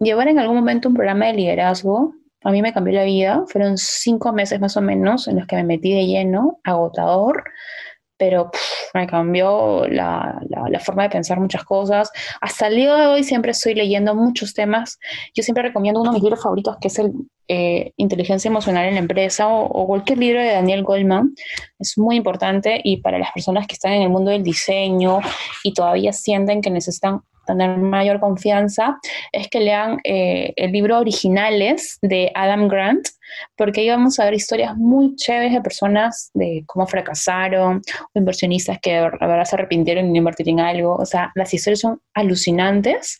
llevar 0.00 0.26
en 0.26 0.40
algún 0.40 0.56
momento 0.56 0.88
un 0.88 0.96
programa 0.96 1.26
de 1.26 1.34
liderazgo. 1.34 2.14
A 2.42 2.50
mí 2.50 2.62
me 2.62 2.72
cambió 2.72 2.94
la 2.94 3.04
vida. 3.04 3.44
Fueron 3.46 3.78
cinco 3.78 4.32
meses 4.32 4.58
más 4.58 4.76
o 4.76 4.80
menos 4.80 5.28
en 5.28 5.36
los 5.36 5.46
que 5.46 5.54
me 5.54 5.62
metí 5.62 5.94
de 5.94 6.04
lleno, 6.04 6.58
agotador, 6.64 7.44
pero 8.18 8.50
me 8.94 9.06
cambió 9.06 9.86
la, 9.88 10.40
la, 10.48 10.80
forma 10.80 11.04
de 11.04 11.10
pensar 11.10 11.40
muchas 11.40 11.64
cosas. 11.64 12.10
Hasta 12.40 12.66
el 12.66 12.76
día 12.76 12.94
de 12.96 13.06
hoy 13.06 13.22
siempre 13.22 13.52
estoy 13.52 13.74
leyendo 13.74 14.14
muchos 14.14 14.52
temas. 14.52 14.98
Yo 15.34 15.42
siempre 15.42 15.62
recomiendo 15.62 16.00
uno 16.00 16.10
de 16.10 16.16
mis 16.16 16.22
libros 16.22 16.42
favoritos, 16.42 16.76
que 16.80 16.88
es 16.88 16.98
el 16.98 17.12
eh, 17.46 17.92
Inteligencia 17.96 18.48
Emocional 18.48 18.86
en 18.86 18.94
la 18.94 19.00
Empresa 19.00 19.48
o, 19.48 19.64
o, 19.66 19.86
cualquier 19.86 20.18
libro 20.18 20.40
de 20.40 20.52
Daniel 20.52 20.82
Goldman. 20.82 21.34
Es 21.78 21.96
muy 21.96 22.16
importante 22.16 22.80
y 22.82 22.98
para 22.98 23.18
las 23.18 23.32
personas 23.32 23.66
que 23.66 23.74
están 23.74 23.92
en 23.92 24.02
el 24.02 24.10
mundo 24.10 24.30
del 24.30 24.42
diseño 24.42 25.20
y 25.62 25.72
todavía 25.72 26.12
sienten 26.12 26.60
que 26.60 26.70
necesitan 26.70 27.22
tener 27.48 27.78
mayor 27.78 28.20
confianza, 28.20 28.98
es 29.32 29.48
que 29.48 29.60
lean 29.60 29.98
eh, 30.04 30.52
el 30.56 30.70
libro 30.70 30.98
Originales 30.98 31.98
de 32.02 32.30
Adam 32.34 32.68
Grant, 32.68 33.08
porque 33.56 33.80
ahí 33.80 33.88
vamos 33.88 34.18
a 34.18 34.24
ver 34.24 34.34
historias 34.34 34.76
muy 34.76 35.16
chéveres 35.16 35.52
de 35.52 35.60
personas 35.60 36.30
de 36.34 36.62
cómo 36.66 36.86
fracasaron, 36.86 37.82
o 38.14 38.18
inversionistas 38.18 38.78
que 38.80 39.00
la 39.00 39.26
verdad 39.26 39.44
se 39.44 39.56
arrepintieron 39.56 40.12
de 40.12 40.18
invertir 40.18 40.48
en 40.48 40.60
algo. 40.60 40.94
O 40.94 41.06
sea, 41.06 41.32
las 41.34 41.52
historias 41.52 41.80
son 41.80 42.00
alucinantes 42.14 43.18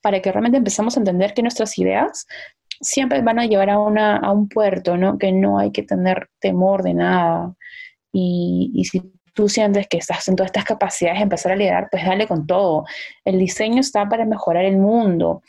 para 0.00 0.20
que 0.20 0.30
realmente 0.30 0.58
empezamos 0.58 0.96
a 0.96 1.00
entender 1.00 1.34
que 1.34 1.42
nuestras 1.42 1.76
ideas 1.78 2.26
siempre 2.80 3.20
van 3.22 3.38
a 3.38 3.46
llevar 3.46 3.70
a, 3.70 3.78
una, 3.78 4.16
a 4.16 4.32
un 4.32 4.48
puerto, 4.48 4.96
¿no? 4.96 5.18
Que 5.18 5.32
no 5.32 5.58
hay 5.58 5.70
que 5.72 5.82
tener 5.82 6.28
temor 6.40 6.82
de 6.82 6.94
nada. 6.94 7.54
Y, 8.12 8.70
y 8.74 8.84
si 8.84 9.02
tú 9.34 9.48
sientes 9.48 9.88
que 9.88 9.98
estás 9.98 10.26
en 10.28 10.36
todas 10.36 10.48
estas 10.48 10.64
capacidades 10.64 11.18
de 11.18 11.24
empezar 11.24 11.52
a 11.52 11.56
liderar, 11.56 11.88
pues 11.90 12.04
dale 12.04 12.26
con 12.26 12.46
todo. 12.46 12.84
El 13.24 13.38
diseño 13.38 13.80
está 13.80 14.08
para 14.08 14.24
mejorar 14.24 14.64
el 14.64 14.76
mundo. 14.76 15.42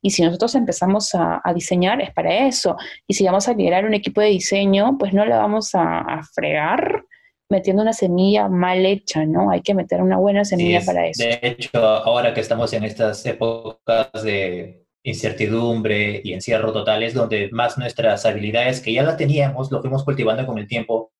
Y 0.00 0.10
si 0.10 0.22
nosotros 0.22 0.54
empezamos 0.56 1.14
a, 1.14 1.40
diseñar, 1.54 2.00
es 2.00 2.10
para 2.10 2.46
eso. 2.46 2.76
Y 3.06 3.14
si 3.14 3.24
vamos 3.24 3.48
a 3.48 3.54
liderar 3.54 3.84
un 3.84 3.94
equipo 3.94 4.20
de 4.20 4.28
diseño, 4.28 4.96
pues 4.98 5.12
no 5.12 5.24
la 5.24 5.38
vamos 5.38 5.70
a, 5.74 6.20
fregar 6.34 7.04
metiendo 7.48 7.82
una 7.82 7.92
semilla 7.92 8.48
mal 8.48 8.84
hecha, 8.86 9.26
¿no? 9.26 9.50
Hay 9.50 9.60
que 9.60 9.74
meter 9.74 10.00
una 10.00 10.16
buena 10.16 10.42
semilla 10.42 10.80
para 10.84 11.06
eso. 11.06 11.22
De 11.22 11.38
hecho, 11.42 11.78
ahora 11.78 12.32
que 12.32 12.40
estamos 12.40 12.72
en 12.72 12.82
estas 12.82 13.24
épocas 13.26 14.10
de 14.24 14.86
incertidumbre 15.02 16.22
y 16.24 16.32
encierro 16.32 16.72
total, 16.72 17.02
es 17.02 17.12
donde 17.12 17.50
más 17.52 17.76
nuestras 17.76 18.24
habilidades, 18.24 18.80
que 18.80 18.92
ya 18.92 19.02
las 19.02 19.18
teníamos, 19.18 19.70
lo 19.70 19.82
fuimos 19.82 20.02
cultivando 20.02 20.46
con 20.46 20.58
el 20.58 20.66
tiempo, 20.66 21.12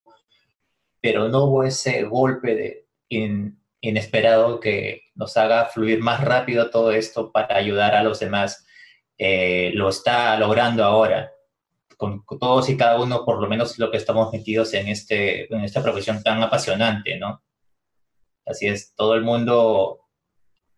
pero 1.02 1.28
no 1.28 1.44
hubo 1.44 1.64
ese 1.64 2.04
golpe 2.04 2.54
de 2.54 2.86
inesperado 3.80 4.60
que 4.60 5.02
nos 5.16 5.36
haga 5.36 5.66
fluir 5.66 6.00
más 6.00 6.24
rápido 6.24 6.70
todo 6.70 6.92
esto 6.92 7.32
para 7.32 7.56
ayudar 7.56 7.94
a 7.94 8.04
los 8.04 8.20
demás. 8.20 8.64
Eh, 9.18 9.72
lo 9.74 9.88
está 9.88 10.38
logrando 10.38 10.84
ahora, 10.84 11.32
con, 11.96 12.24
todos 12.40 12.68
y 12.70 12.76
cada 12.76 13.00
uno, 13.00 13.24
por 13.24 13.42
lo 13.42 13.48
menos 13.48 13.78
lo 13.78 13.90
que 13.90 13.96
estamos 13.96 14.32
metidos 14.32 14.72
en, 14.74 14.88
este, 14.88 15.52
en 15.52 15.62
esta 15.62 15.82
profesión 15.82 16.22
tan 16.22 16.40
apasionante, 16.40 17.18
¿no? 17.18 17.42
Así 18.46 18.68
es, 18.68 18.94
todo 18.94 19.14
el 19.14 19.22
mundo 19.22 20.00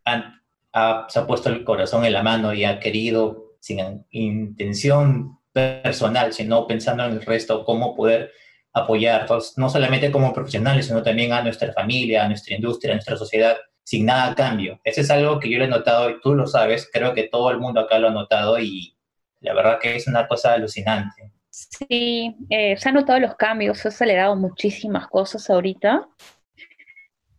se 0.05 1.19
ha 1.19 1.27
puesto 1.27 1.51
el 1.51 1.65
corazón 1.65 2.05
en 2.05 2.13
la 2.15 2.23
mano 2.23 2.53
y 2.53 2.65
ha 2.65 2.81
querido, 2.81 3.57
sin 3.61 4.05
intención 4.11 5.39
personal, 5.53 6.33
sino 6.33 6.67
pensando 6.67 7.05
en 7.05 7.13
el 7.13 7.23
resto, 7.23 7.65
cómo 7.65 7.95
poder 7.95 8.33
apoyar, 8.75 9.27
no 9.57 9.71
solamente 9.71 10.11
como 10.11 10.33
profesionales, 10.33 10.87
sino 10.87 11.03
también 11.03 11.33
a 11.33 11.43
nuestra 11.43 11.73
familia, 11.73 12.25
a 12.25 12.29
nuestra 12.29 12.57
industria, 12.57 12.93
a 12.93 12.97
nuestra 12.97 13.17
sociedad, 13.17 13.57
sin 13.85 14.07
nada 14.07 14.33
a 14.33 14.35
cambio. 14.35 14.81
Eso 14.83 15.01
es 15.01 15.11
algo 15.11 15.39
que 15.39 15.49
yo 15.49 15.59
lo 15.59 15.65
he 15.65 15.69
notado 15.69 16.11
y 16.11 16.21
tú 16.21 16.35
lo 16.35 16.47
sabes, 16.47 16.91
creo 16.93 17.15
que 17.15 17.29
todo 17.29 17.51
el 17.51 17.59
mundo 17.59 17.81
acá 17.81 17.99
lo 17.99 18.09
ha 18.09 18.13
notado 18.13 18.59
y 18.59 18.97
la 19.41 19.55
verdad 19.55 19.79
que 19.81 19.95
es 19.95 20.09
una 20.09 20.27
cosa 20.27 20.55
alucinante. 20.55 21.31
Sí, 21.51 22.35
eh, 22.51 22.77
se 22.77 22.89
han 22.89 22.97
notado 22.97 23.21
los 23.21 23.37
cambios, 23.37 23.79
se 23.79 23.89
ha 23.89 23.91
acelerado 23.91 24.35
muchísimas 24.35 25.07
cosas 25.07 25.49
ahorita. 25.49 26.09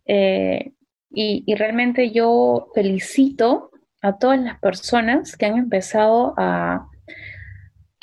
Eh, 0.06 0.72
y, 1.10 1.44
y, 1.46 1.54
realmente 1.54 2.12
yo 2.12 2.68
felicito 2.74 3.70
a 4.00 4.18
todas 4.18 4.40
las 4.40 4.58
personas 4.60 5.36
que 5.36 5.46
han 5.46 5.58
empezado 5.58 6.32
a, 6.36 6.88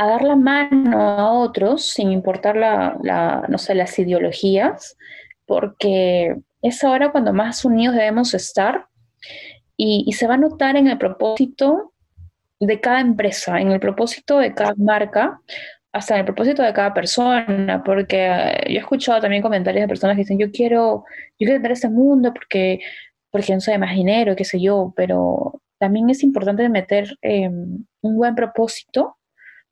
a 0.04 0.08
dar 0.08 0.24
la 0.24 0.36
mano 0.36 1.00
a 1.00 1.32
otros 1.32 1.90
sin 1.90 2.12
importar 2.12 2.56
la, 2.56 3.48
sé, 3.58 3.76
las 3.76 3.98
ideologías, 4.00 4.98
porque 5.46 6.36
es 6.62 6.84
ahora 6.84 7.12
cuando 7.12 7.34
más 7.34 7.66
unidos 7.66 7.96
debemos 7.96 8.34
estar 8.34 8.88
y, 9.78 10.12
se 10.14 10.28
va 10.28 10.36
a 10.36 10.38
notar 10.38 10.78
en 10.78 10.88
el 10.88 10.98
propósito 10.98 11.94
de 12.60 12.80
cada 12.80 13.02
empresa, 13.02 13.60
en 13.60 13.72
el 13.72 13.80
propósito 13.80 14.38
de 14.38 14.54
cada 14.54 14.74
marca, 14.78 15.42
hasta 15.92 16.16
en 16.16 16.22
el 16.22 16.26
propósito 16.26 16.64
de 16.64 16.74
cada 16.74 16.94
persona, 16.94 17.84
porque 17.84 18.26
eh, 18.26 18.64
yo 18.70 18.76
he 18.76 18.80
escuchado 18.80 19.22
también 19.22 19.42
comentarios 19.42 19.84
de 19.84 19.88
personas 19.88 20.16
que 20.16 20.22
dicen, 20.22 20.40
yo 20.40 20.52
quiero, 20.52 21.06
yo 21.32 21.46
quiero 21.46 21.56
entrar 21.56 21.72
a 21.72 21.74
este 21.74 21.90
mundo 21.90 22.34
porque, 22.34 22.80
porque 23.30 23.54
no 23.54 23.62
soy 23.62 23.78
más 23.78 23.94
dinero, 23.94 24.36
qué 24.36 24.46
sé 24.46 24.62
yo, 24.62 24.94
pero 24.96 25.62
también 25.78 26.10
es 26.10 26.24
importante 26.24 26.68
meter 26.70 27.18
em, 27.22 27.86
un 28.02 28.18
buen 28.18 28.36
propósito 28.36 29.18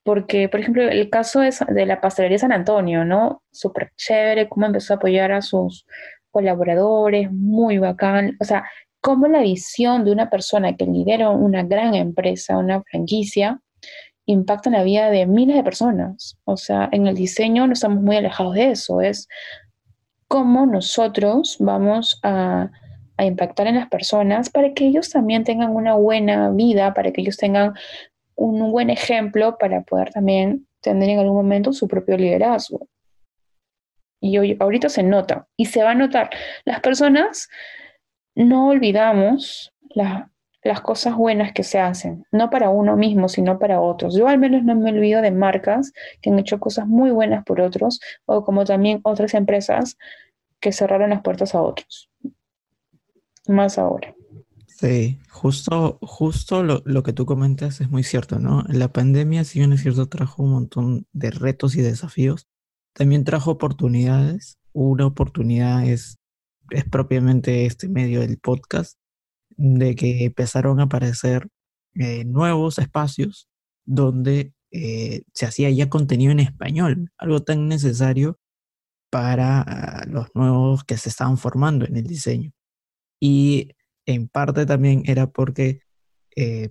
porque, 0.04 0.50
por 0.50 0.60
ejemplo, 0.60 0.84
el 0.84 1.10
caso 1.10 1.42
de, 1.42 1.54
de 1.70 1.86
la 1.86 2.02
pastelería 2.02 2.40
San 2.40 2.52
Antonio, 2.52 3.06
¿no? 3.06 3.44
Súper 3.52 3.92
chévere, 3.96 4.50
cómo 4.50 4.66
empezó 4.66 4.94
a 4.94 4.98
apoyar 4.98 5.32
a 5.32 5.42
sus 5.42 5.86
colaboradores, 6.32 7.32
muy 7.32 7.78
bacán. 7.78 8.38
O 8.40 8.44
sea, 8.46 8.66
cómo 9.02 9.28
la 9.28 9.42
visión 9.42 10.06
de 10.06 10.12
una 10.12 10.30
persona 10.30 10.76
que 10.76 10.86
lidera 10.86 11.30
una 11.30 11.64
gran 11.64 11.94
empresa, 11.96 12.58
una 12.58 12.82
franquicia, 12.84 13.60
impacta 14.26 14.70
en 14.70 14.74
la 14.74 14.84
vida 14.84 15.10
de 15.10 15.26
miles 15.26 15.56
de 15.56 15.64
personas. 15.64 16.38
O 16.46 16.58
sea, 16.58 16.90
en 16.92 17.08
el 17.08 17.16
diseño 17.16 17.68
no 17.68 17.74
estamos 17.74 18.02
muy 18.02 18.18
alejados 18.18 18.56
de 18.56 18.72
eso, 18.72 19.02
es 19.02 19.28
cómo 20.28 20.66
nosotros 20.66 21.58
vamos 21.60 22.20
a, 22.24 22.72
a 23.18 23.26
impactar 23.26 23.68
en 23.68 23.76
las 23.76 23.90
personas 23.90 24.50
para 24.50 24.74
que 24.74 24.86
ellos 24.86 25.10
también 25.10 25.44
tengan 25.44 25.76
una 25.76 25.96
buena 25.96 26.50
vida, 26.52 26.94
para 26.94 27.12
que 27.12 27.22
ellos 27.22 27.38
tengan 27.38 27.74
un 28.46 28.72
buen 28.72 28.90
ejemplo 28.90 29.58
para 29.58 29.82
poder 29.82 30.12
también 30.12 30.68
tener 30.82 31.10
en 31.10 31.20
algún 31.20 31.36
momento 31.36 31.74
su 31.74 31.88
propio 31.88 32.18
liderazgo. 32.18 32.88
Y 34.20 34.38
hoy, 34.38 34.58
ahorita 34.60 34.90
se 34.90 35.04
nota 35.04 35.48
y 35.56 35.66
se 35.66 35.84
va 35.84 35.92
a 35.92 35.96
notar. 35.96 36.30
Las 36.66 36.80
personas 36.80 37.50
no 38.36 38.70
olvidamos 38.70 39.74
las 39.94 40.82
cosas 40.82 41.16
buenas 41.16 41.54
que 41.54 41.64
se 41.64 41.80
hacen, 41.80 42.26
no 42.32 42.50
para 42.50 42.70
uno 42.70 42.96
mismo, 42.96 43.30
sino 43.30 43.60
para 43.60 43.82
otros. 43.82 44.16
Yo 44.16 44.28
al 44.28 44.38
menos 44.38 44.64
no 44.64 44.76
me 44.76 44.92
olvido 44.92 45.22
de 45.22 45.32
marcas 45.32 45.92
que 46.22 46.30
han 46.30 46.40
hecho 46.40 46.60
cosas 46.60 46.88
muy 46.88 47.12
buenas 47.12 47.44
por 47.44 47.62
otros, 47.62 48.00
o 48.26 48.44
como 48.44 48.64
también 48.66 49.02
otras 49.04 49.34
empresas 49.34 49.98
que 50.60 50.72
cerraron 50.72 51.10
las 51.10 51.22
puertas 51.22 51.56
a 51.56 51.62
otros. 51.62 52.10
Más 53.48 53.80
ahora. 53.80 54.14
Sí, 54.82 55.20
justo, 55.30 56.00
justo 56.02 56.64
lo, 56.64 56.82
lo, 56.86 57.04
que 57.04 57.14
tú 57.14 57.28
comentas 57.28 57.82
es 57.82 57.92
muy 57.92 58.02
cierto, 58.02 58.40
¿no? 58.40 58.64
La 58.68 58.92
pandemia, 58.92 59.44
si 59.44 59.60
bien 59.60 59.74
es 59.74 59.82
cierto, 59.84 60.10
trajo 60.10 60.42
un 60.42 60.54
montón 60.54 61.06
de 61.14 61.30
retos 61.30 61.76
y 61.76 61.84
desafíos, 61.84 62.48
también 62.94 63.24
trajo 63.24 63.52
oportunidades. 63.52 64.58
Una 64.74 65.06
oportunidad 65.06 65.86
es, 65.86 66.18
es 66.72 66.84
propiamente 66.86 67.68
este 67.68 67.90
medio 67.90 68.22
del 68.22 68.40
podcast, 68.40 68.98
de 69.50 69.94
que 69.96 70.26
empezaron 70.26 70.80
a 70.80 70.84
aparecer 70.86 71.48
eh, 71.94 72.26
nuevos 72.26 72.80
espacios 72.80 73.48
donde 73.86 74.52
eh, 74.72 75.22
se 75.32 75.46
hacía 75.46 75.70
ya 75.70 75.90
contenido 75.90 76.32
en 76.32 76.40
español, 76.40 77.12
algo 77.20 77.44
tan 77.44 77.68
necesario 77.68 78.40
para 79.12 80.06
los 80.08 80.34
nuevos 80.34 80.84
que 80.86 80.98
se 80.98 81.10
estaban 81.10 81.38
formando 81.38 81.86
en 81.86 81.98
el 81.98 82.06
diseño. 82.08 82.52
Y 83.20 83.74
en 84.14 84.28
parte 84.28 84.66
también 84.66 85.04
era 85.06 85.28
porque 85.28 85.82
eh, 86.36 86.70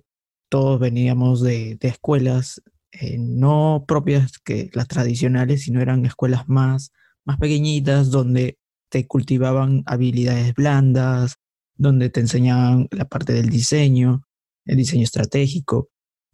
todos 0.49 0.79
veníamos 0.79 1.41
de, 1.41 1.77
escuelas 1.81 2.61
eh, 2.91 3.17
no 3.17 3.85
propias 3.87 4.37
que 4.39 4.69
las 4.73 4.87
tradicionales, 4.87 5.63
sino 5.63 5.81
eran 5.81 6.05
escuelas 6.05 6.49
más, 6.49 6.91
más 7.25 7.37
pequeñitas 7.37 8.11
donde 8.11 8.57
te 8.89 9.07
cultivaban 9.07 9.83
habilidades 9.85 10.53
blandas, 10.53 11.35
donde 11.75 12.09
te 12.09 12.19
enseñaban 12.19 12.87
la 12.91 13.05
parte 13.05 13.33
del 13.33 13.49
diseño, 13.49 14.23
el 14.65 14.77
diseño 14.77 15.03
estratégico, 15.03 15.89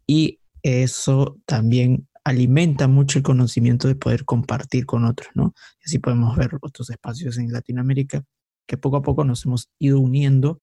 y 0.06 0.40
eso 0.62 1.38
también 1.46 2.08
alimenta 2.24 2.88
mucho 2.88 3.18
el 3.18 3.22
conocimiento 3.22 3.88
de 3.88 3.94
poder 3.94 4.24
compartir 4.24 4.84
con 4.84 5.04
otros, 5.04 5.30
¿no? 5.34 5.54
Y 5.80 5.86
así 5.86 5.98
podemos 5.98 6.36
ver 6.36 6.50
otros 6.60 6.90
espacios 6.90 7.38
en 7.38 7.52
Latinoamérica 7.52 8.24
que 8.66 8.76
poco 8.76 8.98
a 8.98 9.02
poco 9.02 9.24
nos 9.24 9.46
hemos 9.46 9.70
ido 9.78 9.98
uniendo 10.00 10.60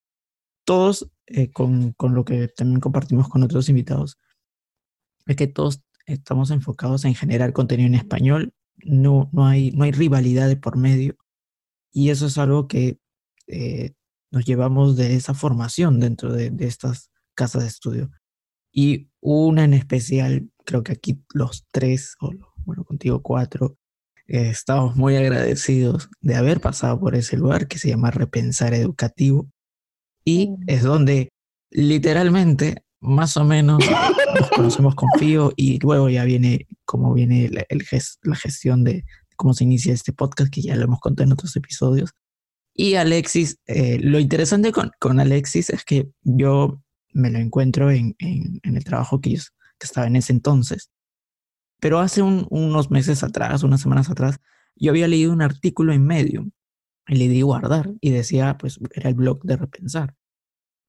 todos, 0.66 1.10
eh, 1.26 1.50
con, 1.50 1.92
con, 1.92 2.14
lo 2.14 2.26
que 2.26 2.48
también 2.48 2.80
compartimos 2.80 3.28
con 3.30 3.42
otros 3.42 3.70
invitados, 3.70 4.18
es 5.26 5.36
que 5.36 5.46
todos 5.46 5.82
estamos 6.04 6.50
enfocados 6.50 7.06
en 7.06 7.14
generar 7.14 7.54
contenido 7.54 7.86
en 7.86 7.94
español, 7.94 8.52
no, 8.84 9.30
no, 9.32 9.46
hay, 9.46 9.70
no 9.72 9.84
hay 9.84 9.92
rivalidad 9.92 10.48
de 10.48 10.56
por 10.56 10.76
medio, 10.76 11.16
y 11.90 12.10
eso 12.10 12.26
es 12.26 12.36
algo 12.36 12.68
que 12.68 12.98
eh, 13.46 13.94
nos 14.30 14.44
llevamos 14.44 14.96
de 14.96 15.14
esa 15.14 15.32
formación 15.32 16.00
dentro 16.00 16.32
de, 16.32 16.50
de, 16.50 16.66
estas 16.66 17.10
casas 17.34 17.62
de 17.62 17.68
estudio. 17.68 18.10
Y 18.72 19.08
una 19.20 19.64
en 19.64 19.72
especial, 19.72 20.50
creo 20.64 20.82
que 20.82 20.92
aquí 20.92 21.24
los 21.32 21.66
tres, 21.72 22.16
o 22.20 22.30
bueno, 22.66 22.84
contigo 22.84 23.22
cuatro, 23.22 23.78
eh, 24.28 24.50
estamos 24.50 24.96
muy 24.96 25.16
agradecidos 25.16 26.10
de 26.20 26.34
haber 26.34 26.60
pasado 26.60 26.98
por 26.98 27.14
ese 27.14 27.36
lugar 27.36 27.68
que 27.68 27.78
se 27.78 27.88
llama 27.88 28.10
Repensar 28.10 28.74
Educativo, 28.74 29.48
y 30.26 30.48
mm. 30.48 30.56
es 30.66 30.82
donde 30.82 31.30
literalmente 31.70 32.82
más 33.00 33.36
o 33.36 33.44
menos 33.44 33.82
nos 34.38 34.50
conocemos 34.50 34.94
con 34.94 35.08
Fío 35.18 35.52
y 35.56 35.78
luego 35.78 36.10
ya 36.10 36.24
viene 36.24 36.66
como 36.84 37.14
viene 37.14 37.48
la, 37.48 37.64
el 37.68 37.86
la 38.22 38.36
gestión 38.36 38.84
de 38.84 39.04
cómo 39.36 39.54
se 39.54 39.64
inicia 39.64 39.94
este 39.94 40.12
podcast 40.12 40.52
que 40.52 40.62
ya 40.62 40.76
lo 40.76 40.84
hemos 40.84 41.00
contado 41.00 41.26
en 41.26 41.32
otros 41.32 41.54
episodios. 41.56 42.10
Y 42.74 42.94
Alexis, 42.94 43.58
eh, 43.66 43.98
lo 44.02 44.18
interesante 44.18 44.72
con, 44.72 44.90
con, 44.98 45.20
Alexis 45.20 45.70
es 45.70 45.84
que 45.84 46.08
yo 46.22 46.82
me 47.12 47.30
lo 47.30 47.38
encuentro 47.38 47.90
en, 47.90 48.14
en, 48.18 48.60
el 48.62 48.84
trabajo 48.84 49.20
que, 49.20 49.30
que 49.30 49.84
estaba 49.86 50.06
en 50.06 50.16
ese 50.16 50.32
entonces. 50.32 50.90
Pero 51.80 52.00
hace 52.00 52.22
unos 52.22 52.90
meses 52.90 53.22
atrás, 53.22 53.62
unas 53.62 53.80
semanas 53.80 54.10
atrás, 54.10 54.38
yo 54.74 54.90
había 54.90 55.08
leído 55.08 55.32
un 55.32 55.42
artículo 55.42 55.92
en 55.92 56.04
Medium 56.04 56.50
le 57.06 57.28
di 57.28 57.42
guardar 57.42 57.92
y 58.00 58.10
decía, 58.10 58.56
pues 58.58 58.78
era 58.92 59.08
el 59.08 59.14
blog 59.14 59.42
de 59.44 59.56
repensar. 59.56 60.14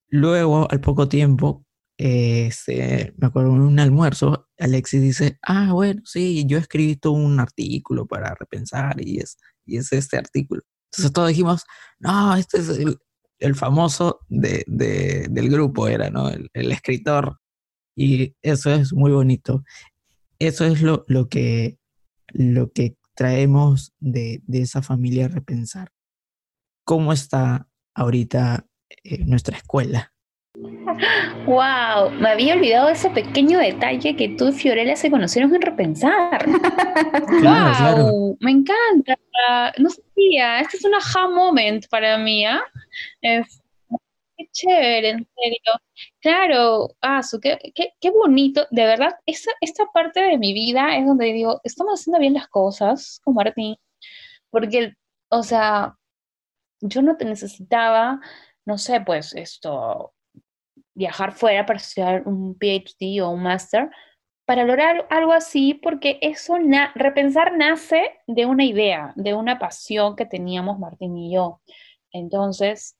Luego, 0.09 0.69
al 0.71 0.79
poco 0.81 1.07
tiempo, 1.07 1.65
este, 1.97 3.13
me 3.17 3.27
acuerdo 3.27 3.55
en 3.55 3.61
un 3.61 3.79
almuerzo, 3.79 4.47
Alexis 4.57 5.01
dice, 5.01 5.39
ah, 5.41 5.73
bueno, 5.73 6.01
sí, 6.05 6.45
yo 6.47 6.57
he 6.57 6.61
escrito 6.61 7.11
un 7.11 7.39
artículo 7.39 8.05
para 8.05 8.35
repensar 8.35 8.95
y 8.99 9.19
es, 9.19 9.37
y 9.65 9.77
es 9.77 9.91
este 9.93 10.17
artículo. 10.17 10.61
Entonces 10.91 11.11
todos 11.11 11.29
dijimos, 11.29 11.63
no, 11.99 12.35
este 12.35 12.59
es 12.59 12.69
el, 12.69 12.97
el 13.39 13.55
famoso 13.55 14.19
de, 14.29 14.63
de, 14.67 15.27
del 15.29 15.49
grupo, 15.49 15.87
era, 15.87 16.09
¿no? 16.09 16.29
El, 16.29 16.49
el, 16.53 16.71
escritor. 16.71 17.39
Y 17.95 18.35
eso 18.41 18.71
es 18.71 18.93
muy 18.93 19.11
bonito. 19.11 19.63
Eso 20.39 20.65
es 20.65 20.81
lo, 20.81 21.03
lo, 21.07 21.29
que, 21.29 21.79
lo 22.27 22.71
que 22.71 22.95
traemos 23.15 23.93
de, 23.99 24.41
de 24.45 24.61
esa 24.61 24.81
familia 24.81 25.27
repensar 25.27 25.91
cómo 26.87 27.11
está 27.11 27.67
ahorita 27.93 28.65
eh, 29.03 29.17
nuestra 29.25 29.57
escuela. 29.57 30.13
Wow, 31.45 32.11
me 32.11 32.29
había 32.29 32.55
olvidado 32.55 32.87
ese 32.87 33.09
pequeño 33.09 33.59
detalle 33.59 34.15
que 34.15 34.29
tú 34.29 34.47
y 34.47 34.53
Fiorella 34.53 34.95
se 34.95 35.11
conocieron 35.11 35.53
en 35.53 35.61
Repensar. 35.61 36.45
wow, 37.43 38.37
me 38.39 38.51
encanta. 38.51 39.17
No 39.77 39.89
sabía, 39.89 40.61
este 40.61 40.77
es 40.77 40.85
un 40.85 40.95
aha 40.95 41.27
moment 41.27 41.85
para 41.89 42.17
mí. 42.17 42.45
¿ah? 42.45 42.63
Es, 43.21 43.61
qué 44.37 44.47
chévere, 44.53 45.09
en 45.09 45.27
serio. 45.35 45.81
Claro, 46.21 46.95
ah, 47.01 47.19
qué, 47.41 47.59
qué, 47.75 47.89
qué, 47.99 48.11
bonito. 48.11 48.65
De 48.71 48.85
verdad, 48.85 49.13
esa, 49.25 49.51
esta 49.59 49.85
parte 49.93 50.21
de 50.21 50.37
mi 50.37 50.53
vida 50.53 50.95
es 50.95 51.05
donde 51.05 51.33
digo, 51.33 51.59
estamos 51.65 51.99
haciendo 51.99 52.19
bien 52.19 52.33
las 52.33 52.47
cosas 52.47 53.19
con 53.25 53.35
Martín. 53.35 53.75
Porque, 54.49 54.93
o 55.29 55.43
sea, 55.43 55.96
yo 56.81 57.01
no 57.01 57.17
te 57.17 57.25
necesitaba, 57.25 58.19
no 58.65 58.77
sé, 58.77 59.01
pues 59.01 59.33
esto, 59.35 60.13
viajar 60.93 61.31
fuera 61.31 61.65
para 61.65 61.77
estudiar 61.77 62.23
un 62.25 62.57
PhD 62.57 63.21
o 63.21 63.29
un 63.29 63.43
máster 63.43 63.89
para 64.47 64.63
lograr 64.63 65.05
algo 65.09 65.33
así, 65.33 65.73
porque 65.73 66.19
eso, 66.21 66.55
repensar 66.95 67.57
nace 67.57 68.11
de 68.27 68.45
una 68.45 68.63
idea, 68.63 69.11
de 69.17 69.33
una 69.33 69.59
pasión 69.59 70.15
que 70.15 70.25
teníamos 70.25 70.79
Martín 70.79 71.17
y 71.17 71.33
yo. 71.33 71.61
Entonces, 72.13 72.97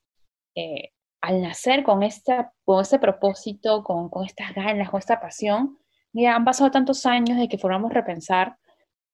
eh, 0.55 0.91
al 1.21 1.41
nacer 1.41 1.84
con, 1.84 2.03
esta, 2.03 2.51
con 2.65 2.82
este 2.82 2.99
propósito, 2.99 3.82
con, 3.82 4.09
con 4.09 4.25
estas 4.25 4.53
ganas, 4.53 4.89
con 4.89 4.99
esta 4.99 5.21
pasión, 5.21 5.78
mira, 6.11 6.36
han 6.36 6.43
pasado 6.43 6.69
tantos 6.69 7.05
años 7.05 7.38
de 7.38 7.47
que 7.47 7.57
formamos 7.57 7.93
repensar. 7.93 8.57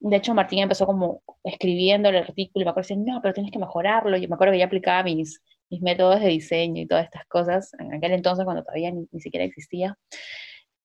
De 0.04 0.18
hecho, 0.18 0.34
Martín 0.34 0.60
empezó 0.60 0.86
como 0.86 1.24
escribiendo 1.46 2.10
el 2.10 2.18
artículo 2.18 2.62
y 2.62 2.66
me 2.66 2.72
acuerdo 2.72 2.88
diciendo, 2.88 3.14
no, 3.14 3.22
pero 3.22 3.34
tienes 3.34 3.54
que 3.54 3.60
mejorarlo. 3.60 4.18
Y 4.18 4.28
me 4.28 4.36
acuerdo 4.36 4.52
que 4.52 4.60
ya 4.60 4.66
aplicaba 4.66 5.04
mis, 5.04 5.42
métodos 5.82 6.20
de 6.20 6.28
diseño 6.28 6.82
y 6.82 6.88
todas 6.88 7.06
estas 7.06 7.26
cosas 7.26 7.74
en 7.80 7.94
aquel 7.96 8.12
entonces 8.12 8.46
cuando 8.46 8.64
todavía 8.64 8.92
ni, 8.92 9.08
siquiera 9.22 9.46
existía. 9.46 9.98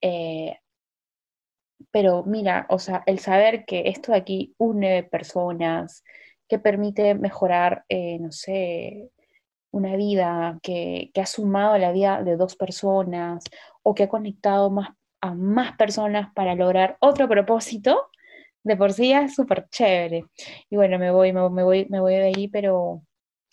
Eh, 0.01 0.57
pero 1.91 2.23
mira, 2.25 2.67
o 2.71 2.79
sea, 2.79 3.03
el 3.07 3.19
saber 3.19 3.65
que 3.65 3.89
esto 3.89 4.13
de 4.13 4.19
aquí 4.19 4.55
une 4.57 5.03
personas, 5.03 6.05
que 6.49 6.61
permite 6.61 7.15
mejorar, 7.17 7.85
eh, 7.89 8.19
no 8.21 8.31
sé, 8.31 9.11
una 9.73 9.97
vida, 9.97 10.59
que, 10.63 11.11
que, 11.13 11.21
ha 11.21 11.27
sumado 11.27 11.77
la 11.77 11.93
vida 11.93 12.23
de 12.23 12.37
dos 12.37 12.57
personas 12.57 13.45
o 13.83 13.95
que 13.95 14.05
ha 14.05 14.09
conectado 14.09 14.71
más, 14.71 14.91
a 15.21 15.35
más 15.35 15.77
personas 15.77 16.33
para 16.35 16.55
lograr 16.55 16.97
otro 17.01 17.29
propósito, 17.29 18.11
de 18.69 18.77
por 18.77 18.93
sí 18.93 19.13
es 19.13 19.35
súper 19.35 19.67
chévere. 19.71 20.25
Y 20.71 20.77
bueno, 20.77 20.99
me 20.99 21.11
voy, 21.11 21.33
me, 21.33 21.41
voy, 21.49 21.87
me 21.89 22.01
voy 22.01 22.15
de 22.15 22.25
ahí, 22.25 22.49
pero 22.49 23.03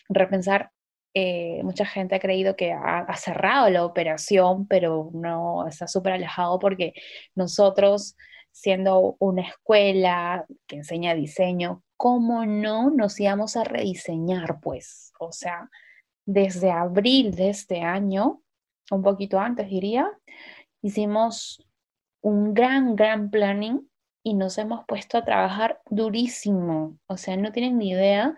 repensar, 0.10 0.72
eh, 1.14 1.62
mucha 1.64 1.86
gente 1.86 2.16
ha 2.16 2.20
creído 2.20 2.58
que 2.58 2.74
ha, 2.74 3.00
ha, 3.00 3.16
cerrado 3.16 3.70
la 3.70 3.86
operación, 3.86 4.68
pero 4.68 5.10
no, 5.14 5.66
está 5.68 5.88
súper 5.88 6.14
alejado 6.14 6.60
porque 6.60 6.94
nosotros, 7.34 8.18
siendo 8.52 9.16
una 9.20 9.44
escuela 9.44 10.46
que 10.68 10.76
enseña 10.76 11.16
diseño, 11.16 11.82
¿cómo 11.96 12.46
no 12.46 12.90
nos 12.90 13.18
íbamos 13.20 13.56
a 13.56 13.64
rediseñar? 13.64 14.60
Pues, 14.60 15.14
o 15.20 15.32
sea, 15.32 15.70
desde 16.26 16.72
abril 16.72 17.36
de 17.36 17.50
este 17.50 17.82
año, 17.82 18.42
un 18.92 19.02
poquito 19.02 19.40
antes 19.40 19.70
diría, 19.70 20.12
hicimos 20.82 21.66
un 22.22 22.54
gran, 22.54 22.98
gran 22.98 23.30
planning 23.30 23.90
y 24.26 24.34
nos 24.34 24.58
hemos 24.58 24.84
puesto 24.88 25.20
a 25.20 25.24
trabajar 25.24 25.82
durísimo. 25.88 26.98
O 27.06 27.16
sea, 27.16 27.38
no 27.38 27.52
tienen 27.52 27.78
ni 27.78 27.92
idea 27.92 28.36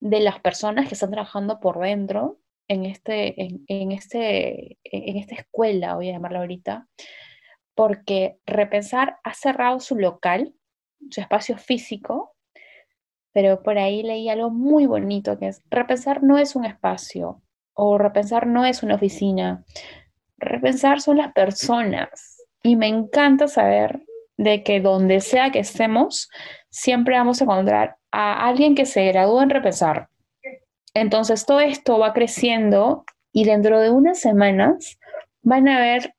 de 0.00 0.20
las 0.20 0.40
personas 0.40 0.88
que 0.88 0.94
están 0.94 1.10
trabajando 1.10 1.60
por 1.60 1.78
dentro 1.80 2.38
en, 2.66 2.86
este, 2.86 3.34
en, 3.68 3.92
este, 3.92 4.78
en 4.84 5.16
esta 5.18 5.34
escuela, 5.34 5.96
voy 5.96 6.08
a 6.08 6.12
llamarla 6.12 6.38
ahorita, 6.38 6.88
porque 7.74 8.38
Repensar 8.46 9.18
ha 9.22 9.34
cerrado 9.34 9.80
su 9.80 9.96
local, 9.96 10.54
su 11.10 11.20
espacio 11.20 11.58
físico, 11.58 12.34
pero 13.34 13.62
por 13.62 13.76
ahí 13.76 14.02
leí 14.02 14.30
algo 14.30 14.48
muy 14.48 14.86
bonito 14.86 15.38
que 15.38 15.48
es, 15.48 15.62
repensar 15.68 16.22
no 16.22 16.38
es 16.38 16.56
un 16.56 16.64
espacio 16.64 17.42
o 17.74 17.98
repensar 17.98 18.46
no 18.46 18.64
es 18.64 18.82
una 18.82 18.94
oficina, 18.94 19.62
repensar 20.38 21.02
son 21.02 21.18
las 21.18 21.34
personas. 21.34 22.42
Y 22.62 22.76
me 22.76 22.88
encanta 22.88 23.46
saber 23.46 24.07
de 24.38 24.62
que 24.62 24.80
donde 24.80 25.20
sea 25.20 25.50
que 25.50 25.58
estemos, 25.58 26.30
siempre 26.70 27.16
vamos 27.16 27.40
a 27.40 27.44
encontrar 27.44 27.96
a 28.10 28.48
alguien 28.48 28.74
que 28.74 28.86
se 28.86 29.04
gradúa 29.08 29.42
en 29.42 29.50
repensar. 29.50 30.08
Entonces 30.94 31.44
todo 31.44 31.60
esto 31.60 31.98
va 31.98 32.14
creciendo 32.14 33.04
y 33.32 33.44
dentro 33.44 33.80
de 33.80 33.90
unas 33.90 34.18
semanas 34.18 34.98
van 35.42 35.68
a 35.68 35.80
ver 35.80 36.14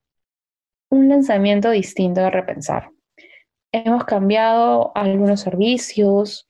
un 0.90 1.10
lanzamiento 1.10 1.72
distinto 1.72 2.22
de 2.22 2.30
repensar. 2.30 2.92
Hemos 3.72 4.04
cambiado 4.06 4.92
algunos 4.96 5.42
servicios, 5.42 6.48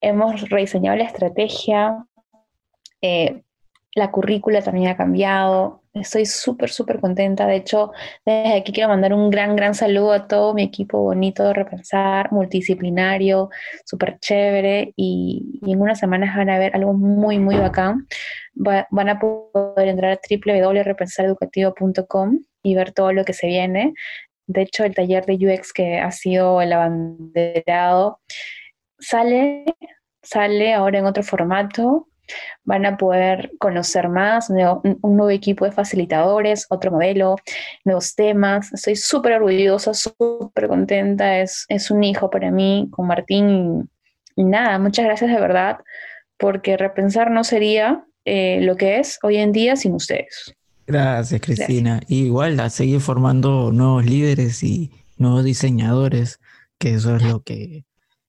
hemos 0.00 0.48
rediseñado 0.48 0.96
la 0.96 1.04
estrategia, 1.04 2.06
eh, 3.02 3.42
la 3.94 4.10
currícula 4.10 4.62
también 4.62 4.88
ha 4.88 4.96
cambiado. 4.96 5.83
Estoy 5.94 6.26
súper, 6.26 6.70
súper 6.70 7.00
contenta. 7.00 7.46
De 7.46 7.54
hecho, 7.54 7.92
desde 8.26 8.54
aquí 8.54 8.72
quiero 8.72 8.88
mandar 8.88 9.14
un 9.14 9.30
gran, 9.30 9.54
gran 9.54 9.76
saludo 9.76 10.12
a 10.12 10.26
todo 10.26 10.52
mi 10.52 10.64
equipo 10.64 11.00
bonito 11.00 11.44
de 11.44 11.54
Repensar, 11.54 12.32
multidisciplinario, 12.32 13.48
súper 13.84 14.18
chévere. 14.18 14.92
Y, 14.96 15.60
en 15.64 15.80
unas 15.80 16.00
semanas 16.00 16.36
van 16.36 16.50
a 16.50 16.58
ver 16.58 16.74
algo 16.74 16.94
muy, 16.94 17.38
muy 17.38 17.56
bacán. 17.56 18.08
van 18.54 19.08
a 19.08 19.20
poder 19.20 19.88
entrar 19.88 20.12
a 20.12 20.18
www.repensareducativo.com 20.18 22.40
y 22.64 22.74
ver 22.74 22.90
todo 22.92 23.12
lo 23.12 23.24
que 23.24 23.32
se 23.32 23.46
viene. 23.46 23.94
De 24.46 24.62
hecho, 24.62 24.84
el 24.84 24.94
taller 24.96 25.24
de 25.26 25.34
UX 25.34 25.72
que 25.72 26.00
ha 26.00 26.10
sido 26.10 26.60
el 26.60 26.72
abanderado 26.72 28.20
sale, 28.98 29.64
sale 30.22 30.74
ahora 30.74 30.98
en 30.98 31.06
otro 31.06 31.22
formato. 31.22 32.08
Van 32.64 32.86
a 32.86 32.96
poder 32.96 33.52
conocer 33.58 34.08
más, 34.08 34.50
un 34.50 35.16
nuevo 35.16 35.30
equipo 35.30 35.64
de 35.64 35.72
facilitadores, 35.72 36.66
otro 36.70 36.90
modelo, 36.90 37.36
nuevos 37.84 38.14
temas. 38.14 38.72
Estoy 38.72 38.96
súper 38.96 39.34
orgullosa, 39.34 39.94
súper 39.94 40.68
contenta. 40.68 41.40
Es, 41.40 41.66
es 41.68 41.90
un 41.90 42.02
hijo 42.04 42.30
para 42.30 42.50
mí 42.50 42.88
con 42.90 43.06
Martín. 43.06 43.90
Y, 44.36 44.44
nada, 44.44 44.78
muchas 44.78 45.04
gracias 45.04 45.30
de 45.30 45.40
verdad, 45.40 45.78
porque 46.38 46.76
repensar 46.76 47.30
no 47.30 47.44
sería 47.44 48.04
eh, 48.24 48.60
lo 48.62 48.76
que 48.76 48.98
es 48.98 49.18
hoy 49.22 49.36
en 49.36 49.52
día 49.52 49.76
sin 49.76 49.94
ustedes. 49.94 50.54
Gracias, 50.86 51.40
Cristina. 51.40 52.00
igual 52.08 52.60
a 52.60 52.68
seguir 52.68 53.00
formando 53.00 53.72
nuevos 53.72 54.04
líderes 54.04 54.62
y 54.62 54.90
nuevos 55.16 55.44
diseñadores, 55.44 56.40
que 56.78 56.94
eso 56.94 57.16
es 57.16 57.22
lo 57.22 57.42
que 57.42 57.84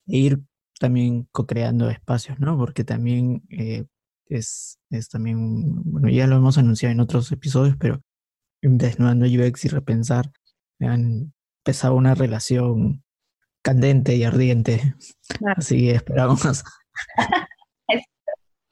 ir 0.06 0.40
también 0.86 1.28
co-creando 1.32 1.90
espacios, 1.90 2.40
¿no? 2.40 2.60
Porque 2.60 2.84
también 2.84 3.42
eh, 3.50 3.86
es, 4.28 4.78
es 4.92 5.10
también, 5.10 5.82
bueno, 5.84 6.10
ya 6.10 6.28
lo 6.28 6.36
hemos 6.36 6.60
anunciado 6.60 6.94
en 6.94 7.00
otros 7.00 7.32
episodios, 7.32 7.76
pero 7.80 8.02
desnudando 8.62 9.26
UX 9.26 9.66
y 9.66 9.70
repensar, 9.70 10.32
han 10.80 11.34
empezado 11.64 11.96
una 11.96 12.14
relación 12.14 13.04
candente 13.64 14.16
y 14.16 14.26
ardiente. 14.26 14.94
Así 15.58 15.88
que 15.88 15.96
esperamos. 15.96 16.42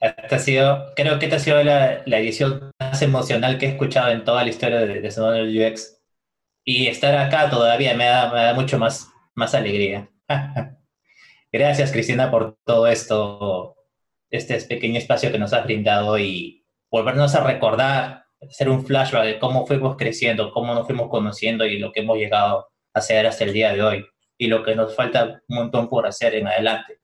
Esta 0.00 0.36
ha 0.36 0.38
sido, 0.38 0.92
creo 0.94 1.18
que 1.18 1.24
esta 1.24 1.36
ha 1.36 1.40
sido 1.40 1.64
la, 1.64 2.02
la, 2.04 2.18
edición 2.18 2.70
más 2.78 3.00
emocional 3.00 3.56
que 3.56 3.64
he 3.64 3.70
escuchado 3.70 4.10
en 4.10 4.22
toda 4.22 4.44
la 4.44 4.50
historia 4.50 4.80
de, 4.80 5.00
de 5.00 5.70
UX. 5.70 5.98
Y 6.62 6.88
estar 6.88 7.16
acá 7.16 7.48
todavía 7.48 7.96
me 7.96 8.04
da, 8.04 8.30
me 8.30 8.42
da 8.42 8.52
mucho 8.52 8.78
más, 8.78 9.08
más 9.34 9.54
alegría. 9.54 10.10
Gracias, 11.54 11.92
Cristina, 11.92 12.32
por 12.32 12.58
todo 12.64 12.88
esto, 12.88 13.76
este 14.28 14.60
pequeño 14.62 14.98
espacio 14.98 15.30
que 15.30 15.38
nos 15.38 15.52
has 15.52 15.62
brindado 15.62 16.18
y 16.18 16.66
volvernos 16.90 17.36
a 17.36 17.44
recordar, 17.44 18.24
hacer 18.42 18.68
un 18.68 18.84
flashback 18.84 19.24
de 19.24 19.38
cómo 19.38 19.64
fuimos 19.64 19.96
creciendo, 19.96 20.50
cómo 20.50 20.74
nos 20.74 20.84
fuimos 20.84 21.08
conociendo 21.08 21.64
y 21.64 21.78
lo 21.78 21.92
que 21.92 22.00
hemos 22.00 22.18
llegado 22.18 22.72
a 22.92 22.98
hacer 22.98 23.28
hasta 23.28 23.44
el 23.44 23.52
día 23.52 23.72
de 23.72 23.84
hoy 23.84 24.04
y 24.36 24.48
lo 24.48 24.64
que 24.64 24.74
nos 24.74 24.96
falta 24.96 25.42
un 25.46 25.56
montón 25.56 25.88
por 25.88 26.08
hacer 26.08 26.34
en 26.34 26.48
adelante. 26.48 26.98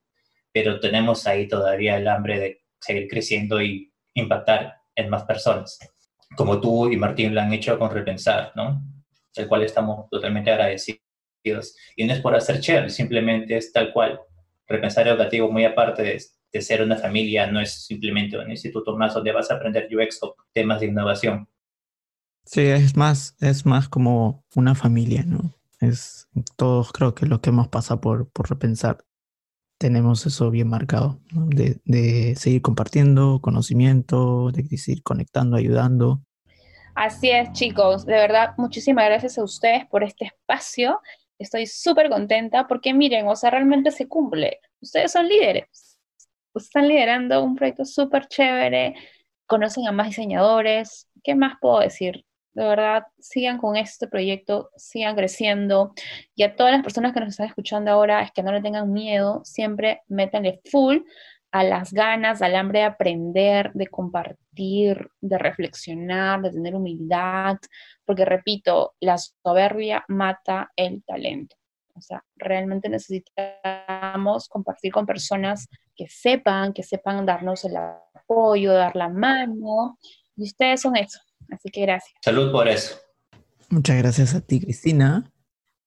Pero 0.52 0.80
tenemos 0.80 1.28
ahí 1.28 1.46
todavía 1.46 1.96
el 1.96 2.08
hambre 2.08 2.40
de 2.40 2.60
seguir 2.80 3.06
creciendo 3.06 3.62
y 3.62 3.92
impactar 4.14 4.78
en 4.96 5.10
más 5.10 5.22
personas, 5.26 5.78
como 6.34 6.60
tú 6.60 6.90
y 6.90 6.96
Martín 6.96 7.36
lo 7.36 7.40
han 7.40 7.52
hecho 7.52 7.78
con 7.78 7.92
Repensar, 7.92 8.50
¿no? 8.56 8.82
El 9.32 9.46
cual 9.46 9.62
estamos 9.62 10.10
totalmente 10.10 10.50
agradecidos. 10.50 11.00
Y 11.94 12.04
no 12.04 12.14
es 12.14 12.20
por 12.20 12.34
hacer 12.34 12.58
share, 12.58 12.90
simplemente 12.90 13.56
es 13.56 13.72
tal 13.72 13.92
cual 13.92 14.20
repensar 14.70 15.08
educativo, 15.08 15.50
muy 15.50 15.64
aparte 15.64 16.02
de, 16.52 16.62
ser 16.62 16.82
una 16.82 16.96
familia, 16.96 17.46
no 17.46 17.60
es 17.60 17.84
simplemente 17.84 18.38
un 18.38 18.50
instituto 18.50 18.96
más 18.96 19.14
donde 19.14 19.32
vas 19.32 19.50
a 19.50 19.54
aprender 19.54 19.88
UX 19.94 20.22
o 20.22 20.34
temas 20.52 20.80
de 20.80 20.86
innovación. 20.86 21.48
Sí, 22.44 22.62
es 22.62 22.96
más, 22.96 23.36
es 23.40 23.66
más 23.66 23.88
como 23.88 24.44
una 24.56 24.74
familia, 24.74 25.22
¿no? 25.24 25.54
Es 25.80 26.28
todos 26.56 26.92
creo 26.92 27.14
que 27.14 27.26
lo 27.26 27.40
que 27.40 27.50
hemos 27.50 27.68
pasado 27.68 28.00
por, 28.00 28.30
por 28.30 28.50
repensar 28.50 29.04
tenemos 29.78 30.26
eso 30.26 30.50
bien 30.50 30.68
marcado, 30.68 31.20
de, 31.32 31.80
de, 31.84 32.34
seguir 32.36 32.60
compartiendo 32.60 33.40
conocimiento, 33.40 34.50
de 34.50 34.76
seguir 34.76 35.02
conectando, 35.02 35.56
ayudando. 35.56 36.22
Así 36.94 37.30
es, 37.30 37.52
chicos. 37.52 38.04
De 38.04 38.12
verdad, 38.12 38.54
muchísimas 38.58 39.06
gracias 39.06 39.38
a 39.38 39.44
ustedes 39.44 39.86
por 39.86 40.04
este 40.04 40.26
espacio 40.26 41.00
Estoy 41.40 41.66
súper 41.66 42.10
contenta 42.10 42.68
porque 42.68 42.92
miren, 42.94 43.26
o 43.26 43.34
sea, 43.34 43.50
realmente 43.50 43.90
se 43.90 44.06
cumple. 44.06 44.60
Ustedes 44.80 45.12
son 45.12 45.26
líderes. 45.26 45.98
están 46.54 46.86
liderando 46.86 47.42
un 47.42 47.56
proyecto 47.56 47.84
súper 47.84 48.26
chévere, 48.28 48.94
conocen 49.46 49.88
a 49.88 49.92
más 49.92 50.08
diseñadores. 50.08 51.08
¿Qué 51.24 51.34
más 51.34 51.54
puedo 51.60 51.80
decir? 51.80 52.24
De 52.52 52.64
verdad, 52.64 53.04
sigan 53.18 53.58
con 53.58 53.76
este 53.76 54.06
proyecto, 54.06 54.70
sigan 54.76 55.16
creciendo. 55.16 55.94
Y 56.34 56.42
a 56.42 56.56
todas 56.56 56.72
las 56.72 56.82
personas 56.82 57.14
que 57.14 57.20
nos 57.20 57.30
están 57.30 57.46
escuchando 57.46 57.90
ahora, 57.90 58.22
es 58.22 58.32
que 58.32 58.42
no 58.42 58.52
le 58.52 58.60
tengan 58.60 58.92
miedo, 58.92 59.40
siempre 59.44 60.02
métanle 60.08 60.60
full 60.70 60.98
a 61.52 61.64
las 61.64 61.92
ganas, 61.92 62.42
al 62.42 62.54
hambre 62.54 62.80
de 62.80 62.84
aprender, 62.84 63.72
de 63.74 63.88
compartir, 63.88 65.10
de 65.20 65.38
reflexionar, 65.38 66.42
de 66.42 66.50
tener 66.50 66.74
humildad, 66.74 67.56
porque 68.04 68.24
repito, 68.24 68.94
la 69.00 69.18
soberbia 69.18 70.04
mata 70.08 70.70
el 70.76 71.02
talento. 71.04 71.56
O 71.94 72.00
sea, 72.00 72.24
realmente 72.36 72.88
necesitamos 72.88 74.48
compartir 74.48 74.92
con 74.92 75.06
personas 75.06 75.68
que 75.94 76.08
sepan, 76.08 76.72
que 76.72 76.82
sepan 76.82 77.26
darnos 77.26 77.64
el 77.64 77.76
apoyo, 77.76 78.72
dar 78.72 78.96
la 78.96 79.08
mano. 79.08 79.98
Y 80.36 80.44
ustedes 80.44 80.80
son 80.80 80.96
eso. 80.96 81.20
Así 81.50 81.68
que 81.70 81.82
gracias. 81.82 82.14
Salud 82.22 82.50
por 82.52 82.68
eso. 82.68 82.96
Muchas 83.68 83.98
gracias 83.98 84.34
a 84.34 84.40
ti, 84.40 84.60
Cristina. 84.60 85.30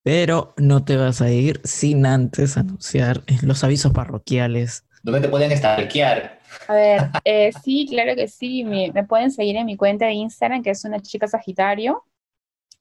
Pero 0.04 0.54
no 0.58 0.84
te 0.84 0.98
vas 0.98 1.22
a 1.22 1.32
ir 1.32 1.62
sin 1.64 2.06
antes 2.06 2.58
anunciar 2.58 3.24
los 3.42 3.64
avisos 3.64 3.94
parroquiales. 3.94 4.86
¿Dónde 5.04 5.20
te 5.20 5.28
pueden 5.28 5.56
stalkear? 5.56 6.40
A 6.68 6.74
ver, 6.74 7.02
eh, 7.26 7.52
sí, 7.62 7.86
claro 7.90 8.16
que 8.16 8.30
sí. 8.30 8.64
Me, 8.64 8.92
pueden 9.04 9.32
seguir 9.32 9.58
en 9.58 9.66
mi 9.66 9.76
cuenta 9.76 10.06
de 10.06 10.14
Instagram, 10.14 10.64
que 10.64 10.70
es 10.70 10.86
una 10.86 11.02
chica 11.02 11.28
Sagitario. 11.28 12.06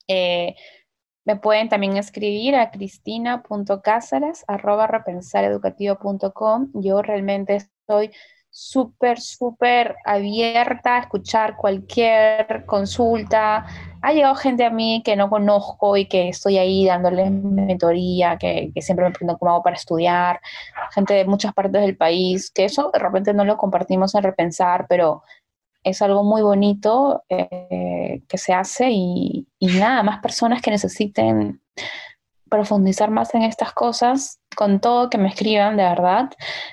Eh, 0.06 0.54
me 1.24 1.36
pueden 1.36 1.68
también 1.68 1.96
escribir 1.96 2.54
a 2.54 2.70
cristina.cáceres 2.70 4.44
arroba 4.46 4.86
repensareducativo.com. 4.86 6.70
Yo 6.74 7.02
realmente 7.02 7.56
estoy 7.56 8.12
súper, 8.54 9.18
súper 9.18 9.96
abierta 10.04 10.96
a 10.96 10.98
escuchar 11.00 11.56
cualquier 11.56 12.66
consulta. 12.66 13.64
Ha 14.02 14.12
llegado 14.12 14.34
gente 14.34 14.66
a 14.66 14.70
mí 14.70 15.02
que 15.02 15.16
no 15.16 15.30
conozco 15.30 15.96
y 15.96 16.06
que 16.06 16.28
estoy 16.28 16.58
ahí 16.58 16.84
dándoles 16.84 17.30
mentoría, 17.30 18.36
que, 18.36 18.70
que 18.74 18.82
siempre 18.82 19.06
me 19.06 19.12
preguntan 19.12 19.38
cómo 19.38 19.52
hago 19.52 19.62
para 19.62 19.76
estudiar, 19.76 20.40
gente 20.92 21.14
de 21.14 21.24
muchas 21.24 21.54
partes 21.54 21.80
del 21.80 21.96
país, 21.96 22.50
que 22.50 22.66
eso 22.66 22.90
de 22.92 22.98
repente 22.98 23.32
no 23.32 23.44
lo 23.46 23.56
compartimos 23.56 24.14
en 24.14 24.22
Repensar, 24.22 24.86
pero 24.86 25.22
es 25.82 26.02
algo 26.02 26.22
muy 26.22 26.42
bonito 26.42 27.24
eh, 27.30 28.20
que 28.28 28.38
se 28.38 28.52
hace 28.52 28.90
y, 28.90 29.48
y 29.58 29.66
nada, 29.78 30.02
más 30.02 30.20
personas 30.20 30.60
que 30.60 30.70
necesiten 30.70 31.62
profundizar 32.50 33.10
más 33.10 33.34
en 33.34 33.42
estas 33.42 33.72
cosas, 33.72 34.41
con 34.56 34.80
todo 34.80 35.10
que 35.10 35.18
me 35.18 35.28
escriban, 35.28 35.76
de 35.76 35.82
verdad. 35.84 36.30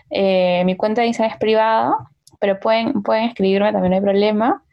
Eh, 0.09 0.63
mi 0.65 0.75
cuenta 0.75 1.01
de 1.01 1.07
Instagram 1.07 1.33
es 1.33 1.39
privada, 1.39 1.97
pero 2.39 2.59
pueden, 2.59 3.03
pueden 3.03 3.25
escribirme, 3.25 3.71
también 3.71 3.91
no 3.91 3.97
hay 3.97 4.03
problema. 4.03 4.63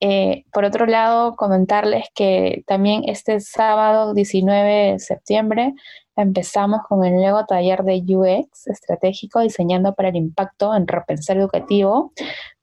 Eh, 0.00 0.44
por 0.52 0.64
otro 0.64 0.86
lado, 0.86 1.36
comentarles 1.36 2.06
que 2.14 2.64
también 2.66 3.02
este 3.06 3.40
sábado 3.40 4.14
19 4.14 4.92
de 4.92 4.98
septiembre 4.98 5.74
empezamos 6.16 6.80
con 6.88 7.04
el 7.04 7.14
nuevo 7.14 7.44
taller 7.46 7.84
de 7.84 8.02
UX 8.06 8.66
estratégico 8.66 9.40
diseñando 9.40 9.94
para 9.94 10.08
el 10.08 10.16
impacto 10.16 10.74
en 10.74 10.86
repensar 10.86 11.36
educativo, 11.36 12.12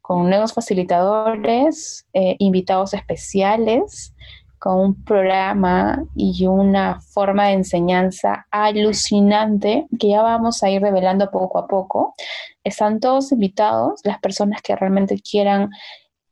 con 0.01 0.29
nuevos 0.29 0.53
facilitadores, 0.53 2.07
eh, 2.13 2.35
invitados 2.39 2.93
especiales, 2.93 4.13
con 4.59 4.79
un 4.79 5.03
programa 5.03 6.03
y 6.15 6.45
una 6.45 6.99
forma 6.99 7.47
de 7.47 7.53
enseñanza 7.53 8.45
alucinante 8.51 9.87
que 9.97 10.09
ya 10.09 10.21
vamos 10.21 10.61
a 10.61 10.69
ir 10.69 10.81
revelando 10.81 11.31
poco 11.31 11.57
a 11.57 11.67
poco. 11.67 12.13
Están 12.63 12.99
todos 12.99 13.31
invitados, 13.31 14.01
las 14.03 14.19
personas 14.19 14.61
que 14.61 14.75
realmente 14.75 15.19
quieran 15.19 15.69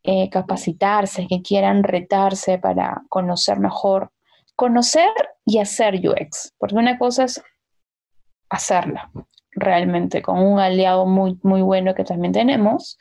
eh, 0.03 0.29
capacitarse, 0.29 1.27
que 1.27 1.41
quieran 1.41 1.83
retarse 1.83 2.59
para 2.59 3.03
conocer 3.09 3.59
mejor, 3.59 4.11
conocer 4.55 5.09
y 5.45 5.59
hacer 5.59 5.95
UX, 5.95 6.53
porque 6.57 6.75
una 6.75 6.97
cosa 6.97 7.23
es 7.23 7.41
hacerla 8.49 9.09
realmente 9.51 10.21
con 10.21 10.39
un 10.39 10.59
aliado 10.59 11.05
muy, 11.05 11.39
muy 11.43 11.61
bueno 11.61 11.95
que 11.95 12.03
también 12.03 12.33
tenemos. 12.33 12.97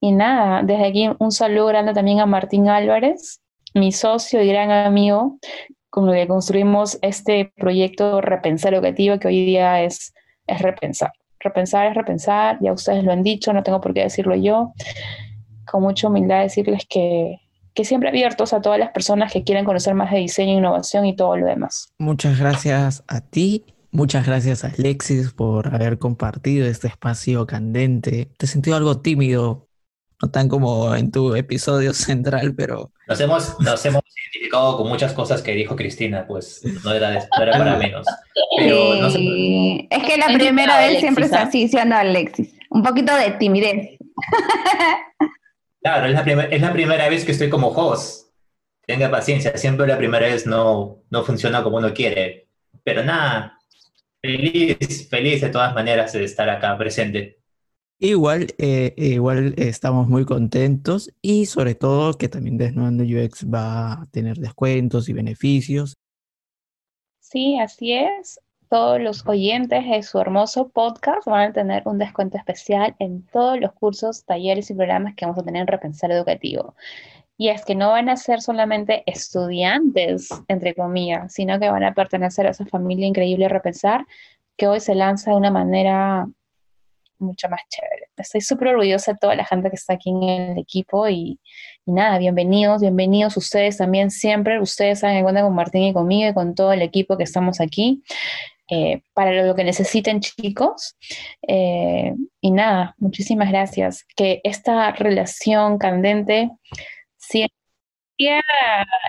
Y 0.00 0.12
nada, 0.12 0.62
desde 0.62 0.86
aquí 0.86 1.10
un 1.18 1.32
saludo 1.32 1.66
grande 1.66 1.92
también 1.92 2.20
a 2.20 2.26
Martín 2.26 2.68
Álvarez, 2.68 3.40
mi 3.78 3.92
socio 3.92 4.42
y 4.42 4.48
gran 4.48 4.70
amigo, 4.70 5.38
con 5.90 6.08
el 6.08 6.14
que 6.14 6.28
construimos 6.28 6.98
este 7.02 7.52
proyecto 7.56 8.20
Repensar 8.20 8.74
Educativo, 8.74 9.18
que 9.18 9.28
hoy 9.28 9.46
día 9.46 9.82
es, 9.82 10.12
es 10.46 10.60
repensar. 10.60 11.12
Repensar 11.40 11.86
es 11.86 11.94
repensar, 11.94 12.58
ya 12.60 12.72
ustedes 12.72 13.04
lo 13.04 13.12
han 13.12 13.22
dicho, 13.22 13.52
no 13.52 13.62
tengo 13.62 13.80
por 13.80 13.94
qué 13.94 14.02
decirlo 14.02 14.34
yo. 14.34 14.72
Con 15.70 15.82
mucha 15.82 16.08
humildad 16.08 16.42
decirles 16.42 16.86
que, 16.88 17.38
que 17.74 17.84
siempre 17.84 18.08
abiertos 18.08 18.52
a 18.52 18.60
todas 18.60 18.78
las 18.78 18.90
personas 18.90 19.32
que 19.32 19.44
quieran 19.44 19.64
conocer 19.64 19.94
más 19.94 20.10
de 20.10 20.18
diseño, 20.18 20.58
innovación 20.58 21.06
y 21.06 21.14
todo 21.14 21.36
lo 21.36 21.46
demás. 21.46 21.92
Muchas 21.98 22.38
gracias 22.38 23.04
a 23.06 23.20
ti 23.20 23.64
Muchas 23.90 24.26
gracias 24.26 24.64
Alexis 24.64 25.32
por 25.32 25.74
haber 25.74 25.98
compartido 25.98 26.66
este 26.66 26.88
espacio 26.88 27.46
candente. 27.46 28.30
Te 28.36 28.44
he 28.44 28.48
sentido 28.48 28.76
algo 28.76 29.00
tímido 29.00 29.67
no 30.20 30.30
tan 30.30 30.48
como 30.48 30.94
en 30.94 31.10
tu 31.10 31.34
episodio 31.34 31.92
central, 31.94 32.54
pero... 32.54 32.92
Nos 33.06 33.20
hemos, 33.20 33.60
nos 33.60 33.84
hemos 33.86 34.02
identificado 34.04 34.76
con 34.76 34.88
muchas 34.88 35.12
cosas 35.12 35.42
que 35.42 35.52
dijo 35.52 35.76
Cristina, 35.76 36.26
pues 36.26 36.62
no 36.84 36.92
era, 36.92 37.28
era 37.40 37.52
para 37.58 37.76
menos. 37.76 38.06
Pero 38.56 38.96
no 38.96 39.06
Es 39.08 40.04
que 40.04 40.16
la 40.18 40.26
primera 40.34 40.78
vez 40.78 41.00
siempre 41.00 41.26
es 41.26 41.32
así, 41.32 41.68
siendo 41.68 41.96
Alexis. 41.96 42.52
Un 42.70 42.82
poquito 42.82 43.14
de 43.14 43.30
timidez. 43.32 43.98
Claro, 45.80 46.06
es 46.06 46.12
la, 46.12 46.42
es 46.44 46.60
la 46.60 46.72
primera 46.72 47.08
vez 47.08 47.24
que 47.24 47.32
estoy 47.32 47.48
como 47.48 47.68
host. 47.68 48.28
Tenga 48.84 49.10
paciencia, 49.10 49.56
siempre 49.56 49.86
la 49.86 49.96
primera 49.96 50.26
vez 50.26 50.46
no, 50.46 51.02
no 51.08 51.24
funciona 51.24 51.62
como 51.62 51.76
uno 51.76 51.94
quiere. 51.94 52.48
Pero 52.82 53.04
nada, 53.04 53.58
feliz, 54.20 55.08
feliz 55.08 55.40
de 55.40 55.50
todas 55.50 55.74
maneras 55.74 56.12
de 56.12 56.24
estar 56.24 56.50
acá 56.50 56.76
presente. 56.76 57.37
Igual, 58.00 58.54
eh, 58.58 58.94
igual 58.96 59.54
estamos 59.56 60.08
muy 60.08 60.24
contentos 60.24 61.12
y 61.20 61.46
sobre 61.46 61.74
todo 61.74 62.14
que 62.14 62.28
también 62.28 62.56
Desnudando 62.56 63.02
UX 63.02 63.44
va 63.52 63.94
a 63.94 64.06
tener 64.12 64.36
descuentos 64.36 65.08
y 65.08 65.12
beneficios. 65.12 65.96
Sí, 67.18 67.58
así 67.58 67.92
es. 67.94 68.40
Todos 68.70 69.00
los 69.00 69.26
oyentes 69.26 69.84
de 69.84 70.02
su 70.04 70.20
hermoso 70.20 70.68
podcast 70.68 71.26
van 71.26 71.50
a 71.50 71.52
tener 71.52 71.82
un 71.86 71.98
descuento 71.98 72.36
especial 72.36 72.94
en 73.00 73.26
todos 73.26 73.58
los 73.58 73.72
cursos, 73.72 74.24
talleres 74.24 74.70
y 74.70 74.74
programas 74.74 75.14
que 75.16 75.24
vamos 75.24 75.40
a 75.40 75.44
tener 75.44 75.62
en 75.62 75.66
Repensar 75.66 76.12
Educativo. 76.12 76.76
Y 77.36 77.48
es 77.48 77.64
que 77.64 77.74
no 77.74 77.90
van 77.90 78.08
a 78.08 78.16
ser 78.16 78.40
solamente 78.40 79.02
estudiantes, 79.06 80.28
entre 80.48 80.74
comillas, 80.74 81.32
sino 81.32 81.58
que 81.58 81.70
van 81.70 81.84
a 81.84 81.94
pertenecer 81.94 82.46
a 82.46 82.50
esa 82.50 82.66
familia 82.66 83.06
increíble 83.06 83.48
Repensar, 83.48 84.06
que 84.56 84.68
hoy 84.68 84.80
se 84.80 84.94
lanza 84.94 85.32
de 85.32 85.36
una 85.36 85.50
manera 85.50 86.28
mucho 87.18 87.48
más 87.48 87.60
chévere. 87.68 88.08
Estoy 88.16 88.40
súper 88.40 88.68
orgullosa 88.68 89.12
de 89.12 89.18
toda 89.18 89.34
la 89.34 89.44
gente 89.44 89.70
que 89.70 89.76
está 89.76 89.94
aquí 89.94 90.10
en 90.10 90.22
el 90.22 90.58
equipo 90.58 91.08
y, 91.08 91.38
nada, 91.86 92.18
bienvenidos, 92.18 92.80
bienvenidos 92.80 93.36
ustedes 93.36 93.76
también 93.76 94.10
siempre. 94.10 94.60
Ustedes 94.60 95.00
saben 95.00 95.18
que 95.18 95.22
cuentan 95.22 95.44
con 95.44 95.54
Martín 95.54 95.82
y 95.84 95.92
conmigo 95.92 96.30
y 96.30 96.34
con 96.34 96.54
todo 96.54 96.72
el 96.72 96.82
equipo 96.82 97.16
que 97.16 97.24
estamos 97.24 97.60
aquí. 97.60 98.02
Eh, 98.70 99.00
para 99.14 99.32
lo 99.46 99.54
que 99.54 99.64
necesiten 99.64 100.20
chicos. 100.20 100.96
Eh, 101.46 102.14
y 102.40 102.50
nada, 102.50 102.94
muchísimas 102.98 103.48
gracias. 103.48 104.04
Que 104.14 104.40
esta 104.44 104.92
relación 104.92 105.78
candente 105.78 106.50
siga, 107.16 107.48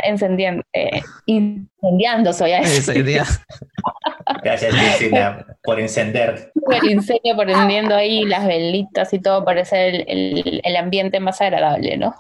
encendiendo, 0.04 0.64
eh, 0.72 1.02
incendiando, 1.26 2.32
soy 2.34 2.52
Gracias, 4.44 4.74
Cristina, 4.74 5.46
por 5.64 5.80
encender. 5.80 6.52
El 6.72 6.92
incendio, 6.92 7.36
prendiendo 7.36 7.96
ahí 7.96 8.26
las 8.26 8.46
velitas 8.46 9.14
y 9.14 9.20
todo 9.20 9.44
para 9.44 9.62
hacer 9.62 10.06
el, 10.08 10.76
ambiente 10.78 11.20
más 11.20 11.42
agradable, 11.42 11.98
¿no? 11.98 12.16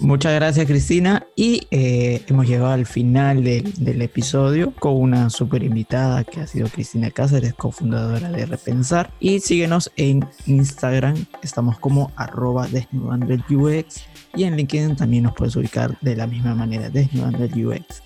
Muchas 0.00 0.32
gracias 0.34 0.64
Cristina 0.66 1.26
y 1.34 1.66
eh, 1.72 2.22
hemos 2.28 2.46
llegado 2.46 2.70
al 2.70 2.86
final 2.86 3.42
del, 3.42 4.00
episodio 4.00 4.72
con 4.78 4.94
una 4.94 5.28
super 5.28 5.64
invitada 5.64 6.22
que 6.22 6.40
ha 6.40 6.46
sido 6.46 6.68
Cristina 6.68 7.10
Cáceres, 7.10 7.52
cofundadora 7.54 8.30
de 8.30 8.46
Repensar 8.46 9.10
y 9.18 9.40
síguenos 9.40 9.90
en 9.96 10.24
Instagram, 10.46 11.26
estamos 11.42 11.80
como 11.80 12.12
arroba 12.14 12.68
desnudando 12.68 13.34
el 13.34 13.42
UX 13.50 14.06
y 14.36 14.44
en 14.44 14.56
LinkedIn 14.56 14.94
también 14.94 15.24
nos 15.24 15.34
puedes 15.34 15.56
ubicar 15.56 15.98
de 16.00 16.14
la 16.14 16.28
misma 16.28 16.54
manera, 16.54 16.88
desnudando 16.90 17.42
el 17.44 17.66
UX. 17.66 18.02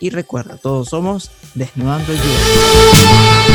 Y 0.00 0.10
recuerda, 0.10 0.56
todos 0.56 0.88
somos 0.88 1.30
Desnudando 1.54 2.12
el 2.12 2.18
Yoga. 2.18 3.46